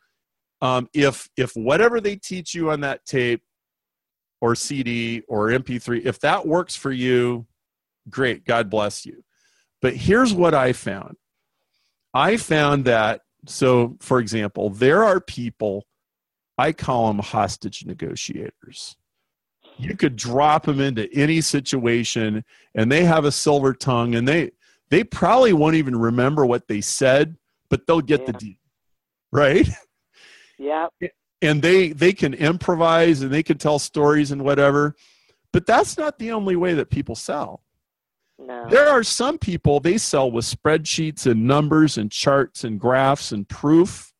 um, 0.61 0.89
if 0.93 1.29
if 1.37 1.53
whatever 1.55 2.01
they 2.01 2.15
teach 2.15 2.53
you 2.53 2.71
on 2.71 2.81
that 2.81 3.05
tape 3.05 3.41
or 4.39 4.55
CD 4.55 5.21
or 5.27 5.49
MP3, 5.49 6.05
if 6.05 6.19
that 6.21 6.47
works 6.47 6.75
for 6.75 6.91
you, 6.91 7.45
great, 8.09 8.45
God 8.45 8.69
bless 8.69 9.05
you. 9.05 9.23
But 9.81 9.95
here's 9.95 10.33
what 10.33 10.53
I 10.53 10.73
found. 10.73 11.17
I 12.13 12.37
found 12.37 12.85
that 12.85 13.21
so, 13.47 13.97
for 14.01 14.19
example, 14.19 14.69
there 14.69 15.03
are 15.03 15.19
people 15.19 15.85
I 16.61 16.71
call 16.73 17.07
them 17.07 17.19
hostage 17.19 17.85
negotiators. 17.85 18.95
You 19.77 19.95
could 19.95 20.15
drop 20.15 20.65
them 20.65 20.79
into 20.79 21.11
any 21.13 21.41
situation, 21.41 22.43
and 22.75 22.91
they 22.91 23.03
have 23.05 23.25
a 23.25 23.31
silver 23.31 23.73
tongue, 23.73 24.15
and 24.15 24.27
they 24.27 24.51
they 24.91 25.03
probably 25.03 25.53
won't 25.53 25.75
even 25.75 25.95
remember 25.95 26.45
what 26.45 26.67
they 26.67 26.81
said 26.81 27.37
but 27.69 27.87
they'll 27.87 28.01
get 28.01 28.25
the 28.27 28.33
deal 28.33 28.55
right 29.31 29.67
Yeah. 30.59 30.87
and 31.41 31.61
they 31.61 31.93
they 31.93 32.13
can 32.13 32.33
improvise 32.35 33.21
and 33.21 33.31
they 33.31 33.41
can 33.41 33.57
tell 33.57 33.79
stories 33.79 34.31
and 34.31 34.43
whatever 34.43 34.95
but 35.53 35.65
that's 35.65 35.97
not 35.97 36.19
the 36.19 36.31
only 36.31 36.55
way 36.57 36.73
that 36.75 36.89
people 36.89 37.15
sell 37.15 37.63
No. 38.37 38.67
there 38.69 38.89
are 38.89 39.03
some 39.03 39.37
people 39.37 39.79
they 39.79 39.97
sell 39.97 40.29
with 40.29 40.45
spreadsheets 40.45 41.25
and 41.25 41.47
numbers 41.47 41.97
and 41.97 42.11
charts 42.11 42.65
and 42.65 42.77
graphs 42.79 43.31
and 43.31 43.47
proof 43.47 44.10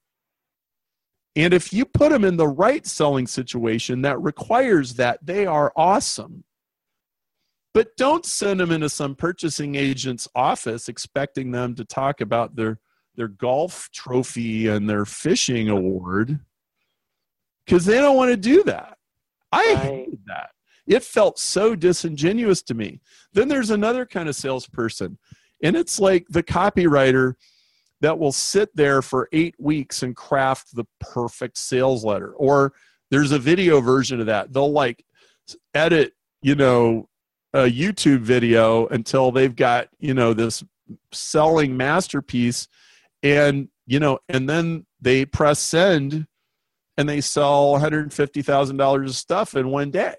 and 1.36 1.54
if 1.54 1.72
you 1.72 1.86
put 1.86 2.12
them 2.12 2.26
in 2.26 2.38
the 2.38 2.48
right 2.48 2.86
selling 2.86 3.28
situation 3.28 4.02
that 4.02 4.22
requires 4.22 4.96
that 4.96 5.20
they 5.26 5.46
are 5.46 5.72
awesome 5.76 6.44
but 7.74 7.96
don't 7.96 8.26
send 8.26 8.60
them 8.60 8.72
into 8.72 8.90
some 8.90 9.16
purchasing 9.16 9.76
agent's 9.76 10.28
office 10.36 10.90
expecting 10.90 11.52
them 11.52 11.74
to 11.76 11.86
talk 11.86 12.22
about 12.22 12.56
their 12.56 12.80
their 13.16 13.28
golf 13.28 13.90
trophy 13.94 14.68
and 14.68 14.90
their 14.90 15.06
fishing 15.06 15.70
award 15.70 16.40
because 17.66 17.86
they 17.86 17.98
don't 17.98 18.18
want 18.18 18.32
to 18.32 18.38
do 18.38 18.64
that. 18.64 18.98
I 19.52 19.76
hated 19.76 20.20
that. 20.28 20.52
It 20.88 21.04
felt 21.04 21.38
so 21.38 21.76
disingenuous 21.76 22.62
to 22.64 22.74
me. 22.74 23.02
Then 23.34 23.48
there's 23.48 23.70
another 23.70 24.06
kind 24.06 24.28
of 24.28 24.36
salesperson, 24.36 25.18
and 25.64 25.76
it's 25.76 26.00
like 26.00 26.26
the 26.30 26.44
copywriter 26.44 27.36
that 28.02 28.18
will 28.20 28.32
sit 28.32 28.76
there 28.76 29.02
for 29.02 29.30
eight 29.32 29.56
weeks 29.60 30.04
and 30.04 30.16
craft 30.16 30.76
the 30.76 30.86
perfect 31.00 31.58
sales 31.58 32.04
letter. 32.04 32.34
Or 32.34 32.74
there's 33.10 33.32
a 33.32 33.40
video 33.40 33.80
version 33.80 34.20
of 34.20 34.26
that. 34.26 34.52
They'll 34.52 34.72
like 34.72 35.04
edit, 35.74 36.14
you 36.42 36.56
know, 36.56 37.08
a 37.54 37.64
YouTube 37.64 38.22
video 38.22 38.88
until 38.88 39.32
they've 39.32 39.56
got, 39.56 39.88
you 40.00 40.14
know, 40.14 40.34
this 40.34 40.64
selling 41.12 41.78
masterpiece 41.78 42.68
and 43.24 43.70
you 43.86 44.00
know 44.00 44.20
and 44.28 44.50
then 44.50 44.86
they 45.00 45.26
press 45.26 45.60
send 45.60 46.28
and 46.98 47.08
they 47.08 47.22
sell 47.22 47.74
$150,000 47.74 49.06
of 49.06 49.16
stuff 49.16 49.56
in 49.56 49.70
one 49.70 49.92
day. 49.92 50.16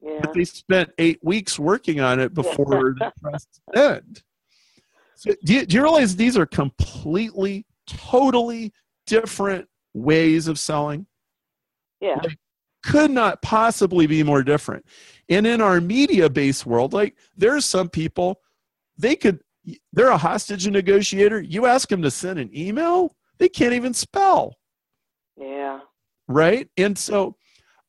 Yeah. 0.00 0.18
But 0.20 0.34
they 0.34 0.44
spent 0.44 0.90
eight 0.98 1.18
weeks 1.22 1.58
working 1.58 2.00
on 2.00 2.20
it 2.20 2.34
before 2.34 2.94
they 3.00 3.10
pressed 3.22 3.60
send. 3.74 4.22
So 5.20 5.34
do, 5.44 5.52
you, 5.52 5.66
do 5.66 5.76
you 5.76 5.82
realize 5.82 6.16
these 6.16 6.38
are 6.38 6.46
completely, 6.46 7.66
totally 7.86 8.72
different 9.06 9.68
ways 9.92 10.48
of 10.48 10.58
selling? 10.58 11.04
Yeah. 12.00 12.18
Like, 12.24 12.38
could 12.82 13.10
not 13.10 13.42
possibly 13.42 14.06
be 14.06 14.22
more 14.22 14.42
different. 14.42 14.86
And 15.28 15.46
in 15.46 15.60
our 15.60 15.78
media 15.78 16.30
based 16.30 16.64
world, 16.64 16.94
like 16.94 17.18
there's 17.36 17.66
some 17.66 17.90
people, 17.90 18.40
they 18.96 19.14
could, 19.14 19.40
they're 19.92 20.08
a 20.08 20.16
hostage 20.16 20.66
negotiator. 20.66 21.42
You 21.42 21.66
ask 21.66 21.90
them 21.90 22.00
to 22.00 22.10
send 22.10 22.38
an 22.38 22.48
email, 22.56 23.14
they 23.36 23.50
can't 23.50 23.74
even 23.74 23.92
spell. 23.92 24.56
Yeah. 25.36 25.80
Right. 26.28 26.66
And 26.78 26.96
so 26.96 27.36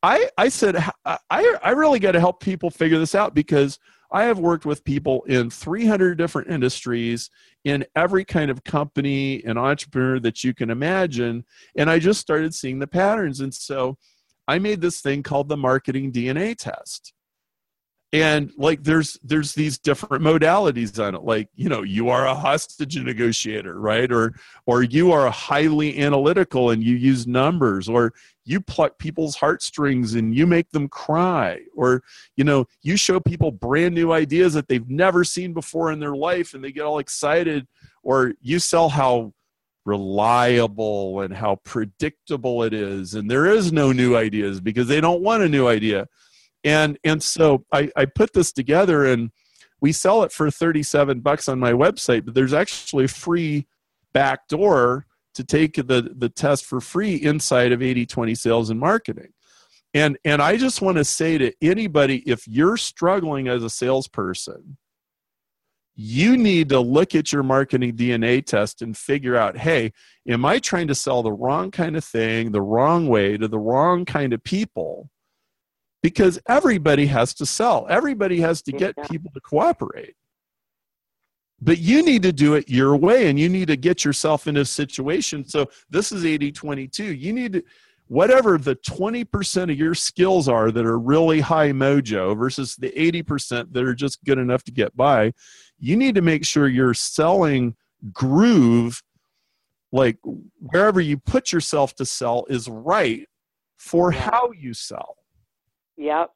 I, 0.03 0.27
I 0.38 0.49
said, 0.49 0.75
I, 1.05 1.17
I 1.29 1.69
really 1.69 1.99
got 1.99 2.11
to 2.11 2.19
help 2.19 2.41
people 2.41 2.69
figure 2.69 2.99
this 2.99 3.15
out 3.15 3.34
because 3.34 3.79
I 4.12 4.24
have 4.24 4.39
worked 4.39 4.66
with 4.66 4.84
people 4.84 5.24
in 5.24 5.49
300 5.49 6.18
different 6.18 6.49
industries, 6.49 7.30
in 7.64 7.86
every 7.95 8.26
kind 8.26 8.51
of 8.51 8.64
company 8.64 9.43
and 9.45 9.57
entrepreneur 9.57 10.20
that 10.20 10.43
you 10.43 10.53
can 10.53 10.70
imagine. 10.70 11.45
And 11.78 11.89
I 11.89 11.99
just 11.99 12.20
started 12.20 12.53
seeing 12.53 12.80
the 12.80 12.88
patterns. 12.88 13.39
And 13.39 13.53
so 13.53 13.97
I 14.47 14.59
made 14.59 14.82
this 14.82 15.01
thing 15.01 15.24
called 15.24 15.47
the 15.47 15.57
marketing 15.57 16.12
DNA 16.12 16.57
test. 16.57 17.14
And 18.14 18.51
like 18.57 18.84
there's 18.84 19.18
there's 19.24 19.53
these 19.53 19.78
different 19.78 20.22
modalities 20.22 21.01
on 21.01 21.16
it. 21.16 21.24
Like, 21.24 21.47
you 21.55 21.70
know, 21.70 21.82
you 21.82 22.09
are 22.09 22.28
a 22.28 22.36
hostage 22.36 22.97
negotiator, 22.97 23.80
right? 23.80 24.12
Or 24.12 24.34
or 24.66 24.84
you 24.84 25.14
are 25.14 25.30
highly 25.32 25.97
analytical 25.97 26.72
and 26.72 26.84
you 26.84 26.95
use 26.95 27.26
numbers, 27.26 27.88
or 27.88 28.14
you 28.43 28.59
pluck 28.59 28.97
people's 28.97 29.36
heartstrings 29.36 30.16
and 30.16 30.36
you 30.36 30.47
make 30.47 30.70
them 30.72 30.88
cry 30.88 31.59
or 31.76 32.03
you 32.36 32.43
know 32.43 32.66
you 32.82 32.97
show 32.97 33.20
people 33.20 33.51
brand 33.51 33.93
new 33.93 34.12
ideas 34.12 34.53
that 34.53 34.68
they've 34.68 34.89
never 34.89 35.24
seen 35.24 35.53
before 35.53 35.91
in 35.91 35.99
their 35.99 36.16
life 36.16 36.53
and 36.53 36.64
they 36.64 36.72
get 36.72 36.84
all 36.84 36.99
excited 36.99 37.68
or 38.03 38.34
you 38.41 38.59
sell 38.59 38.89
how 38.89 39.32
reliable 39.86 41.22
and 41.22 41.34
how 41.34 41.55
predictable 41.64 42.64
it 42.64 42.74
is 42.74 43.14
and 43.14 43.30
there 43.30 43.45
is 43.45 43.72
no 43.72 43.91
new 43.91 44.16
ideas 44.16 44.59
because 44.59 44.88
they 44.88 45.01
don't 45.01 45.22
want 45.22 45.43
a 45.43 45.49
new 45.49 45.68
idea 45.68 46.07
and 46.64 46.97
and 47.03 47.22
so 47.22 47.66
i 47.72 47.89
i 47.95 48.05
put 48.05 48.34
this 48.34 48.51
together 48.51 49.05
and 49.05 49.32
we 49.80 49.91
sell 49.91 50.24
it 50.24 50.32
for 50.32 50.51
37 50.51 51.22
bucks 51.22 51.49
on 51.49 51.59
my 51.59 51.74
website 51.74 52.26
but 52.26 52.34
there's 52.34 52.53
actually 52.53 53.05
a 53.05 53.09
free 53.09 53.68
back 54.14 54.47
door 54.47 55.05
to 55.34 55.43
take 55.43 55.76
the 55.76 56.14
the 56.16 56.30
test 56.30 56.66
for 56.66 56.82
free 56.82 57.16
inside 57.16 57.72
of 57.72 57.80
80/20 57.80 58.38
sales 58.38 58.70
and 58.70 58.80
marketing. 58.80 59.34
And 59.93 60.18
and 60.26 60.41
I 60.41 60.57
just 60.57 60.82
want 60.82 60.97
to 60.97 61.05
say 61.05 61.38
to 61.38 61.53
anybody 61.62 62.18
if 62.30 62.47
you're 62.47 62.78
struggling 62.78 63.47
as 63.47 63.64
a 63.64 63.70
salesperson, 63.70 64.78
you 65.95 66.38
need 66.38 66.70
to 66.70 66.80
look 66.80 67.16
at 67.16 67.32
your 67.32 67.43
marketing 67.43 67.95
DNA 67.95 68.45
test 68.45 68.82
and 68.82 68.97
figure 68.97 69.36
out, 69.36 69.57
hey, 69.57 69.91
am 70.28 70.45
I 70.45 70.59
trying 70.59 70.88
to 70.88 70.95
sell 70.95 71.24
the 71.24 71.34
wrong 71.34 71.72
kind 71.72 71.97
of 71.97 72.03
thing, 72.03 72.51
the 72.51 72.62
wrong 72.62 73.07
way 73.07 73.38
to 73.38 73.47
the 73.47 73.59
wrong 73.59 74.05
kind 74.05 74.34
of 74.34 74.43
people? 74.43 75.09
Because 76.02 76.39
everybody 76.47 77.06
has 77.08 77.34
to 77.36 77.45
sell. 77.45 77.86
Everybody 77.89 78.41
has 78.41 78.62
to 78.64 78.72
get 78.72 78.95
people 79.10 79.32
to 79.34 79.39
cooperate. 79.39 80.16
But 81.62 81.78
you 81.78 82.04
need 82.04 82.24
to 82.24 82.32
do 82.32 82.56
it 82.56 82.70
your 82.70 82.95
way 82.95 83.30
and 83.30 83.39
you 83.39 83.47
need 83.47 83.68
to 83.68 83.78
get 83.78 84.04
yourself 84.04 84.47
in 84.47 84.58
a 84.58 84.66
situation. 84.66 85.47
So 85.47 85.70
this 85.91 86.12
is 86.12 86.26
80 86.26 86.52
22 86.52 87.04
you 87.04 87.34
need 87.34 87.54
to 87.54 87.64
whatever 88.08 88.58
the 88.58 88.76
20% 88.76 89.72
of 89.72 89.78
your 89.78 89.95
skills 89.95 90.49
are 90.49 90.70
that 90.70 90.86
are 90.86 90.99
really 90.99 91.39
high 91.39 91.72
mojo 91.72 92.38
versus 92.38 92.76
the 92.76 92.91
80% 92.91 93.72
that 93.72 93.86
are 93.86 93.93
just 93.93 94.22
good 94.26 94.38
enough 94.38 94.64
to 94.66 94.72
get 94.72 94.95
by 94.97 95.32
you 95.80 95.95
need 95.95 96.16
to 96.16 96.22
make 96.22 96.45
sure 96.45 96.68
you're 96.68 96.93
selling 96.93 97.76
groove 98.12 99.02
like 99.93 100.18
wherever 100.60 100.99
you 100.99 101.18
put 101.18 101.54
yourself 101.54 101.95
to 101.95 102.06
sell 102.06 102.45
is 102.49 102.68
right 102.68 103.30
for 103.78 104.12
how 104.12 104.52
you 104.52 104.74
sell 104.74 105.16
yep 106.02 106.32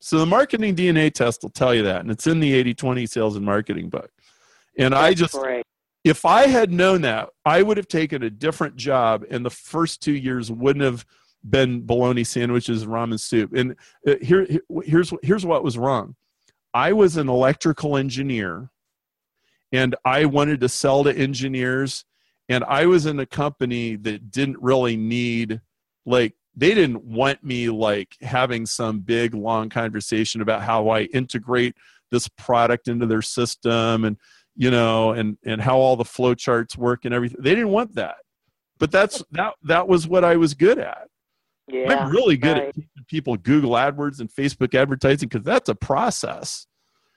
so 0.00 0.18
the 0.18 0.26
marketing 0.26 0.74
dna 0.74 1.12
test 1.12 1.42
will 1.42 1.50
tell 1.50 1.74
you 1.74 1.82
that 1.82 2.00
and 2.00 2.10
it's 2.10 2.26
in 2.26 2.40
the 2.40 2.74
80-20 2.74 3.08
sales 3.08 3.36
and 3.36 3.44
marketing 3.44 3.88
book 3.88 4.10
and 4.78 4.94
That's 4.94 5.02
I 5.02 5.14
just, 5.14 5.34
great. 5.34 5.64
if 6.04 6.24
I 6.24 6.46
had 6.46 6.72
known 6.72 7.02
that, 7.02 7.28
I 7.44 7.62
would 7.62 7.76
have 7.76 7.88
taken 7.88 8.22
a 8.22 8.30
different 8.30 8.76
job, 8.76 9.24
and 9.30 9.44
the 9.44 9.50
first 9.50 10.02
two 10.02 10.14
years 10.14 10.50
wouldn't 10.50 10.84
have 10.84 11.04
been 11.48 11.86
bologna 11.86 12.24
sandwiches 12.24 12.82
and 12.82 12.90
ramen 12.90 13.18
soup. 13.18 13.52
And 13.54 13.76
uh, 14.06 14.14
here, 14.22 14.46
here's 14.84 15.12
here's 15.22 15.46
what 15.46 15.64
was 15.64 15.78
wrong. 15.78 16.16
I 16.72 16.92
was 16.92 17.16
an 17.16 17.28
electrical 17.28 17.96
engineer, 17.96 18.70
and 19.72 19.94
I 20.04 20.24
wanted 20.24 20.60
to 20.60 20.68
sell 20.68 21.04
to 21.04 21.14
engineers, 21.14 22.04
and 22.48 22.64
I 22.64 22.86
was 22.86 23.06
in 23.06 23.18
a 23.18 23.26
company 23.26 23.96
that 23.96 24.30
didn't 24.30 24.60
really 24.60 24.96
need 24.96 25.60
like 26.06 26.34
they 26.56 26.74
didn't 26.74 27.04
want 27.04 27.42
me 27.44 27.70
like 27.70 28.16
having 28.20 28.66
some 28.66 29.00
big 29.00 29.34
long 29.34 29.68
conversation 29.68 30.40
about 30.40 30.62
how 30.62 30.88
I 30.88 31.02
integrate 31.02 31.76
this 32.10 32.28
product 32.28 32.88
into 32.88 33.06
their 33.06 33.22
system 33.22 34.04
and 34.04 34.16
you 34.56 34.70
know, 34.70 35.12
and 35.12 35.38
and 35.44 35.60
how 35.60 35.78
all 35.78 35.96
the 35.96 36.04
flow 36.04 36.34
charts 36.34 36.76
work 36.76 37.04
and 37.04 37.14
everything. 37.14 37.38
They 37.40 37.54
didn't 37.54 37.70
want 37.70 37.94
that, 37.94 38.16
but 38.78 38.90
that's 38.90 39.22
that 39.32 39.54
that 39.62 39.88
was 39.88 40.06
what 40.06 40.24
I 40.24 40.36
was 40.36 40.54
good 40.54 40.78
at. 40.78 41.08
Yeah, 41.68 41.94
I'm 41.94 42.10
really 42.10 42.36
good 42.36 42.58
right. 42.58 42.68
at 42.68 42.74
teaching 42.74 43.04
people 43.06 43.36
Google 43.36 43.70
AdWords 43.70 44.20
and 44.20 44.28
Facebook 44.28 44.74
advertising 44.74 45.28
because 45.28 45.44
that's 45.44 45.68
a 45.68 45.74
process. 45.74 46.66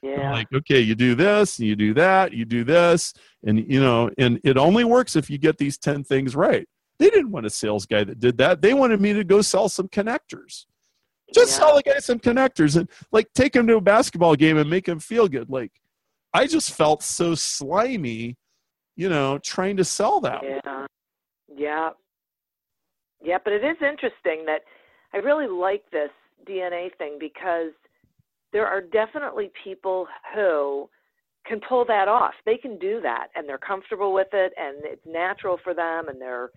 Yeah. 0.04 0.32
Like, 0.32 0.48
okay, 0.54 0.82
you 0.82 0.96
do 0.96 1.16
this, 1.16 1.60
and 1.60 1.68
you 1.68 1.76
do 1.76 1.94
that, 1.94 2.34
you 2.34 2.46
do 2.46 2.64
this, 2.64 3.14
and 3.46 3.60
you 3.72 3.82
know, 3.82 4.10
and 4.18 4.40
it 4.44 4.58
only 4.58 4.84
works 4.84 5.16
if 5.16 5.30
you 5.30 5.38
get 5.38 5.58
these 5.58 5.78
10 5.78 6.04
things 6.04 6.36
right. 6.36 6.68
They 7.04 7.10
didn't 7.10 7.32
want 7.32 7.46
a 7.46 7.50
sales 7.50 7.86
guy 7.86 8.06
that 8.06 8.22
did 8.22 8.38
that. 8.38 8.62
They 8.62 8.74
wanted 8.74 9.02
me 9.02 9.12
to 9.12 9.26
go 9.26 9.42
sell 9.42 9.68
some 9.68 9.90
connectors. 9.90 10.68
Just 11.34 11.52
Yeah. 11.52 11.66
sell 11.66 11.76
the 11.76 11.84
guy 11.84 12.00
some 12.00 12.18
connectors 12.18 12.78
and 12.78 12.90
like 13.12 13.28
take 13.34 13.54
him 13.54 13.68
to 13.68 13.76
a 13.76 13.82
basketball 13.82 14.36
game 14.36 14.58
and 14.58 14.70
make 14.70 14.88
him 14.88 15.00
feel 15.02 15.28
good. 15.28 15.50
Like 15.50 15.74
I 16.34 16.48
just 16.48 16.72
felt 16.72 17.04
so 17.04 17.36
slimy, 17.36 18.38
you 18.96 19.10
know, 19.10 19.38
trying 19.40 19.76
to 19.78 19.84
sell 19.84 20.22
that. 20.22 20.44
Yeah. 20.44 20.86
Yeah. 21.54 21.90
Yeah, 23.22 23.38
but 23.44 23.52
it 23.52 23.66
is 23.66 23.76
interesting 23.82 24.46
that 24.46 24.62
I 25.14 25.18
really 25.18 25.48
like 25.48 25.84
this 25.92 26.12
DNA 26.48 26.90
thing 26.98 27.18
because 27.20 27.74
there 28.54 28.66
are 28.66 28.80
definitely 28.80 29.52
people 29.62 30.08
who 30.34 30.90
can 31.46 31.60
pull 31.68 31.84
that 31.86 32.08
off. 32.08 32.34
They 32.46 32.56
can 32.56 32.80
do 32.80 33.02
that 33.02 33.28
and 33.36 33.48
they're 33.50 33.58
comfortable 33.58 34.14
with 34.14 34.30
it 34.32 34.54
and 34.58 34.78
it's 34.86 35.06
natural 35.06 35.58
for 35.62 35.74
them 35.74 36.08
and 36.08 36.22
they're, 36.22 36.52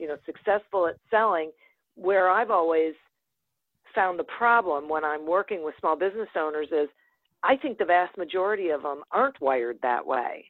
you 0.00 0.08
know, 0.08 0.16
successful 0.24 0.86
at 0.86 0.96
selling 1.10 1.50
where 1.94 2.30
I've 2.30 2.50
always 2.50 2.94
found 3.94 4.18
the 4.18 4.24
problem 4.24 4.88
when 4.88 5.04
I'm 5.04 5.26
working 5.26 5.64
with 5.64 5.74
small 5.78 5.96
business 5.96 6.28
owners 6.36 6.68
is 6.72 6.88
I 7.42 7.56
think 7.56 7.78
the 7.78 7.84
vast 7.84 8.16
majority 8.16 8.70
of 8.70 8.82
them 8.82 9.02
aren't 9.12 9.40
wired 9.40 9.78
that 9.82 10.06
way. 10.06 10.46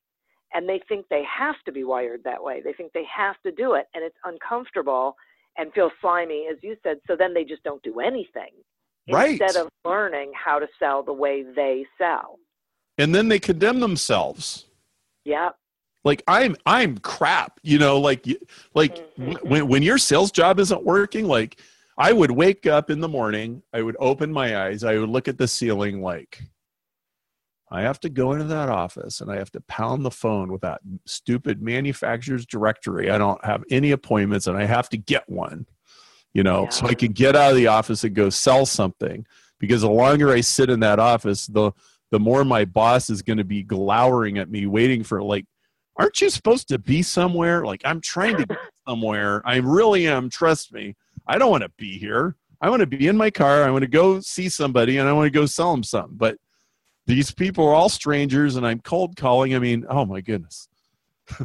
And 0.53 0.69
they 0.69 0.81
think 0.89 1.07
they 1.09 1.23
have 1.39 1.57
to 1.65 1.73
be 1.73 1.85
wired 1.85 2.23
that 2.25 2.43
way. 2.43 2.61
They 2.63 2.73
think 2.73 2.93
they 2.93 3.05
have 3.15 3.37
to 3.47 3.53
do 3.53 3.75
it, 3.75 3.87
and 3.95 4.05
it's 4.05 4.17
uncomfortable 4.25 5.15
and 5.57 5.73
feels 5.73 5.93
slimy, 6.01 6.49
as 6.51 6.59
you 6.63 6.77
said. 6.83 6.99
So 7.07 7.17
then 7.17 7.35
they 7.35 7.45
just 7.45 7.63
don't 7.63 7.83
do 7.83 8.01
anything 8.01 8.51
Right. 9.09 9.41
instead 9.41 9.57
of 9.57 9.69
learning 9.85 10.33
how 10.35 10.59
to 10.59 10.67
sell 10.79 11.03
the 11.03 11.13
way 11.13 11.43
they 11.43 11.87
sell. 11.99 12.39
And 12.99 13.15
then 13.15 13.29
they 13.29 13.39
condemn 13.39 13.81
themselves. 13.81 14.67
Yeah, 15.25 15.51
Like 16.05 16.23
I'm 16.27 16.57
I'm 16.67 16.99
crap, 16.99 17.61
you 17.63 17.79
know, 17.79 18.01
like 18.01 18.27
like 18.75 18.97
Mhm. 19.19 19.43
when 19.45 19.69
when 19.69 19.83
your 19.83 19.99
sales 19.99 20.31
job 20.31 20.59
isn't 20.59 20.85
working, 20.85 21.27
like 21.27 21.61
I 21.99 22.13
would 22.13 22.31
wake 22.31 22.67
up 22.67 22.89
in 22.91 23.01
the 23.01 23.09
morning, 23.09 23.63
I 23.75 23.83
would 23.83 23.97
open 24.01 24.33
my 24.33 24.65
eyes, 24.65 24.83
I 24.83 24.97
would 24.97 25.11
look 25.11 25.29
at 25.29 25.37
the 25.37 25.47
ceiling 25.49 26.01
like 26.01 26.43
I 27.73 27.83
have 27.83 28.01
to 28.01 28.09
go 28.09 28.33
into 28.33 28.45
that 28.47 28.69
office 28.69 29.21
and 29.21 29.31
I 29.31 29.37
have 29.37 29.51
to 29.53 29.61
pound 29.61 30.05
the 30.05 30.11
phone 30.11 30.51
with 30.51 30.63
that 30.63 30.81
stupid 31.07 31.63
manufacturer's 31.63 32.45
directory. 32.47 33.11
I 33.11 33.19
don't 33.19 33.45
have 33.45 33.63
any 33.71 33.93
appointments 33.93 34.47
and 34.49 34.57
I 34.57 34.65
have 34.65 34.89
to 34.89 34.97
get 34.97 35.29
one, 35.29 35.67
you 36.35 36.43
know, 36.43 36.67
so 36.71 36.87
I 36.87 36.91
Yeah. 36.91 36.95
can 36.95 37.13
get 37.13 37.37
out 37.37 37.51
of 37.51 37.57
the 37.57 37.69
office 37.69 38.03
and 38.03 38.15
go 38.15 38.29
sell 38.31 38.67
something. 38.67 39.27
Because 39.61 39.83
the 39.83 39.91
longer 39.91 40.31
I 40.31 40.41
sit 40.41 40.71
in 40.71 40.81
that 40.81 40.99
office, 40.99 41.47
the 41.47 41.73
the 42.11 42.19
more 42.19 42.45
my 42.45 42.65
boss 42.65 43.09
is 43.11 43.23
going 43.23 43.37
to 43.39 43.45
be 43.45 43.63
glowering 43.63 44.39
at 44.39 44.51
me, 44.51 44.67
waiting 44.67 45.05
for 45.05 45.23
like, 45.23 45.45
aren't 45.97 46.21
you 46.21 46.31
supposed 46.31 46.69
to 46.69 46.79
be 46.79 47.03
somewhere? 47.03 47.65
Like 47.65 47.83
I'm 47.85 48.01
trying 48.01 48.37
to 48.39 48.47
get 48.47 48.59
somewhere. 48.89 49.43
I 49.45 49.57
really 49.57 50.07
am. 50.07 50.31
Trust 50.31 50.73
me. 50.73 50.97
I 51.27 51.39
don't 51.39 51.51
want 51.51 51.63
to 51.63 51.71
be 51.77 51.99
here. 51.99 52.37
I 52.61 52.69
want 52.69 52.81
to 52.81 52.87
be 52.87 53.07
in 53.07 53.17
my 53.17 53.31
car. 53.31 53.65
I 53.65 53.71
want 53.71 53.83
to 53.83 53.89
go 53.89 54.21
see 54.21 54.49
somebody 54.49 54.99
and 54.99 55.09
I 55.09 55.13
want 55.13 55.27
to 55.27 55.31
go 55.31 55.47
sell 55.47 55.71
them 55.73 55.83
something. 55.83 56.17
But 56.17 56.37
these 57.07 57.31
people 57.31 57.67
are 57.67 57.75
all 57.75 57.89
strangers 57.89 58.57
and 58.57 58.67
I'm 58.67 58.81
cold 58.81 59.17
calling. 59.17 59.55
I 59.55 59.59
mean, 59.59 59.87
oh 59.89 60.05
my 60.05 60.21
goodness. 60.21 60.69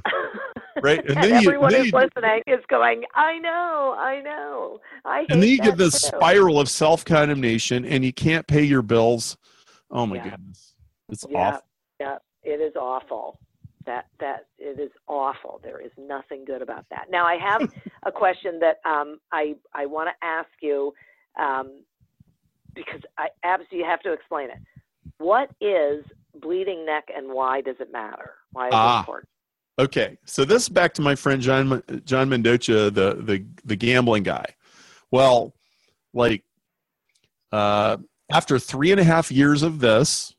right? 0.81 0.99
And, 1.07 1.17
and 1.17 1.33
everyone 1.33 1.73
who's 1.73 1.93
listening 1.93 2.41
is 2.47 2.59
going, 2.69 3.03
I 3.13 3.37
know, 3.39 3.95
I 3.97 4.21
know. 4.21 4.79
I 5.05 5.25
and 5.29 5.41
then 5.41 5.49
you 5.49 5.59
get 5.59 5.77
this 5.77 6.01
too. 6.01 6.07
spiral 6.07 6.59
of 6.59 6.69
self 6.69 7.05
condemnation 7.05 7.85
and 7.85 8.03
you 8.03 8.13
can't 8.13 8.45
pay 8.45 8.63
your 8.63 8.81
bills. 8.81 9.37
Oh 9.89 10.05
my 10.05 10.17
yeah. 10.17 10.29
goodness. 10.29 10.75
It's 11.09 11.25
yeah, 11.29 11.37
awful. 11.37 11.67
Yeah, 11.99 12.17
it 12.43 12.61
is 12.61 12.75
awful. 12.75 13.39
That 13.85 14.07
that 14.19 14.47
it 14.57 14.79
is 14.79 14.91
awful. 15.07 15.59
There 15.63 15.79
is 15.79 15.91
nothing 15.97 16.43
good 16.45 16.61
about 16.61 16.85
that. 16.89 17.07
Now 17.11 17.25
I 17.25 17.37
have 17.37 17.71
a 18.05 18.11
question 18.11 18.59
that 18.59 18.77
um, 18.89 19.19
I 19.31 19.55
I 19.73 19.85
want 19.85 20.09
to 20.09 20.25
ask 20.25 20.49
you 20.61 20.93
um, 21.39 21.83
because 22.73 23.01
I 23.17 23.27
absolutely 23.43 23.87
have 23.87 24.01
to 24.01 24.13
explain 24.13 24.49
it. 24.49 24.57
What 25.17 25.49
is 25.61 26.03
bleeding 26.41 26.85
neck 26.85 27.05
and 27.15 27.29
why 27.29 27.61
does 27.61 27.75
it 27.79 27.91
matter? 27.91 28.33
Why 28.51 28.67
is 28.67 28.73
ah. 28.73 28.97
it 28.97 28.99
important? 28.99 29.29
Okay, 29.77 30.17
so 30.25 30.45
this 30.45 30.69
back 30.69 30.93
to 30.93 31.01
my 31.01 31.15
friend 31.15 31.41
John 31.41 31.83
John 32.05 32.29
Mendocha, 32.29 32.93
the 32.93 33.15
the 33.21 33.45
the 33.65 33.75
gambling 33.75 34.23
guy. 34.23 34.45
Well, 35.11 35.53
like 36.13 36.43
uh, 37.51 37.97
after 38.31 38.57
three 38.57 38.91
and 38.91 38.99
a 38.99 39.03
half 39.03 39.31
years 39.31 39.63
of 39.63 39.79
this, 39.79 40.33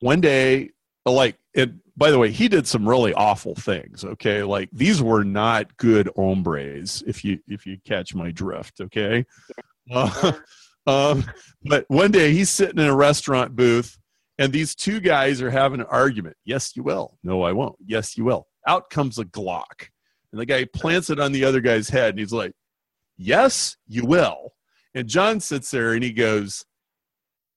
one 0.00 0.20
day, 0.20 0.70
like 1.04 1.36
it. 1.54 1.70
By 1.96 2.10
the 2.10 2.18
way, 2.18 2.30
he 2.30 2.48
did 2.48 2.66
some 2.66 2.88
really 2.88 3.14
awful 3.14 3.54
things. 3.54 4.04
Okay, 4.04 4.42
like 4.42 4.68
these 4.72 5.00
were 5.00 5.24
not 5.24 5.76
good 5.78 6.10
hombres. 6.16 7.02
If 7.06 7.24
you 7.24 7.38
if 7.48 7.66
you 7.66 7.78
catch 7.84 8.14
my 8.14 8.30
drift, 8.30 8.80
okay. 8.80 9.24
Uh, 9.90 10.32
um, 10.86 11.24
but 11.64 11.84
one 11.88 12.10
day 12.10 12.32
he's 12.32 12.50
sitting 12.50 12.78
in 12.78 12.86
a 12.86 12.94
restaurant 12.94 13.56
booth 13.56 13.98
and 14.38 14.52
these 14.52 14.74
two 14.74 15.00
guys 15.00 15.40
are 15.40 15.50
having 15.50 15.80
an 15.80 15.86
argument. 15.86 16.36
Yes, 16.44 16.76
you 16.76 16.82
will. 16.82 17.18
No, 17.22 17.42
I 17.42 17.52
won't. 17.52 17.76
Yes, 17.84 18.16
you 18.16 18.24
will. 18.24 18.46
Out 18.66 18.90
comes 18.90 19.18
a 19.18 19.24
Glock. 19.24 19.88
And 20.32 20.40
the 20.40 20.46
guy 20.46 20.66
plants 20.66 21.08
it 21.08 21.20
on 21.20 21.32
the 21.32 21.44
other 21.44 21.60
guy's 21.60 21.88
head 21.88 22.10
and 22.10 22.18
he's 22.18 22.32
like, 22.32 22.52
Yes, 23.16 23.76
you 23.86 24.04
will. 24.04 24.52
And 24.94 25.08
John 25.08 25.40
sits 25.40 25.70
there 25.70 25.94
and 25.94 26.04
he 26.04 26.12
goes, 26.12 26.66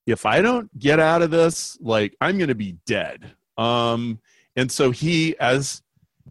If 0.05 0.25
I 0.25 0.41
don't 0.41 0.77
get 0.79 0.99
out 0.99 1.21
of 1.21 1.31
this, 1.31 1.77
like 1.81 2.15
I'm 2.21 2.37
gonna 2.37 2.55
be 2.55 2.77
dead. 2.85 3.35
Um, 3.57 4.19
and 4.55 4.71
so 4.71 4.91
he, 4.91 5.37
as 5.39 5.81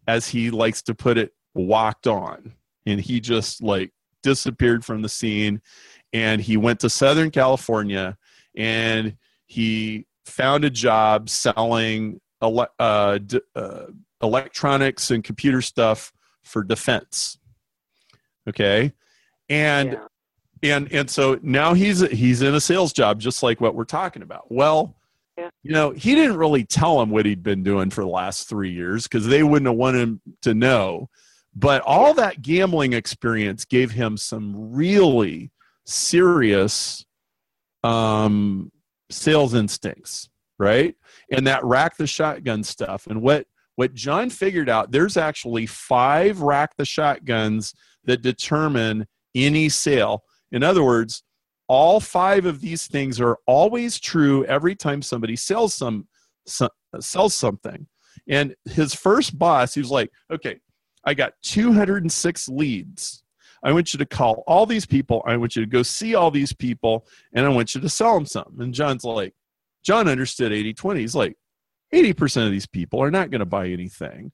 as 0.07 0.29
he 0.29 0.51
likes 0.51 0.83
to 0.83 0.95
put 0.95 1.19
it, 1.19 1.33
walked 1.55 2.07
on. 2.07 2.55
And 2.87 3.01
he 3.01 3.21
just 3.21 3.63
like 3.63 3.93
disappeared 4.23 4.85
from 4.85 5.03
the 5.03 5.09
scene 5.09 5.61
and 6.13 6.41
he 6.41 6.57
went 6.57 6.81
to 6.81 6.91
Southern 6.91 7.31
California 7.31 8.17
and 8.57 9.17
he 9.47 10.07
found 10.25 10.65
a 10.65 10.71
job 10.71 11.29
selling 11.29 12.21
ele- 12.43 12.69
uh, 12.79 13.19
d- 13.19 13.41
uh, 13.55 13.87
electronics 14.23 15.11
and 15.11 15.23
computer 15.23 15.63
stuff 15.63 16.13
for 16.43 16.63
defense. 16.63 17.39
Okay, 18.49 18.93
and 19.49 19.93
yeah. 20.63 20.77
and 20.77 20.93
and 20.93 21.11
so 21.11 21.39
now 21.43 21.75
he's 21.75 22.01
he's 22.11 22.41
in 22.43 22.55
a 22.55 22.61
sales 22.61 22.93
job, 22.93 23.21
just 23.21 23.43
like 23.43 23.61
what 23.61 23.75
we're 23.75 23.85
talking 23.85 24.23
about. 24.23 24.51
Well. 24.51 24.95
Yeah. 25.39 25.51
You 25.63 25.73
know, 25.73 25.91
he 25.93 26.17
didn't 26.17 26.37
really 26.37 26.65
tell 26.65 27.01
him 27.01 27.11
what 27.11 27.25
he'd 27.25 27.45
been 27.45 27.63
doing 27.63 27.91
for 27.91 28.01
the 28.01 28.09
last 28.09 28.49
three 28.49 28.73
years 28.73 29.05
because 29.05 29.27
they 29.27 29.45
wouldn't 29.45 29.69
have 29.69 29.77
wanted 29.77 30.01
him 30.01 30.21
to 30.43 30.53
know. 30.53 31.09
But 31.55 31.83
all 31.83 32.13
that 32.15 32.43
gambling 32.43 32.93
experience 32.93 33.65
gave 33.65 33.93
him 33.93 34.17
some 34.17 34.73
really 34.73 35.53
serious 35.87 37.07
um, 37.85 38.73
sales 39.11 39.55
instincts, 39.55 40.29
right? 40.59 40.97
And 41.31 41.47
that 41.47 41.65
rack 41.65 41.97
the 41.97 42.07
shotgun 42.07 42.65
stuff. 42.65 43.07
And 43.07 43.23
what 43.23 43.47
what 43.77 43.95
John 43.95 44.29
figured 44.29 44.69
out, 44.69 44.91
there's 44.91 45.17
actually 45.17 45.67
five 45.67 46.41
rack 46.41 46.73
the 46.77 46.85
shotguns 46.85 47.75
that 48.05 48.23
determine 48.23 49.07
any 49.37 49.69
sale. 49.69 50.25
In 50.51 50.65
other 50.65 50.83
words, 50.83 51.23
all 51.69 52.01
five 52.01 52.47
of 52.47 52.61
these 52.61 52.87
things 52.87 53.21
are 53.21 53.39
always 53.47 54.01
true 54.01 54.45
every 54.47 54.75
time 54.75 55.03
somebody 55.03 55.37
sells 55.37 55.75
some, 55.75 56.09
some 56.47 56.71
sells 57.01 57.35
something. 57.35 57.87
And 58.29 58.55
his 58.65 58.95
first 58.95 59.39
boss, 59.39 59.75
he 59.75 59.81
was 59.81 59.91
like, 59.91 60.11
"Okay, 60.31 60.61
I 61.05 61.15
got 61.15 61.35
206 61.43 62.49
leads. 62.49 63.23
I 63.63 63.73
want 63.73 63.93
you 63.93 63.99
to 63.99 64.07
call 64.07 64.45
all 64.47 64.67
these 64.67 64.87
people. 64.87 65.23
I 65.27 65.37
want 65.37 65.57
you 65.57 65.63
to 65.63 65.71
go 65.71 65.83
see 65.83 66.15
all 66.15 66.31
these 66.31 66.53
people, 66.53 67.07
and 67.33 67.45
I 67.45 67.49
want 67.49 67.75
you 67.75 67.81
to 67.81 67.89
sell 67.89 68.15
them 68.15 68.27
something. 68.27 68.61
And 68.61 68.75
John's 68.75 69.05
like, 69.05 69.35
John 69.83 70.09
understood 70.09 70.53
80 70.53 70.75
20. 70.75 71.01
He's 71.01 71.15
like, 71.15 71.37
80% 71.95 72.45
of 72.45 72.53
these 72.53 72.67
people 72.67 73.03
are 73.03 73.11
not 73.11 73.31
going 73.31 73.41
to 73.41 73.47
buy 73.47 73.69
anything. 73.69 74.33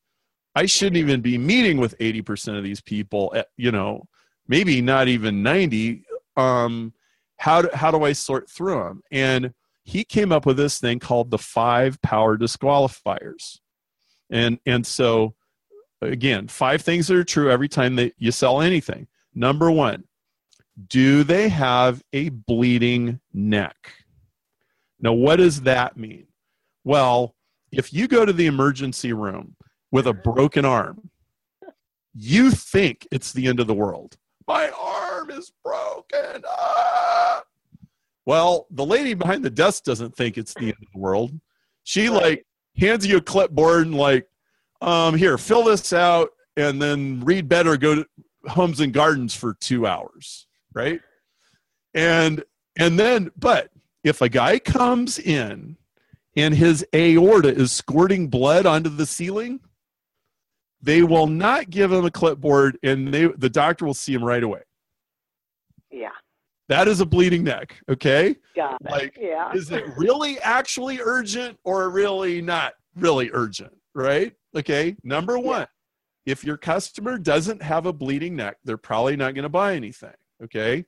I 0.55 0.67
shouldn't 0.67 0.97
even 0.97 1.21
be 1.21 1.39
meeting 1.39 1.79
with 1.79 1.97
80% 1.99 2.59
of 2.59 2.65
these 2.65 2.81
people, 2.81 3.33
at, 3.35 3.49
you 3.57 3.71
know, 3.71 4.05
maybe 4.49 4.81
not 4.81 5.09
even 5.09 5.43
90. 5.43 6.05
Um, 6.37 6.93
how, 7.39 7.63
do, 7.63 7.69
how 7.75 7.91
do 7.91 8.03
I 8.03 8.13
sort 8.13 8.49
through 8.51 8.83
them? 8.85 9.03
And 9.11 9.53
he 9.85 10.05
came 10.05 10.33
up 10.33 10.47
with 10.47 10.57
this 10.57 10.79
thing 10.79 10.99
called 10.99 11.31
the 11.31 11.39
five 11.39 12.01
power 12.03 12.39
disqualifiers. 12.39 13.59
And, 14.31 14.59
and 14.65 14.87
so, 14.87 15.35
again, 16.01 16.49
five 16.49 16.83
things 16.83 17.09
that 17.09 17.17
are 17.17 17.25
true 17.25 17.51
every 17.51 17.69
time 17.69 17.97
that 17.97 18.15
you 18.17 18.33
sell 18.33 18.61
anything. 18.61 19.07
Number 19.35 19.71
one, 19.71 20.05
do 20.89 21.23
they 21.23 21.49
have 21.49 22.03
a 22.13 22.31
bleeding 22.31 23.21
neck? 23.33 23.77
Now, 25.01 25.13
what 25.13 25.37
does 25.37 25.63
that 25.63 25.97
mean? 25.97 26.27
Well, 26.83 27.35
if 27.71 27.93
you 27.93 28.09
go 28.09 28.25
to 28.25 28.33
the 28.33 28.47
emergency 28.47 29.13
room 29.13 29.57
with 29.91 30.07
a 30.07 30.15
broken 30.15 30.65
arm, 30.65 31.11
you 32.15 32.51
think 32.51 33.07
it's 33.11 33.33
the 33.33 33.47
end 33.47 33.61
of 33.61 33.67
the 33.67 33.75
world. 33.75 34.17
My 34.47 34.71
arm 34.71 35.31
is 35.31 35.53
broken. 35.65 36.43
Ah! 36.49 37.04
Well, 38.27 38.67
the 38.71 38.87
lady 38.87 39.15
behind 39.15 39.45
the 39.45 39.51
desk 39.51 39.85
doesn't 39.85 40.17
think 40.17 40.39
it's 40.39 40.55
the 40.55 40.67
end 40.67 40.77
of 40.81 40.89
the 40.93 41.01
world. 41.01 41.39
She 41.83 42.09
like 42.09 42.47
hands 42.77 43.07
you 43.07 43.19
a 43.19 43.21
clipboard 43.21 43.87
and 43.87 43.95
like, 43.95 44.27
um, 44.81 45.17
here, 45.17 45.39
fill 45.39 45.65
this 45.65 45.93
out 45.93 46.31
and 46.57 46.81
then 46.81 47.21
read 47.21 47.49
better. 47.49 47.77
Go 47.77 47.97
to 47.97 48.07
homes 48.47 48.81
and 48.81 48.93
gardens 48.93 49.35
for 49.35 49.55
two 49.61 49.87
hours, 49.87 50.47
right? 50.75 51.01
And 51.95 52.43
and 52.79 52.99
then, 52.99 53.31
but 53.37 53.71
if 54.03 54.21
a 54.21 54.29
guy 54.29 54.59
comes 54.59 55.19
in 55.19 55.77
and 56.37 56.55
his 56.55 56.85
aorta 56.95 57.49
is 57.49 57.73
squirting 57.73 58.29
blood 58.29 58.67
onto 58.67 58.91
the 58.91 59.07
ceiling, 59.07 59.61
they 60.83 61.03
will 61.03 61.27
not 61.27 61.71
give 61.71 61.93
him 61.93 62.05
a 62.05 62.11
clipboard, 62.11 62.79
and 62.83 63.13
they 63.13 63.27
the 63.27 63.51
doctor 63.51 63.87
will 63.87 63.95
see 63.95 64.13
him 64.13 64.25
right 64.25 64.43
away. 64.43 64.63
Yeah. 66.69 66.79
That 66.79 66.89
is 66.89 67.01
a 67.01 67.07
bleeding 67.07 67.45
neck, 67.45 67.77
okay? 67.89 68.37
Got 68.57 68.81
it. 68.81 68.91
Like, 68.91 69.19
yeah. 69.21 69.53
is 69.53 69.71
it 69.71 69.85
really 69.97 70.39
actually 70.41 70.99
urgent 71.01 71.59
or 71.65 71.91
really 71.91 72.41
not 72.41 72.75
really 72.97 73.31
urgent, 73.33 73.73
right? 73.95 74.33
Okay. 74.57 74.97
Number 75.03 75.39
one, 75.39 75.67
if 76.27 76.45
your 76.45 76.57
customer 76.57 77.19
doesn't 77.19 77.63
have 77.63 77.87
a 77.87 77.93
bleeding 77.93 78.37
neck, 78.37 78.57
they're 78.65 78.77
probably 78.77 79.17
not 79.17 79.35
going 79.35 79.43
to 79.43 79.49
buy 79.49 79.75
anything. 79.75 80.15
Okay. 80.43 80.85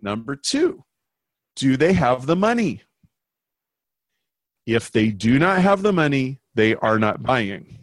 Number 0.00 0.34
two, 0.34 0.84
do 1.56 1.76
they 1.76 1.92
have 1.92 2.26
the 2.26 2.36
money? 2.36 2.82
If 4.66 4.90
they 4.90 5.08
do 5.08 5.38
not 5.38 5.60
have 5.60 5.82
the 5.82 5.92
money, 5.92 6.40
they 6.54 6.74
are 6.76 6.98
not 6.98 7.22
buying. 7.22 7.78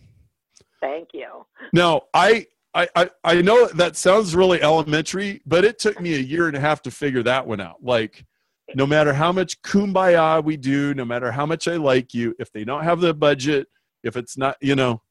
Thank 0.81 1.09
you. 1.13 1.45
Now, 1.73 2.03
I, 2.13 2.47
I, 2.73 2.87
I 2.95 3.09
I 3.23 3.41
know 3.41 3.67
that 3.67 3.95
sounds 3.95 4.35
really 4.35 4.61
elementary, 4.61 5.41
but 5.45 5.65
it 5.65 5.79
took 5.79 5.99
me 5.99 6.15
a 6.15 6.19
year 6.19 6.47
and 6.47 6.55
a 6.55 6.59
half 6.59 6.81
to 6.83 6.91
figure 6.91 7.23
that 7.23 7.47
one 7.47 7.59
out. 7.59 7.83
Like, 7.83 8.25
no 8.75 8.85
matter 8.85 9.13
how 9.13 9.31
much 9.31 9.61
kumbaya 9.61 10.43
we 10.43 10.57
do, 10.57 10.93
no 10.93 11.05
matter 11.05 11.31
how 11.31 11.45
much 11.45 11.67
I 11.67 11.77
like 11.77 12.13
you, 12.13 12.35
if 12.39 12.51
they 12.51 12.63
don't 12.63 12.83
have 12.83 12.99
the 12.99 13.13
budget, 13.13 13.67
if 14.03 14.15
it's 14.15 14.37
not, 14.37 14.55
you 14.61 14.75
know, 14.75 15.01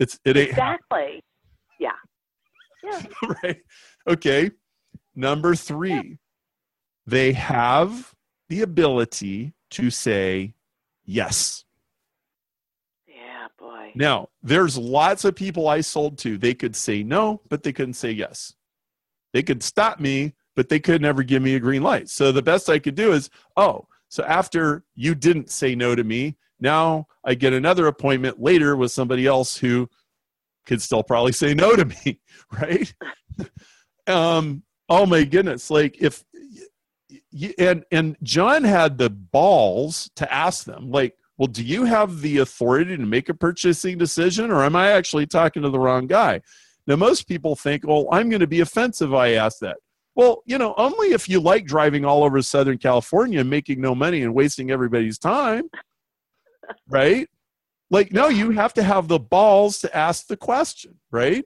it's 0.00 0.18
it 0.24 0.36
ain't 0.36 0.50
exactly. 0.50 1.22
Yeah. 1.78 1.90
Yeah. 2.84 3.00
right. 3.42 3.56
Okay. 4.06 4.50
Number 5.14 5.54
three, 5.54 5.94
yeah. 5.94 6.02
they 7.06 7.32
have 7.32 8.12
the 8.50 8.60
ability 8.60 9.54
to 9.70 9.90
say 9.90 10.54
yes. 11.04 11.63
Boy. 13.86 13.92
Now, 13.94 14.28
there's 14.42 14.76
lots 14.76 15.24
of 15.24 15.34
people 15.34 15.68
I 15.68 15.80
sold 15.80 16.18
to. 16.18 16.38
They 16.38 16.54
could 16.54 16.76
say 16.76 17.02
no, 17.02 17.40
but 17.48 17.62
they 17.62 17.72
couldn't 17.72 17.94
say 17.94 18.10
yes. 18.10 18.54
They 19.32 19.42
could 19.42 19.62
stop 19.62 20.00
me, 20.00 20.34
but 20.56 20.68
they 20.68 20.80
could 20.80 21.02
never 21.02 21.22
give 21.22 21.42
me 21.42 21.54
a 21.54 21.60
green 21.60 21.82
light. 21.82 22.08
So 22.08 22.32
the 22.32 22.42
best 22.42 22.68
I 22.68 22.78
could 22.78 22.94
do 22.94 23.12
is, 23.12 23.30
oh, 23.56 23.86
so 24.08 24.24
after 24.24 24.84
you 24.94 25.14
didn't 25.14 25.50
say 25.50 25.74
no 25.74 25.94
to 25.94 26.04
me, 26.04 26.36
now 26.60 27.08
I 27.24 27.34
get 27.34 27.52
another 27.52 27.88
appointment 27.88 28.40
later 28.40 28.76
with 28.76 28.92
somebody 28.92 29.26
else 29.26 29.56
who 29.56 29.88
could 30.66 30.80
still 30.80 31.02
probably 31.02 31.32
say 31.32 31.52
no 31.52 31.74
to 31.74 31.84
me, 31.84 32.20
right? 32.52 32.94
um, 34.06 34.62
oh 34.88 35.06
my 35.06 35.24
goodness, 35.24 35.70
like 35.70 35.96
if 36.00 36.24
and 37.58 37.84
and 37.90 38.16
John 38.22 38.64
had 38.64 38.98
the 38.98 39.10
balls 39.10 40.10
to 40.16 40.32
ask 40.32 40.64
them, 40.64 40.90
like, 40.90 41.16
well, 41.36 41.48
do 41.48 41.64
you 41.64 41.84
have 41.84 42.20
the 42.20 42.38
authority 42.38 42.96
to 42.96 43.04
make 43.04 43.28
a 43.28 43.34
purchasing 43.34 43.98
decision, 43.98 44.50
or 44.50 44.62
am 44.62 44.76
I 44.76 44.90
actually 44.90 45.26
talking 45.26 45.62
to 45.62 45.70
the 45.70 45.78
wrong 45.78 46.06
guy? 46.06 46.40
Now, 46.86 46.96
most 46.96 47.26
people 47.26 47.56
think, 47.56 47.86
well, 47.86 48.06
I'm 48.12 48.28
going 48.28 48.40
to 48.40 48.46
be 48.46 48.60
offensive 48.60 49.10
if 49.10 49.16
I 49.16 49.32
ask 49.32 49.58
that. 49.60 49.78
Well, 50.14 50.42
you 50.46 50.58
know, 50.58 50.74
only 50.76 51.08
if 51.08 51.28
you 51.28 51.40
like 51.40 51.66
driving 51.66 52.04
all 52.04 52.22
over 52.22 52.40
Southern 52.40 52.78
California 52.78 53.40
and 53.40 53.50
making 53.50 53.80
no 53.80 53.94
money 53.94 54.22
and 54.22 54.32
wasting 54.32 54.70
everybody's 54.70 55.18
time, 55.18 55.64
right? 56.88 57.28
Like, 57.90 58.12
no, 58.12 58.28
you 58.28 58.50
have 58.50 58.74
to 58.74 58.82
have 58.82 59.08
the 59.08 59.18
balls 59.18 59.80
to 59.80 59.96
ask 59.96 60.28
the 60.28 60.36
question, 60.36 60.98
right? 61.10 61.44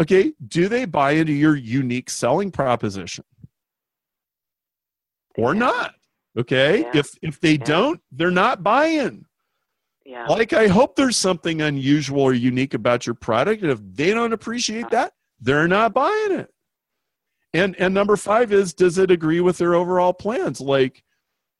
Okay, 0.00 0.32
do 0.48 0.68
they 0.68 0.84
buy 0.84 1.12
into 1.12 1.32
your 1.32 1.54
unique 1.54 2.10
selling 2.10 2.50
proposition? 2.50 3.24
Or 5.36 5.54
not? 5.54 5.94
Okay, 6.38 6.82
Yeah. 6.82 6.90
if 6.94 7.10
if 7.22 7.40
they 7.40 7.52
Yeah. 7.52 7.64
don't, 7.64 8.00
they're 8.12 8.30
not 8.30 8.62
buying. 8.62 9.26
Yeah. 10.06 10.26
Like, 10.26 10.52
I 10.52 10.66
hope 10.68 10.96
there's 10.96 11.16
something 11.16 11.60
unusual 11.60 12.22
or 12.22 12.34
unique 12.34 12.74
about 12.74 13.06
your 13.06 13.14
product. 13.14 13.62
And 13.62 13.70
if 13.70 13.80
they 13.82 14.12
don't 14.12 14.32
appreciate 14.32 14.90
that, 14.90 15.12
they're 15.40 15.68
not 15.68 15.92
buying 15.92 16.32
it. 16.32 16.52
And 17.52 17.74
and 17.80 17.92
number 17.94 18.16
five 18.16 18.52
is, 18.52 18.72
does 18.74 18.98
it 18.98 19.10
agree 19.10 19.40
with 19.40 19.58
their 19.58 19.74
overall 19.74 20.12
plans? 20.12 20.60
Like, 20.60 21.02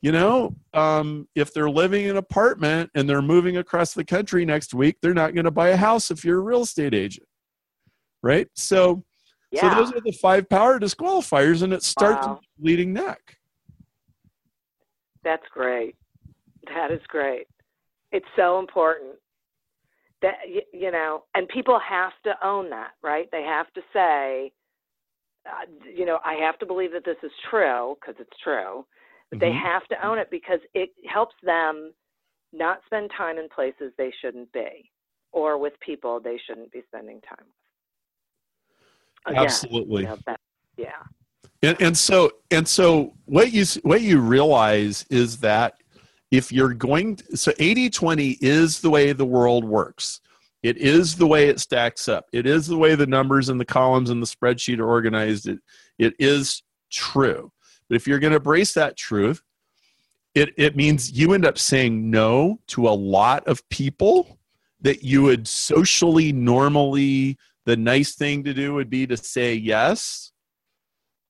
you 0.02 0.12
know, 0.12 0.56
um, 0.72 1.28
if 1.34 1.52
they're 1.52 1.70
living 1.70 2.04
in 2.04 2.10
an 2.12 2.16
apartment 2.16 2.90
and 2.94 3.08
they're 3.08 3.20
moving 3.22 3.56
across 3.56 3.92
the 3.92 4.04
country 4.04 4.44
next 4.44 4.72
week, 4.72 4.96
they're 5.02 5.14
not 5.14 5.34
going 5.34 5.44
to 5.44 5.50
buy 5.50 5.68
a 5.70 5.76
house 5.76 6.10
if 6.10 6.24
you're 6.24 6.38
a 6.38 6.42
real 6.42 6.62
estate 6.62 6.94
agent, 6.94 7.26
right? 8.22 8.48
So, 8.54 9.04
yeah. 9.50 9.68
so 9.68 9.74
those 9.82 9.92
are 9.92 10.00
the 10.00 10.12
five 10.12 10.48
power 10.48 10.78
disqualifiers, 10.80 11.62
and 11.62 11.72
it 11.72 11.82
starts 11.82 12.24
Wow. 12.26 12.34
with 12.34 12.44
bleeding 12.58 12.92
neck. 12.92 13.36
That's 15.22 15.46
great. 15.52 15.96
That 16.66 16.90
is 16.90 17.00
great. 17.08 17.46
It's 18.12 18.26
so 18.36 18.58
important 18.58 19.16
that 20.22 20.34
you 20.72 20.90
know, 20.90 21.24
and 21.34 21.48
people 21.48 21.78
have 21.78 22.12
to 22.24 22.34
own 22.46 22.70
that, 22.70 22.90
right? 23.02 23.28
They 23.32 23.42
have 23.42 23.72
to 23.72 23.80
say, 23.92 24.52
uh, 25.46 25.66
you 25.82 26.04
know, 26.04 26.18
I 26.24 26.34
have 26.34 26.58
to 26.58 26.66
believe 26.66 26.92
that 26.92 27.04
this 27.04 27.16
is 27.22 27.32
true 27.48 27.96
because 28.00 28.16
it's 28.20 28.38
true. 28.42 28.86
But 29.30 29.40
they 29.40 29.50
Mhm. 29.52 29.62
have 29.62 29.86
to 29.88 30.06
own 30.06 30.18
it 30.18 30.28
because 30.30 30.60
it 30.74 30.92
helps 31.06 31.36
them 31.42 31.94
not 32.52 32.84
spend 32.84 33.10
time 33.12 33.38
in 33.38 33.48
places 33.48 33.94
they 33.96 34.10
shouldn't 34.10 34.50
be, 34.52 34.90
or 35.32 35.56
with 35.56 35.78
people 35.80 36.18
they 36.20 36.36
shouldn't 36.38 36.72
be 36.72 36.82
spending 36.82 37.20
time 37.22 37.46
with. 37.46 37.56
Again, 39.26 39.44
Absolutely. 39.44 40.02
you 40.02 40.08
know, 40.08 40.16
that- 40.26 40.40
yeah. 40.76 41.02
And, 41.62 41.80
and 41.80 41.96
so 41.96 42.30
and 42.50 42.66
so 42.66 43.14
what 43.26 43.52
you 43.52 43.64
what 43.82 44.00
you 44.00 44.18
realize 44.18 45.04
is 45.10 45.38
that 45.38 45.74
if 46.30 46.52
you're 46.52 46.74
going 46.74 47.16
to, 47.16 47.36
so 47.36 47.50
80-20 47.52 48.38
is 48.40 48.80
the 48.80 48.90
way 48.90 49.12
the 49.12 49.26
world 49.26 49.64
works. 49.64 50.20
It 50.62 50.76
is 50.76 51.16
the 51.16 51.26
way 51.26 51.48
it 51.48 51.58
stacks 51.58 52.08
up. 52.08 52.26
It 52.32 52.46
is 52.46 52.66
the 52.66 52.76
way 52.76 52.94
the 52.94 53.06
numbers 53.06 53.48
and 53.48 53.58
the 53.58 53.64
columns 53.64 54.10
and 54.10 54.22
the 54.22 54.26
spreadsheet 54.26 54.78
are 54.78 54.88
organized. 54.88 55.48
It 55.48 55.58
it 55.98 56.14
is 56.18 56.62
true. 56.90 57.52
But 57.88 57.96
if 57.96 58.06
you're 58.06 58.18
going 58.18 58.32
to 58.32 58.36
embrace 58.36 58.74
that 58.74 58.96
truth, 58.96 59.42
it 60.34 60.50
it 60.56 60.76
means 60.76 61.12
you 61.12 61.32
end 61.32 61.46
up 61.46 61.58
saying 61.58 62.10
no 62.10 62.60
to 62.68 62.88
a 62.88 62.90
lot 62.90 63.46
of 63.46 63.66
people 63.68 64.38
that 64.80 65.02
you 65.02 65.22
would 65.22 65.46
socially 65.46 66.32
normally 66.32 67.36
the 67.66 67.76
nice 67.76 68.14
thing 68.14 68.44
to 68.44 68.54
do 68.54 68.74
would 68.74 68.88
be 68.88 69.06
to 69.06 69.16
say 69.16 69.54
yes 69.54 70.32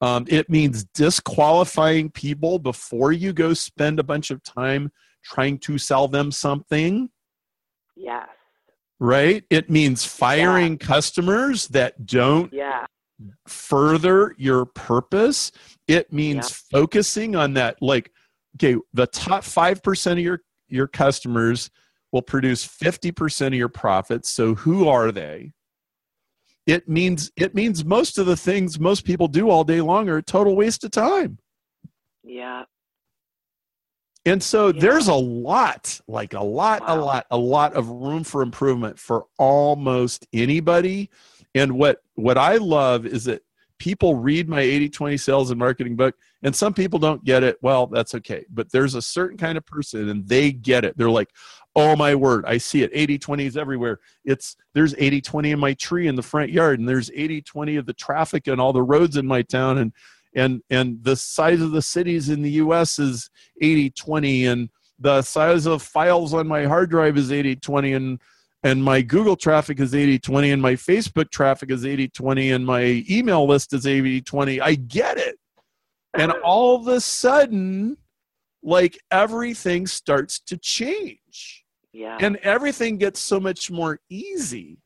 um, 0.01 0.25
it 0.29 0.49
means 0.49 0.85
disqualifying 0.95 2.11
people 2.11 2.59
before 2.59 3.13
you 3.13 3.33
go 3.33 3.53
spend 3.55 3.99
a 3.99 4.03
bunch 4.03 4.31
of 4.31 4.43
time 4.43 4.91
trying 5.23 5.59
to 5.59 5.77
sell 5.79 6.09
them 6.09 6.31
something, 6.33 7.11
Yes. 7.97 8.29
right? 8.99 9.45
It 9.51 9.69
means 9.69 10.05
firing 10.05 10.79
customers 10.79 11.69
that 11.69 12.07
don't 12.07 12.53
Yeah. 12.53 12.87
further 13.47 14.35
your 14.39 14.65
purpose. 14.65 15.53
It 15.87 16.13
means 16.13 16.51
focusing 16.51 17.37
on 17.37 17.53
that. 17.55 17.83
Like, 17.83 18.11
okay, 18.57 18.81
the 18.95 19.07
top 19.07 19.45
5% 19.45 20.13
of 20.13 20.19
your, 20.21 20.41
your 20.69 20.89
customers 20.89 21.71
will 22.13 22.23
produce 22.23 22.67
50% 22.67 23.49
of 23.49 23.55
your 23.55 23.69
profits. 23.69 24.31
So 24.31 24.55
who 24.55 24.89
are 24.89 25.13
they? 25.13 25.53
It 26.71 26.89
means 26.89 27.33
it 27.37 27.53
means 27.53 27.85
most 27.85 28.17
of 28.17 28.27
the 28.27 28.37
things 28.37 28.79
most 28.79 29.05
people 29.05 29.27
do 29.27 29.51
all 29.51 29.65
day 29.65 29.81
long 29.81 30.09
are 30.09 30.19
a 30.19 30.23
total 30.23 30.55
waste 30.55 30.85
of 30.85 30.93
time. 30.93 31.39
Yeah. 32.23 32.65
And 34.25 34.41
so 34.41 34.69
Yeah. 34.69 34.81
there's 34.81 35.09
a 35.09 35.15
lot, 35.15 36.01
like 36.07 36.35
a 36.35 36.45
lot, 36.45 36.83
a 36.87 36.97
lot, 36.97 37.27
a 37.31 37.39
lot 37.39 37.75
of 37.75 37.89
room 37.89 38.23
for 38.23 38.43
improvement 38.43 39.01
for 39.01 39.27
almost 39.37 40.29
anybody. 40.33 41.11
And 41.57 41.73
what 41.73 42.03
what 42.15 42.39
I 42.39 42.59
love 42.59 43.05
is 43.05 43.25
that 43.25 43.43
people 43.81 44.15
read 44.15 44.49
my 44.49 44.61
80-20 44.63 45.19
sales 45.19 45.51
and 45.51 45.59
marketing 45.59 45.97
book, 45.97 46.15
and 46.43 46.55
some 46.55 46.75
people 46.75 46.99
don't 47.01 47.25
get 47.25 47.43
it. 47.43 47.57
Well, 47.63 47.87
that's 47.89 48.15
okay. 48.15 48.45
But 48.51 48.71
there's 48.71 48.95
a 48.95 49.03
certain 49.03 49.39
kind 49.39 49.59
of 49.59 49.67
person 49.67 50.11
and 50.11 50.29
they 50.29 50.53
get 50.53 50.85
it. 50.85 50.97
They're 50.97 51.11
like, 51.11 51.31
oh 51.77 51.95
my 51.97 52.15
word, 52.15 52.45
I 52.47 52.59
see 52.59 52.83
it. 52.83 52.93
80-20 52.93 53.47
is 53.47 53.57
everywhere. 53.57 54.01
It's 54.25 54.57
there's 54.75 54.95
80-20 54.95 55.53
in 55.53 55.59
my 55.59 55.75
tree 55.75 56.09
in 56.09 56.17
the 56.17 56.23
front 56.23 56.51
yard, 56.51 56.81
and 56.81 56.89
there's 56.89 57.11
80-20 57.11 57.79
of 57.79 57.87
the 57.87 57.93
traffic 57.93 58.47
and 58.47 58.61
all 58.61 58.73
the 58.73 58.83
roads 58.83 59.17
in 59.17 59.27
my 59.27 59.43
town, 59.43 59.79
and 59.79 59.93
and 60.35 60.63
and 60.71 61.03
the 61.03 61.17
size 61.17 61.61
of 61.61 61.73
the 61.73 61.83
cities 61.83 62.29
in 62.29 62.43
the 62.43 62.51
US 62.53 62.99
is 62.99 63.31
80 63.61 63.91
20 63.91 64.47
and 64.47 64.71
the 64.99 65.23
size 65.23 65.67
of 65.67 65.83
files 65.83 66.35
on 66.35 66.47
my 66.47 66.65
hard 66.65 66.91
drive 66.91 67.17
is 67.17 67.33
80 67.33 67.57
20 67.57 67.93
and 67.95 68.21
and 68.63 68.85
my 68.85 69.01
google 69.01 69.37
traffic 69.37 69.81
is 69.81 69.95
80 69.95 70.19
20 70.19 70.51
and 70.53 70.63
my 70.63 70.75
facebook 70.75 71.31
traffic 71.31 71.71
is 71.71 71.85
80 71.87 72.09
20 72.09 72.53
and 72.53 72.67
my 72.67 73.05
email 73.11 73.47
list 73.47 73.73
is 73.73 73.87
80 73.87 74.21
20 74.21 74.61
i 74.61 74.75
get 74.75 75.17
it 75.17 75.39
and 76.15 76.33
all 76.45 76.77
of 76.77 76.87
a 76.89 77.01
sudden 77.01 77.97
like 78.63 78.99
everything 79.11 79.87
starts 79.87 80.39
to 80.41 80.59
change 80.59 81.60
Yeah. 81.93 82.19
and 82.21 82.37
everything 82.39 82.99
gets 82.99 83.19
so 83.21 83.41
much 83.41 83.71
more 83.71 84.01
easy 84.09 84.79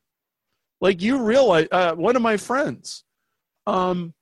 like 0.80 1.02
you 1.02 1.22
realize 1.22 1.68
uh, 1.70 1.94
one 1.94 2.16
of 2.16 2.22
my 2.22 2.36
friends 2.36 3.04
um 3.66 4.14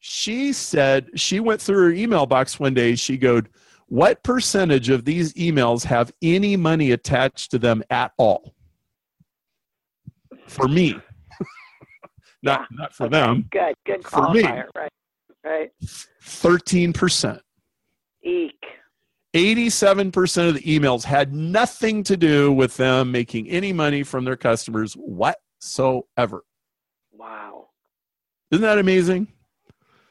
she 0.00 0.52
said 0.52 1.08
she 1.14 1.40
went 1.40 1.60
through 1.60 1.82
her 1.84 1.90
email 1.92 2.26
box 2.26 2.60
one 2.60 2.74
day 2.74 2.94
she 2.94 3.16
goes 3.16 3.42
what 3.86 4.22
percentage 4.22 4.90
of 4.90 5.04
these 5.06 5.32
emails 5.34 5.82
have 5.84 6.12
any 6.20 6.56
money 6.56 6.90
attached 6.92 7.50
to 7.50 7.58
them 7.58 7.82
at 7.90 8.12
all 8.18 8.54
for 10.46 10.68
me 10.68 10.94
not 12.42 12.66
not 12.72 12.92
for 12.94 13.06
Okay, 13.06 13.18
them 13.18 13.48
Good. 13.50 13.74
Good 13.86 14.04
For 14.06 14.30
me. 14.30 14.42
Right. 14.42 14.90
Right. 15.44 15.70
13% 16.22 17.40
Eek. 18.22 18.64
87% 19.38 20.48
of 20.48 20.54
the 20.54 20.60
emails 20.62 21.04
had 21.04 21.32
nothing 21.32 22.02
to 22.04 22.16
do 22.16 22.52
with 22.52 22.76
them 22.76 23.12
making 23.12 23.48
any 23.48 23.72
money 23.72 24.02
from 24.02 24.24
their 24.24 24.36
customers 24.36 24.94
whatsoever 24.94 26.44
Wow. 27.12 27.68
isn't 28.50 28.62
that 28.62 28.78
amazing 28.78 29.28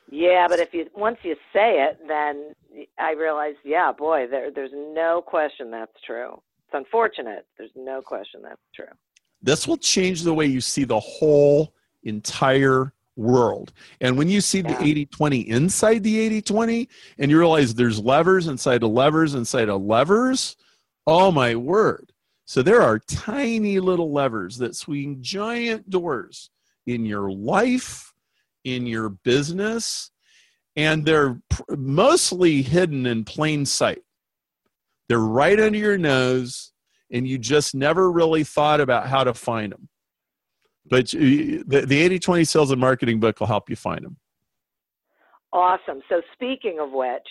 Yeah, 0.10 0.48
but 0.50 0.60
if 0.60 0.74
you 0.74 0.88
once 0.96 1.18
you 1.24 1.36
say 1.54 1.84
it, 1.86 2.00
then 2.08 2.54
I 2.98 3.12
realize, 3.14 3.56
yeah, 3.64 3.92
boy, 3.92 4.28
there 4.30 4.52
there's 4.52 4.72
no 4.74 5.22
question 5.26 5.70
that's 5.72 6.00
true. 6.06 6.42
It's 6.66 6.74
unfortunate. 6.74 7.46
There's 7.58 7.72
no 7.76 8.02
question 8.02 8.42
that's 8.44 8.62
true. 8.76 8.94
this 9.42 9.68
will 9.68 9.78
change 9.78 10.24
the 10.24 10.34
way 10.34 10.46
you 10.46 10.62
see 10.62 10.84
the 10.86 11.00
whole 11.00 11.74
entire 12.04 12.94
world. 13.18 13.74
And 14.00 14.18
when 14.18 14.30
you 14.30 14.42
see 14.42 14.62
the 14.62 14.82
80 14.82 15.08
20 15.08 15.50
inside 15.50 16.04
the 16.04 16.20
80 16.20 16.42
20, 16.44 16.90
and 17.20 17.32
you 17.32 17.38
realize 17.38 17.74
there's 17.74 18.00
levers 18.00 18.48
inside 18.48 18.84
of 18.84 18.92
levers 18.92 19.34
inside 19.36 19.70
of 19.70 19.82
levers, 19.82 20.56
oh 21.06 21.32
my 21.32 21.56
word. 21.56 22.12
So 22.46 22.62
there 22.62 22.82
are 22.82 23.00
tiny 23.00 23.80
little 23.80 24.14
levers 24.14 24.58
that 24.60 24.76
swing 24.76 25.18
giant 25.20 25.90
doors 25.90 26.50
in 26.86 27.06
your 27.06 27.30
life, 27.30 28.14
in 28.64 28.88
your 28.88 29.10
business, 29.10 30.12
and 30.78 31.04
they're 31.04 31.42
pr- 31.50 31.76
mostly 31.76 32.62
hidden 32.62 33.06
in 33.06 33.26
plain 33.26 33.66
sight. 33.66 34.04
They're 35.10 35.20
right 35.20 35.60
under 35.60 35.78
your 35.78 35.98
nose, 35.98 36.72
and 37.12 37.28
you 37.28 37.38
just 37.38 37.76
never 37.76 38.12
really 38.12 38.44
thought 38.44 38.80
about 38.80 39.08
how 39.08 39.24
to 39.24 39.34
find 39.34 39.74
them. 39.74 39.90
But 40.90 41.14
you- 41.14 41.64
the, 41.64 41.82
the 41.82 42.00
80 42.02 42.20
20 42.20 42.44
sales 42.44 42.72
and 42.72 42.80
marketing 42.80 43.20
book 43.20 43.40
will 43.40 43.48
help 43.48 43.70
you 43.70 43.76
find 43.76 44.04
them. 44.04 44.18
Awesome. 45.54 46.02
So 46.10 46.22
speaking 46.34 46.80
of 46.80 46.92
which, 46.92 47.28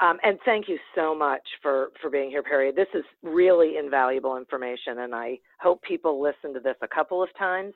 um, 0.00 0.18
and 0.24 0.38
thank 0.44 0.68
you 0.68 0.78
so 0.94 1.14
much 1.14 1.42
for 1.60 1.90
for 2.00 2.10
being 2.10 2.30
here, 2.30 2.42
Perry. 2.42 2.72
This 2.72 2.88
is 2.94 3.04
really 3.22 3.76
invaluable 3.76 4.36
information, 4.36 4.98
and 5.00 5.14
I 5.14 5.38
hope 5.60 5.80
people 5.82 6.20
listen 6.20 6.54
to 6.54 6.60
this 6.60 6.76
a 6.82 6.88
couple 6.88 7.22
of 7.22 7.28
times 7.38 7.74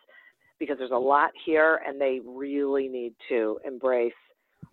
because 0.58 0.78
there's 0.78 0.90
a 0.90 0.96
lot 0.96 1.30
here, 1.44 1.82
and 1.86 2.00
they 2.00 2.20
really 2.24 2.88
need 2.88 3.14
to 3.28 3.60
embrace 3.64 4.14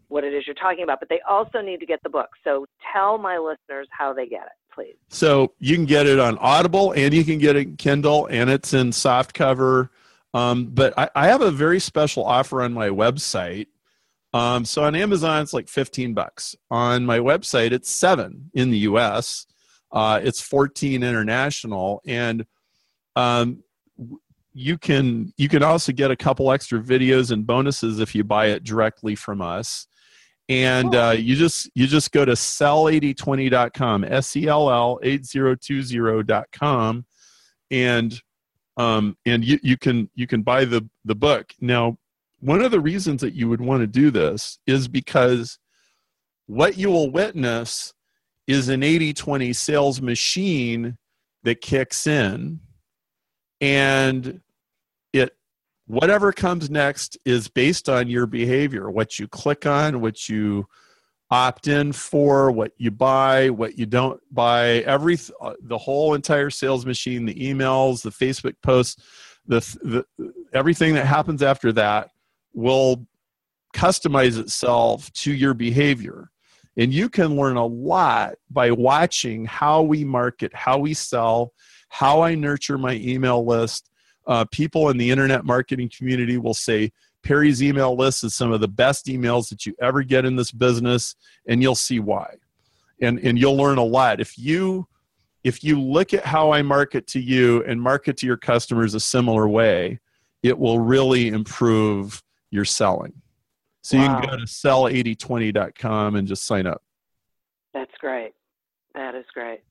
what 0.08 0.24
it 0.24 0.34
is 0.34 0.46
you're 0.46 0.56
talking 0.56 0.84
about, 0.84 1.00
but 1.00 1.10
they 1.10 1.20
also 1.28 1.60
need 1.60 1.80
to 1.80 1.86
get 1.86 2.02
the 2.04 2.10
book. 2.10 2.30
So 2.44 2.66
tell 2.94 3.18
my 3.18 3.38
listeners 3.38 3.88
how 3.92 4.14
they 4.14 4.28
get 4.28 4.44
it, 4.44 4.74
please. 4.74 4.96
So 5.10 5.54
you 5.60 5.76
can 5.76 5.86
get 5.86 6.06
it 6.06 6.20
on 6.20 6.38
Audible 6.38 6.92
and 6.92 7.14
you 7.14 7.24
can 7.24 7.40
get 7.40 7.56
it 7.56 7.68
in 7.68 7.78
Kindle 7.78 8.28
and 8.28 8.50
it's 8.50 8.74
in 8.74 8.92
soft 8.92 9.34
cover. 9.34 9.90
Um, 10.34 10.68
but 10.68 10.98
I, 10.98 11.10
I, 11.16 11.28
have 11.28 11.42
a 11.42 11.52
very 11.52 11.80
special 11.80 12.26
offer 12.26 12.64
on 12.64 12.74
my 12.74 12.90
website. 12.90 13.68
Um, 14.34 14.66
so 14.66 14.84
on 14.84 14.96
Amazon, 14.96 15.44
it's 15.44 15.54
like 15.54 15.70
15 15.70 16.16
bucks. 16.16 16.56
On 16.72 17.06
my 17.06 17.20
website, 17.20 17.72
it's 17.72 17.92
seven 17.92 18.50
in 18.56 18.72
the 18.72 18.80
US. 18.80 19.46
Uh, 19.92 20.20
it's 20.24 20.42
14 20.42 21.04
international. 21.04 22.02
And 22.08 22.48
um, 23.16 23.64
you 24.54 24.78
can 24.78 25.34
you 25.38 25.50
can 25.50 25.64
also 25.64 25.92
get 25.92 26.12
a 26.12 26.16
couple 26.16 26.52
extra 26.52 26.80
videos 26.80 27.32
and 27.32 27.46
bonuses 27.46 28.00
if 28.00 28.16
you 28.16 28.24
buy 28.24 28.48
it 28.48 28.64
directly 28.64 29.16
from 29.16 29.42
us 29.42 29.88
and 30.50 30.94
uh, 30.94 31.16
you 31.18 31.36
just 31.36 31.70
you 31.74 31.88
just 31.88 32.12
go 32.12 32.26
to 32.26 32.34
sell8020.com 32.34 34.04
s-e-l-l 34.04 35.00
8020.com 35.04 37.06
and 37.72 38.22
um 38.78 39.18
and 39.26 39.44
you, 39.46 39.60
you 39.62 39.78
can 39.78 40.10
you 40.16 40.28
can 40.28 40.42
buy 40.42 40.66
the 40.66 40.88
the 41.06 41.16
book. 41.16 41.54
Now 41.60 41.98
one 42.40 42.62
of 42.62 42.72
the 42.72 42.80
reasons 42.80 43.22
that 43.22 43.34
you 43.34 43.48
would 43.48 43.62
want 43.62 43.82
to 43.82 43.88
do 43.88 44.12
this 44.12 44.60
is 44.68 44.88
because 44.88 45.60
what 46.48 46.78
you 46.78 46.90
will 46.90 47.10
witness 47.10 47.94
is 48.48 48.68
an 48.68 48.82
80-20 48.82 49.56
sales 49.56 50.02
machine 50.02 50.98
that 51.44 51.62
kicks 51.62 52.06
in. 52.06 52.60
And 53.62 54.42
it 55.14 55.38
whatever 55.88 56.34
comes 56.34 56.70
next 56.70 57.18
is 57.26 57.48
based 57.48 57.88
on 57.88 58.10
your 58.10 58.26
behavior 58.26 58.90
what 58.90 59.20
you 59.20 59.28
click 59.28 59.66
on 59.66 60.02
what 60.02 60.28
you 60.28 60.66
opt 61.34 61.68
in 61.68 61.92
for 61.92 62.52
what 62.52 62.72
you 62.78 62.92
buy 62.92 63.50
what 63.50 63.78
you 63.78 63.86
don't 63.86 64.22
buy 64.32 64.84
every 64.86 65.18
uh, 65.42 65.54
the 65.64 65.78
whole 65.78 66.14
entire 66.14 66.50
sales 66.50 66.86
machine 66.86 67.26
the 67.26 67.34
emails 67.36 68.04
the 68.04 68.10
facebook 68.10 68.54
posts 68.62 69.02
the, 69.48 69.60
the 69.82 70.34
everything 70.54 70.94
that 70.94 71.06
happens 71.06 71.42
after 71.42 71.72
that 71.72 72.10
will 72.54 73.06
customize 73.74 74.40
itself 74.40 75.12
to 75.14 75.34
your 75.34 75.54
behavior. 75.54 76.30
And 76.78 76.94
you 76.94 77.10
can 77.10 77.36
learn 77.36 77.58
a 77.58 77.66
lot 77.66 78.36
by 78.50 78.72
watching 78.72 79.46
how 79.46 79.82
we 79.82 80.04
market 80.04 80.54
how 80.56 80.80
we 80.80 80.94
sell 80.94 81.54
how 81.90 82.22
i 82.22 82.34
nurture 82.34 82.78
my 82.78 82.94
email 82.94 83.46
list. 83.46 83.90
Uh, 84.26 84.46
people 84.46 84.90
in 84.90 84.98
the 84.98 85.12
internet 85.12 85.46
marketing 85.46 85.92
community 85.96 86.38
will 86.38 86.54
say 86.54 86.92
Perry's 87.24 87.64
email 87.64 87.96
list 87.96 88.24
is 88.24 88.36
some 88.36 88.52
of 88.52 88.62
the 88.62 88.68
best 88.68 89.08
emails 89.08 89.50
that 89.50 89.66
you 89.66 89.74
ever 89.82 90.04
get 90.04 90.26
in 90.26 90.36
this 90.36 90.52
business, 90.52 91.16
and 91.48 91.62
you'll 91.62 91.76
see 91.76 92.00
why. 92.00 92.36
And, 93.02 93.20
and 93.20 93.40
you'll 93.40 93.58
learn 93.58 93.78
a 93.78 93.84
lot. 93.84 94.20
If 94.22 94.38
you 94.38 94.88
if 95.44 95.62
you 95.64 95.80
look 95.80 96.14
at 96.14 96.26
how 96.26 96.54
I 96.54 96.62
market 96.62 97.06
to 97.08 97.20
you 97.20 97.64
and 97.66 97.82
market 97.82 98.16
to 98.18 98.26
your 98.26 98.38
customers 98.38 98.94
a 98.94 99.00
similar 99.00 99.48
way, 99.48 100.00
it 100.42 100.58
will 100.58 100.80
really 100.80 101.28
improve 101.28 102.24
your 102.50 102.64
selling. 102.64 103.14
So 103.82 103.98
wow. 103.98 104.04
you 104.04 104.10
can 104.10 104.30
go 104.30 104.38
to 104.38 104.46
sell8020.com 104.46 106.16
and 106.16 106.28
just 106.28 106.46
sign 106.46 106.66
up. 106.66 106.82
That's 107.74 107.92
great. 108.00 108.32
That 108.94 109.16
is 109.16 109.26
great. 109.34 109.62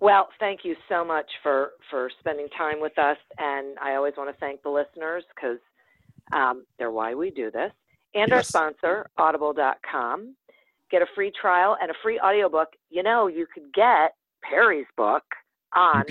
Well, 0.00 0.28
thank 0.38 0.60
you 0.64 0.76
so 0.88 1.04
much 1.04 1.26
for 1.42 1.70
for 1.90 2.10
spending 2.20 2.48
time 2.58 2.80
with 2.80 2.98
us, 2.98 3.16
and 3.38 3.78
I 3.82 3.94
always 3.94 4.12
want 4.16 4.28
to 4.28 4.38
thank 4.38 4.62
the 4.62 4.68
listeners 4.68 5.24
because 5.34 5.58
um, 6.32 6.64
they're 6.78 6.90
why 6.90 7.14
we 7.14 7.30
do 7.30 7.50
this, 7.50 7.72
and 8.14 8.28
yes. 8.30 8.32
our 8.32 8.42
sponsor, 8.42 9.10
Audible.com. 9.18 10.34
Get 10.90 11.02
a 11.02 11.06
free 11.14 11.32
trial 11.40 11.76
and 11.80 11.90
a 11.90 11.94
free 12.02 12.20
audiobook. 12.20 12.68
You 12.90 13.02
know, 13.02 13.26
you 13.26 13.46
could 13.52 13.72
get 13.74 14.12
Perry's 14.48 14.86
book 14.96 15.24
on 15.74 16.04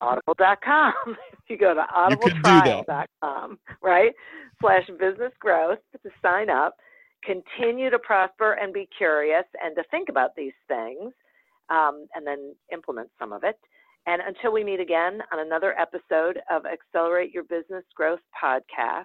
Audible.com. 0.00 0.94
you 1.48 1.58
go 1.58 1.74
to 1.74 1.84
audibletrial.com, 1.94 3.58
right? 3.82 4.12
Slash 4.60 4.86
business 4.98 5.32
growth 5.40 5.78
to 6.02 6.10
sign 6.22 6.48
up. 6.48 6.76
Continue 7.24 7.90
to 7.90 7.98
prosper 7.98 8.52
and 8.52 8.72
be 8.72 8.88
curious 8.96 9.44
and 9.62 9.76
to 9.76 9.82
think 9.90 10.08
about 10.08 10.30
these 10.36 10.54
things 10.68 11.12
um, 11.68 12.06
and 12.14 12.26
then 12.26 12.54
implement 12.72 13.10
some 13.18 13.32
of 13.32 13.44
it. 13.44 13.58
And 14.06 14.22
until 14.26 14.52
we 14.52 14.64
meet 14.64 14.80
again 14.80 15.20
on 15.32 15.40
another 15.40 15.78
episode 15.78 16.40
of 16.50 16.62
Accelerate 16.64 17.32
Your 17.34 17.44
Business 17.44 17.84
Growth 17.94 18.20
podcast, 18.42 19.04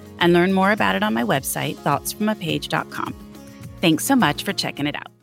and 0.21 0.31
learn 0.31 0.53
more 0.53 0.71
about 0.71 0.95
it 0.95 1.03
on 1.03 1.13
my 1.13 1.23
website, 1.23 1.75
thoughtsfromapage.com. 1.77 3.13
Thanks 3.81 4.05
so 4.05 4.15
much 4.15 4.43
for 4.43 4.53
checking 4.53 4.87
it 4.87 4.95
out. 4.95 5.20